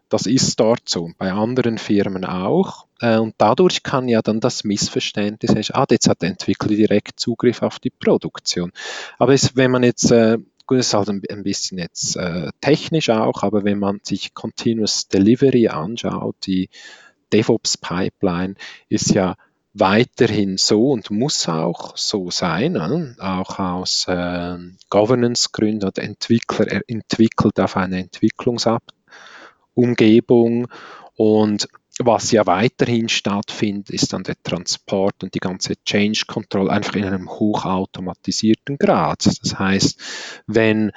Das 0.09 0.25
ist 0.25 0.59
dort 0.59 0.87
so, 0.87 1.11
bei 1.17 1.31
anderen 1.31 1.77
Firmen 1.77 2.25
auch. 2.25 2.87
Äh, 2.99 3.17
und 3.17 3.35
dadurch 3.37 3.83
kann 3.83 4.07
ja 4.07 4.21
dann 4.21 4.39
das 4.39 4.63
Missverständnis 4.63 5.71
ah, 5.71 5.85
jetzt 5.89 6.07
hat 6.07 6.21
der 6.21 6.29
Entwickler 6.29 6.69
direkt 6.69 7.19
Zugriff 7.19 7.61
auf 7.61 7.79
die 7.79 7.89
Produktion. 7.89 8.71
Aber 9.17 9.33
es, 9.33 9.55
wenn 9.55 9.71
man 9.71 9.83
jetzt, 9.83 10.11
äh, 10.11 10.37
gut, 10.65 10.79
das 10.79 10.87
ist 10.87 10.93
halt 10.93 11.09
ein 11.09 11.43
bisschen 11.43 11.77
jetzt 11.77 12.15
äh, 12.15 12.49
technisch 12.61 13.09
auch, 13.09 13.43
aber 13.43 13.63
wenn 13.63 13.79
man 13.79 13.99
sich 14.03 14.33
Continuous 14.33 15.07
Delivery 15.07 15.67
anschaut, 15.67 16.35
die 16.45 16.69
DevOps 17.33 17.77
Pipeline 17.77 18.55
ist 18.87 19.13
ja 19.13 19.35
weiterhin 19.79 20.57
so 20.57 20.91
und 20.91 21.11
muss 21.11 21.47
auch 21.47 21.95
so 21.97 22.31
sein, 22.31 22.73
ne? 22.73 23.15
auch 23.19 23.59
aus 23.59 24.07
äh, 24.07 24.57
Governance-Gründen. 24.89 25.91
Der 25.91 26.03
Entwickler 26.03 26.67
er 26.67 26.81
entwickelt 26.87 27.59
auf 27.59 27.77
eine 27.77 27.99
Entwicklungsumgebung 29.77 30.67
und 31.15 31.67
was 31.99 32.31
ja 32.31 32.45
weiterhin 32.45 33.09
stattfindet, 33.09 33.89
ist 33.89 34.13
dann 34.13 34.21
der 34.23 34.35
Transport 34.43 35.23
und 35.23 35.33
die 35.33 35.39
ganze 35.39 35.83
Change 35.83 36.25
Control 36.27 36.69
einfach 36.69 36.93
in 36.95 37.05
einem 37.05 37.27
hochautomatisierten 37.27 38.77
Grad. 38.77 39.25
Das 39.25 39.57
heißt, 39.57 39.99
wenn 40.45 40.91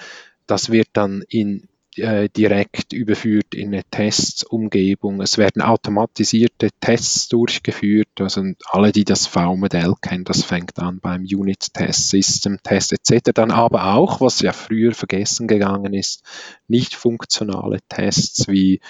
das 0.47 0.71
wird 0.71 0.89
dann 0.93 1.23
in 1.29 1.69
äh, 1.97 2.29
direkt 2.29 2.93
überführt 2.93 3.55
in 3.55 3.75
eine 3.75 3.83
Testumgebung. 3.91 5.21
Es 5.21 5.39
werden 5.39 5.61
automatisierte 5.61 6.69
Tests 6.81 7.29
durchgeführt. 7.29 8.09
Also 8.21 8.45
alle, 8.71 8.93
die 8.93 9.05
das 9.05 9.27
V-Modell 9.27 9.95
kennen, 10.01 10.25
das 10.25 10.45
fängt 10.45 10.79
an 10.79 11.01
beim 11.01 11.23
Unit-Test, 11.23 12.11
System-Test 12.11 12.93
etc. 12.93 13.31
Dann 13.35 13.51
aber 13.51 13.95
auch, 13.95 14.21
was 14.21 14.41
ja 14.41 14.53
früher 14.53 14.93
vergessen 14.93 15.49
gegangen 15.49 15.93
ist, 15.95 16.23
nicht 16.69 16.95
funktionale 16.95 17.79
Tests 17.89 18.47
wie 18.47 18.81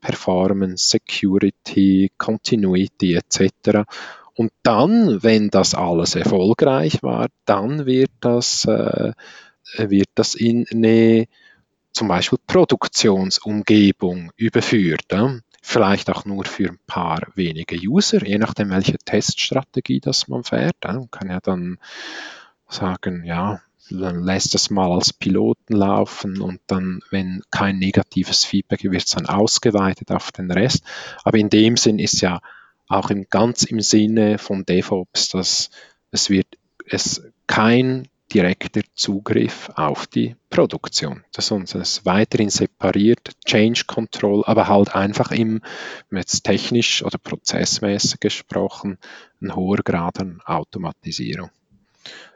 Performance, 0.00 0.88
Security, 0.88 2.10
Continuity 2.18 3.14
etc. 3.14 3.84
Und 4.34 4.52
dann, 4.62 5.22
wenn 5.22 5.50
das 5.50 5.74
alles 5.74 6.14
erfolgreich 6.14 7.02
war, 7.02 7.28
dann 7.44 7.86
wird 7.86 8.10
das, 8.20 8.64
äh, 8.64 9.12
wird 9.76 10.08
das 10.14 10.34
in 10.34 10.66
eine 10.72 11.26
zum 11.98 12.06
Beispiel 12.06 12.38
Produktionsumgebung 12.46 14.30
überführt. 14.36 15.12
Vielleicht 15.60 16.08
auch 16.10 16.24
nur 16.24 16.44
für 16.44 16.68
ein 16.68 16.78
paar 16.86 17.26
wenige 17.34 17.76
User, 17.76 18.24
je 18.24 18.38
nachdem, 18.38 18.70
welche 18.70 18.96
Teststrategie 18.98 19.98
das 19.98 20.28
man 20.28 20.44
fährt. 20.44 20.76
Man 20.84 21.10
kann 21.10 21.28
ja 21.28 21.40
dann 21.40 21.78
sagen, 22.68 23.24
ja, 23.24 23.60
dann 23.90 24.22
lässt 24.22 24.54
es 24.54 24.70
mal 24.70 24.92
als 24.92 25.12
Piloten 25.12 25.74
laufen 25.74 26.40
und 26.40 26.60
dann, 26.68 27.00
wenn 27.10 27.42
kein 27.50 27.78
negatives 27.78 28.44
Feedback 28.44 28.84
wird 28.84 29.04
es 29.04 29.10
dann 29.10 29.26
ausgeweitet 29.26 30.12
auf 30.12 30.30
den 30.30 30.52
Rest. 30.52 30.84
Aber 31.24 31.38
in 31.38 31.50
dem 31.50 31.76
Sinn 31.76 31.98
ist 31.98 32.20
ja 32.20 32.40
auch 32.86 33.10
im, 33.10 33.26
ganz 33.28 33.64
im 33.64 33.80
Sinne 33.80 34.38
von 34.38 34.64
DevOps, 34.64 35.30
dass 35.30 35.70
es 36.12 36.30
wird 36.30 36.46
es 36.86 37.24
kein 37.48 38.06
direkter 38.32 38.82
Zugriff 38.94 39.70
auf 39.74 40.06
die 40.06 40.36
Produktion. 40.50 41.24
Das 41.32 41.50
ist 41.50 42.04
weiterhin 42.04 42.50
separiert, 42.50 43.32
Change 43.46 43.84
Control, 43.86 44.44
aber 44.44 44.68
halt 44.68 44.94
einfach 44.94 45.30
im, 45.30 45.62
jetzt 46.10 46.44
technisch 46.44 47.02
oder 47.02 47.18
prozessmäßig 47.18 48.20
gesprochen, 48.20 48.98
ein 49.40 49.54
hoher 49.54 49.78
Grad 49.78 50.20
an 50.20 50.40
Automatisierung. 50.44 51.50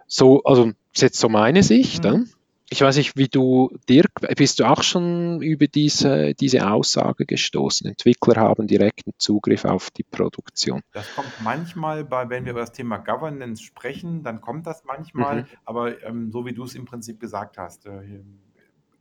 So, 0.06 0.42
also 0.44 0.66
das 0.66 0.74
ist 0.94 1.02
jetzt 1.02 1.20
so 1.20 1.28
meine 1.28 1.62
Sicht. 1.62 2.04
Mhm. 2.04 2.28
Ich 2.72 2.80
weiß 2.80 2.96
nicht, 2.96 3.18
wie 3.18 3.28
du, 3.28 3.68
Dirk, 3.86 4.12
bist 4.34 4.58
du 4.58 4.64
auch 4.64 4.82
schon 4.82 5.42
über 5.42 5.66
diese, 5.66 6.34
diese 6.34 6.70
Aussage 6.70 7.26
gestoßen? 7.26 7.86
Entwickler 7.86 8.36
haben 8.36 8.66
direkten 8.66 9.12
Zugriff 9.18 9.66
auf 9.66 9.90
die 9.90 10.04
Produktion. 10.04 10.80
Das 10.92 11.14
kommt 11.14 11.28
manchmal, 11.44 12.02
bei, 12.02 12.30
wenn 12.30 12.46
wir 12.46 12.52
über 12.52 12.60
das 12.60 12.72
Thema 12.72 12.96
Governance 12.96 13.62
sprechen, 13.62 14.22
dann 14.22 14.40
kommt 14.40 14.66
das 14.66 14.84
manchmal, 14.86 15.42
mhm. 15.42 15.46
aber 15.66 16.02
ähm, 16.02 16.32
so 16.32 16.46
wie 16.46 16.54
du 16.54 16.64
es 16.64 16.74
im 16.74 16.86
Prinzip 16.86 17.20
gesagt 17.20 17.58
hast, 17.58 17.84
äh, 17.84 18.22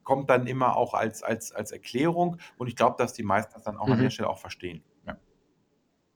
kommt 0.04 0.30
dann 0.30 0.48
immer 0.48 0.76
auch 0.76 0.94
als, 0.94 1.24
als, 1.24 1.54
als 1.54 1.72
Erklärung 1.72 2.40
und 2.58 2.68
ich 2.68 2.76
glaube, 2.76 2.98
dass 2.98 3.14
die 3.14 3.24
meisten 3.24 3.54
das 3.54 3.64
dann 3.64 3.78
auch 3.78 3.88
mhm. 3.88 3.94
an 3.94 4.00
der 4.02 4.10
Stelle 4.10 4.30
auch 4.30 4.40
verstehen. 4.40 4.84
Ja, 5.08 5.18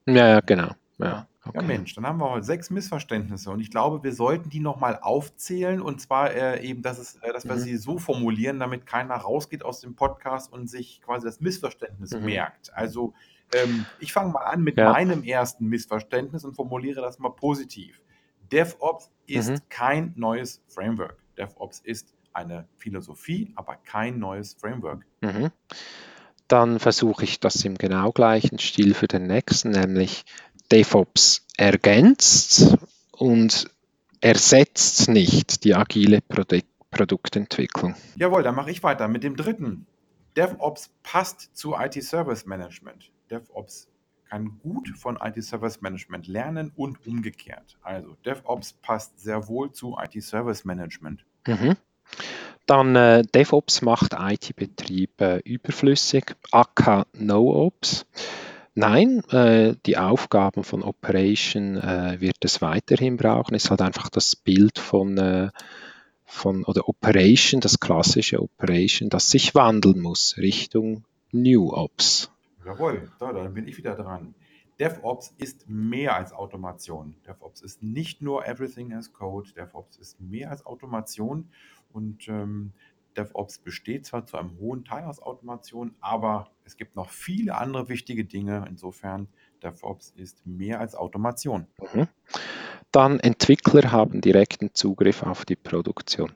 ja, 0.08 0.28
ja 0.28 0.39
genau. 0.41 0.72
Ja. 0.97 1.26
Okay. 1.47 1.57
Ja, 1.57 1.61
Mensch, 1.61 1.93
dann 1.93 2.07
haben 2.07 2.19
wir 2.19 2.29
heute 2.29 2.45
sechs 2.45 2.69
Missverständnisse 2.71 3.51
und 3.51 3.59
ich 3.59 3.69
glaube, 3.69 4.03
wir 4.03 4.13
sollten 4.13 4.49
die 4.49 4.59
nochmal 4.59 4.97
aufzählen 4.99 5.79
und 5.79 6.01
zwar 6.01 6.31
äh, 6.33 6.65
eben, 6.65 6.81
dass, 6.81 6.97
es, 6.97 7.15
äh, 7.21 7.31
dass 7.31 7.45
wir 7.45 7.55
mhm. 7.55 7.59
sie 7.59 7.77
so 7.77 7.99
formulieren, 7.99 8.59
damit 8.59 8.85
keiner 8.85 9.15
rausgeht 9.15 9.63
aus 9.63 9.79
dem 9.79 9.95
Podcast 9.95 10.51
und 10.51 10.67
sich 10.67 11.01
quasi 11.01 11.25
das 11.27 11.41
Missverständnis 11.41 12.11
mhm. 12.11 12.25
merkt. 12.25 12.73
Also 12.73 13.13
ähm, 13.53 13.85
ich 13.99 14.11
fange 14.11 14.31
mal 14.31 14.43
an 14.43 14.63
mit 14.63 14.77
ja. 14.77 14.91
meinem 14.91 15.23
ersten 15.23 15.67
Missverständnis 15.67 16.45
und 16.45 16.55
formuliere 16.55 17.01
das 17.01 17.19
mal 17.19 17.29
positiv. 17.29 18.01
DevOps 18.51 19.11
ist 19.27 19.49
mhm. 19.49 19.59
kein 19.69 20.13
neues 20.15 20.63
Framework. 20.67 21.17
DevOps 21.37 21.79
ist 21.79 22.13
eine 22.33 22.67
Philosophie, 22.77 23.51
aber 23.55 23.75
kein 23.75 24.19
neues 24.19 24.55
Framework. 24.55 25.05
Mhm. 25.21 25.51
Dann 26.47 26.79
versuche 26.79 27.23
ich 27.23 27.39
das 27.39 27.63
im 27.65 27.75
genau 27.77 28.11
gleichen 28.11 28.59
Stil 28.59 28.93
für 28.93 29.07
den 29.07 29.25
nächsten, 29.25 29.71
nämlich 29.71 30.25
DevOps 30.72 31.45
ergänzt 31.57 32.78
und 33.11 33.70
ersetzt 34.22 35.09
nicht 35.09 35.63
die 35.63 35.76
agile 35.76 36.22
Produk 36.22 36.63
Produktentwicklung. 36.91 37.93
Jawohl, 38.16 38.41
dann 38.41 38.55
mache 38.55 38.72
ich 38.72 38.82
weiter 38.82 39.09
mit 39.09 39.22
dem 39.24 39.36
dritten. 39.36 39.86
DevOps 40.38 40.89
passt 41.03 41.49
zu 41.53 41.76
IT-Service 41.76 42.45
Management. 42.45 43.11
DevOps 43.30 43.89
kann 44.30 44.59
gut 44.63 44.89
von 44.97 45.18
IT-Service 45.22 45.82
Management 45.82 46.28
lernen 46.28 46.72
und 46.76 47.05
umgekehrt. 47.05 47.78
Also 47.82 48.16
DevOps 48.26 48.74
passt 48.74 49.20
sehr 49.20 49.49
wohl 49.49 49.74
zu 49.74 49.97
IT-Service 50.01 50.63
Management. 50.63 51.26
Mhm. 51.47 51.76
Dann 52.66 52.95
äh, 52.95 53.24
DevOps 53.24 53.82
macht 53.82 54.16
IT-Betrieb 54.18 55.22
überflüssig, 55.43 56.36
aka 56.51 57.05
NoOps. 57.13 58.05
Nein, 58.78 59.23
äh, 59.30 59.76
die 59.86 59.97
Aufgaben 59.97 60.65
von 60.65 60.84
Operation 60.84 61.78
äh, 61.78 62.19
wird 62.19 62.43
es 62.43 62.61
weiterhin 62.61 63.15
brauchen. 63.15 63.55
Ist 63.55 63.69
halt 63.69 63.82
einfach 63.82 64.09
das 64.09 64.36
Bild 64.36 64.80
von, 64.80 65.17
äh, 65.17 65.49
von 66.26 66.65
oder 66.65 66.89
Operation, 66.89 67.61
das 67.61 67.80
klassische 67.80 68.41
Operation, 68.41 69.09
das 69.09 69.30
sich 69.30 69.55
wandeln 69.55 70.01
muss 70.01 70.36
Richtung 70.38 71.05
New 71.32 71.71
Ops. 71.71 72.30
Jawohl, 72.65 73.09
da, 73.17 73.32
dann 73.32 73.53
bin 73.53 73.65
ich 73.67 73.78
wieder 73.78 73.95
dran. 73.95 74.36
DevOps 74.78 75.34
ist 75.38 75.69
mehr 75.69 76.17
als 76.17 76.34
Automation. 76.34 77.15
DevOps 77.26 77.61
ist 77.61 77.82
nicht 77.82 78.21
nur 78.21 78.45
Everything 78.45 78.91
as 78.91 79.13
Code. 79.13 79.49
DevOps 79.55 79.95
ist 79.95 80.19
mehr 80.19 80.51
als 80.51 80.65
Automation 80.65 81.47
und 81.93 82.28
ähm, 82.28 82.73
DevOps 83.18 83.59
besteht 83.59 84.05
zwar 84.05 84.26
zu 84.26 84.38
einem 84.38 84.57
hohen 84.59 84.86
Teil 84.86 85.05
aus 85.05 85.22
Automation, 85.22 85.95
aber 85.99 86.49
es 86.66 86.78
gibt 86.78 86.95
noch 86.95 87.09
viele 87.09 87.55
andere 87.55 87.89
wichtige 87.89 88.26
Dinge. 88.26 88.66
Insofern, 88.68 89.28
DevOps 89.63 90.13
ist 90.16 90.45
mehr 90.45 90.80
als 90.80 90.95
Automation. 90.95 91.68
Mhm. 91.93 92.07
Dann 92.91 93.20
Entwickler 93.20 93.91
haben 93.91 94.22
direkten 94.22 94.74
Zugriff 94.74 95.24
auf 95.24 95.45
die 95.45 95.55
Produktion. 95.55 96.32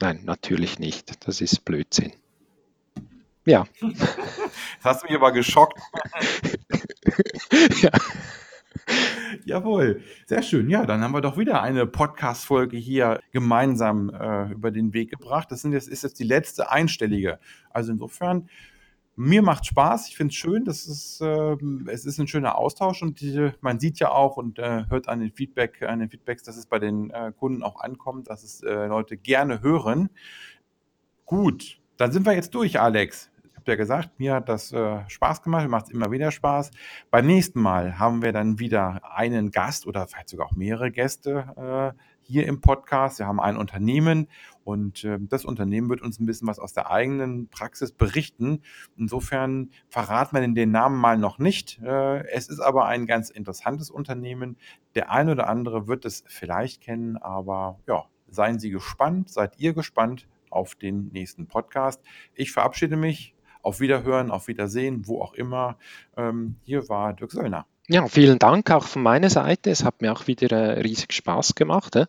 Nein, 0.00 0.20
natürlich 0.24 0.78
nicht. 0.78 1.26
Das 1.26 1.40
ist 1.40 1.64
Blödsinn. 1.64 2.12
Ja. 3.44 3.66
Das 4.80 4.94
hast 4.94 5.02
du 5.02 5.06
mich 5.06 5.16
aber 5.16 5.32
geschockt. 5.32 5.76
ja. 7.82 7.90
Jawohl, 9.44 10.02
sehr 10.26 10.42
schön. 10.42 10.68
Ja, 10.70 10.86
dann 10.86 11.02
haben 11.02 11.12
wir 11.12 11.20
doch 11.20 11.38
wieder 11.38 11.62
eine 11.62 11.86
Podcast-Folge 11.86 12.76
hier 12.76 13.20
gemeinsam 13.32 14.10
äh, 14.10 14.52
über 14.52 14.70
den 14.70 14.92
Weg 14.92 15.10
gebracht. 15.10 15.50
Das 15.50 15.62
sind 15.62 15.72
jetzt, 15.72 15.88
ist 15.88 16.02
jetzt 16.02 16.18
die 16.18 16.24
letzte 16.24 16.70
einstellige. 16.70 17.38
Also 17.70 17.92
insofern, 17.92 18.48
mir 19.16 19.42
macht 19.42 19.66
Spaß. 19.66 20.08
Ich 20.08 20.16
finde 20.16 20.32
es 20.32 20.36
schön. 20.36 20.64
Das 20.64 20.86
ist, 20.86 21.20
äh, 21.20 21.56
es 21.86 22.06
ist 22.06 22.18
ein 22.18 22.28
schöner 22.28 22.56
Austausch 22.56 23.02
und 23.02 23.20
die, 23.20 23.50
man 23.60 23.80
sieht 23.80 23.98
ja 23.98 24.10
auch 24.10 24.36
und 24.36 24.58
äh, 24.58 24.84
hört 24.88 25.08
an 25.08 25.20
den 25.20 25.32
Feedback, 25.32 25.82
an 25.82 25.98
den 25.98 26.10
Feedbacks, 26.10 26.42
dass 26.42 26.56
es 26.56 26.66
bei 26.66 26.78
den 26.78 27.10
äh, 27.10 27.32
Kunden 27.36 27.62
auch 27.62 27.80
ankommt, 27.80 28.28
dass 28.28 28.42
es 28.42 28.62
äh, 28.62 28.86
Leute 28.86 29.16
gerne 29.16 29.62
hören. 29.62 30.10
Gut, 31.26 31.80
dann 31.96 32.12
sind 32.12 32.26
wir 32.26 32.32
jetzt 32.32 32.54
durch, 32.54 32.80
Alex 32.80 33.30
ja 33.66 33.74
gesagt, 33.74 34.18
mir 34.18 34.34
hat 34.34 34.48
das 34.48 34.72
äh, 34.72 35.00
Spaß 35.08 35.42
gemacht, 35.42 35.62
mir 35.64 35.68
macht 35.68 35.86
es 35.86 35.90
immer 35.90 36.10
wieder 36.10 36.30
Spaß. 36.30 36.70
Beim 37.10 37.26
nächsten 37.26 37.60
Mal 37.60 37.98
haben 37.98 38.22
wir 38.22 38.32
dann 38.32 38.58
wieder 38.58 39.00
einen 39.14 39.50
Gast 39.50 39.86
oder 39.86 40.06
vielleicht 40.06 40.28
sogar 40.28 40.46
auch 40.46 40.56
mehrere 40.56 40.90
Gäste 40.90 41.94
äh, 41.96 41.98
hier 42.28 42.46
im 42.46 42.60
Podcast. 42.60 43.18
Wir 43.18 43.26
haben 43.26 43.40
ein 43.40 43.56
Unternehmen 43.56 44.28
und 44.62 45.02
äh, 45.04 45.18
das 45.18 45.46
Unternehmen 45.46 45.88
wird 45.88 46.02
uns 46.02 46.20
ein 46.20 46.26
bisschen 46.26 46.46
was 46.46 46.58
aus 46.58 46.74
der 46.74 46.90
eigenen 46.90 47.48
Praxis 47.48 47.92
berichten. 47.92 48.60
Insofern 48.96 49.70
verraten 49.88 50.36
wir 50.36 50.46
den 50.46 50.70
Namen 50.70 50.98
mal 50.98 51.16
noch 51.16 51.38
nicht. 51.38 51.80
Äh, 51.82 52.28
es 52.28 52.48
ist 52.48 52.60
aber 52.60 52.86
ein 52.86 53.06
ganz 53.06 53.30
interessantes 53.30 53.90
Unternehmen. 53.90 54.58
Der 54.94 55.10
eine 55.10 55.32
oder 55.32 55.48
andere 55.48 55.88
wird 55.88 56.04
es 56.04 56.22
vielleicht 56.26 56.82
kennen, 56.82 57.16
aber 57.16 57.80
ja, 57.86 58.04
seien 58.28 58.58
Sie 58.58 58.70
gespannt, 58.70 59.30
seid 59.30 59.58
ihr 59.58 59.72
gespannt 59.72 60.28
auf 60.50 60.74
den 60.74 61.08
nächsten 61.08 61.46
Podcast. 61.46 62.02
Ich 62.34 62.52
verabschiede 62.52 62.96
mich 62.96 63.34
auf 63.62 63.80
Wiederhören, 63.80 64.30
auf 64.30 64.48
Wiedersehen, 64.48 65.06
wo 65.06 65.22
auch 65.22 65.34
immer. 65.34 65.76
Ähm, 66.16 66.56
hier 66.64 66.88
war 66.88 67.12
Dirk 67.12 67.32
Söllner. 67.32 67.66
Ja, 67.88 68.06
vielen 68.06 68.38
Dank 68.38 68.70
auch 68.70 68.84
von 68.84 69.02
meiner 69.02 69.30
Seite. 69.30 69.70
Es 69.70 69.82
hat 69.82 70.02
mir 70.02 70.12
auch 70.12 70.26
wieder 70.26 70.50
äh, 70.50 70.80
riesig 70.80 71.12
Spaß 71.12 71.54
gemacht. 71.54 71.96
Äh. 71.96 72.06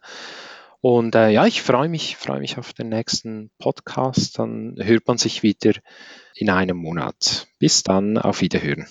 Und 0.82 1.16
äh, 1.16 1.30
ja, 1.30 1.46
ich 1.46 1.62
freue 1.62 1.90
mich, 1.90 2.18
freue 2.18 2.40
mich 2.40 2.58
auf 2.58 2.74
den 2.74 2.90
nächsten 2.90 3.50
Podcast. 3.60 4.40
Dann 4.40 4.76
hört 4.78 5.08
man 5.08 5.18
sich 5.18 5.44
wieder 5.44 5.74
in 6.36 6.50
einem 6.50 6.78
Monat. 6.78 7.48
Bis 7.60 7.84
dann, 7.84 8.18
auf 8.18 8.42
Wiederhören. 8.42 8.88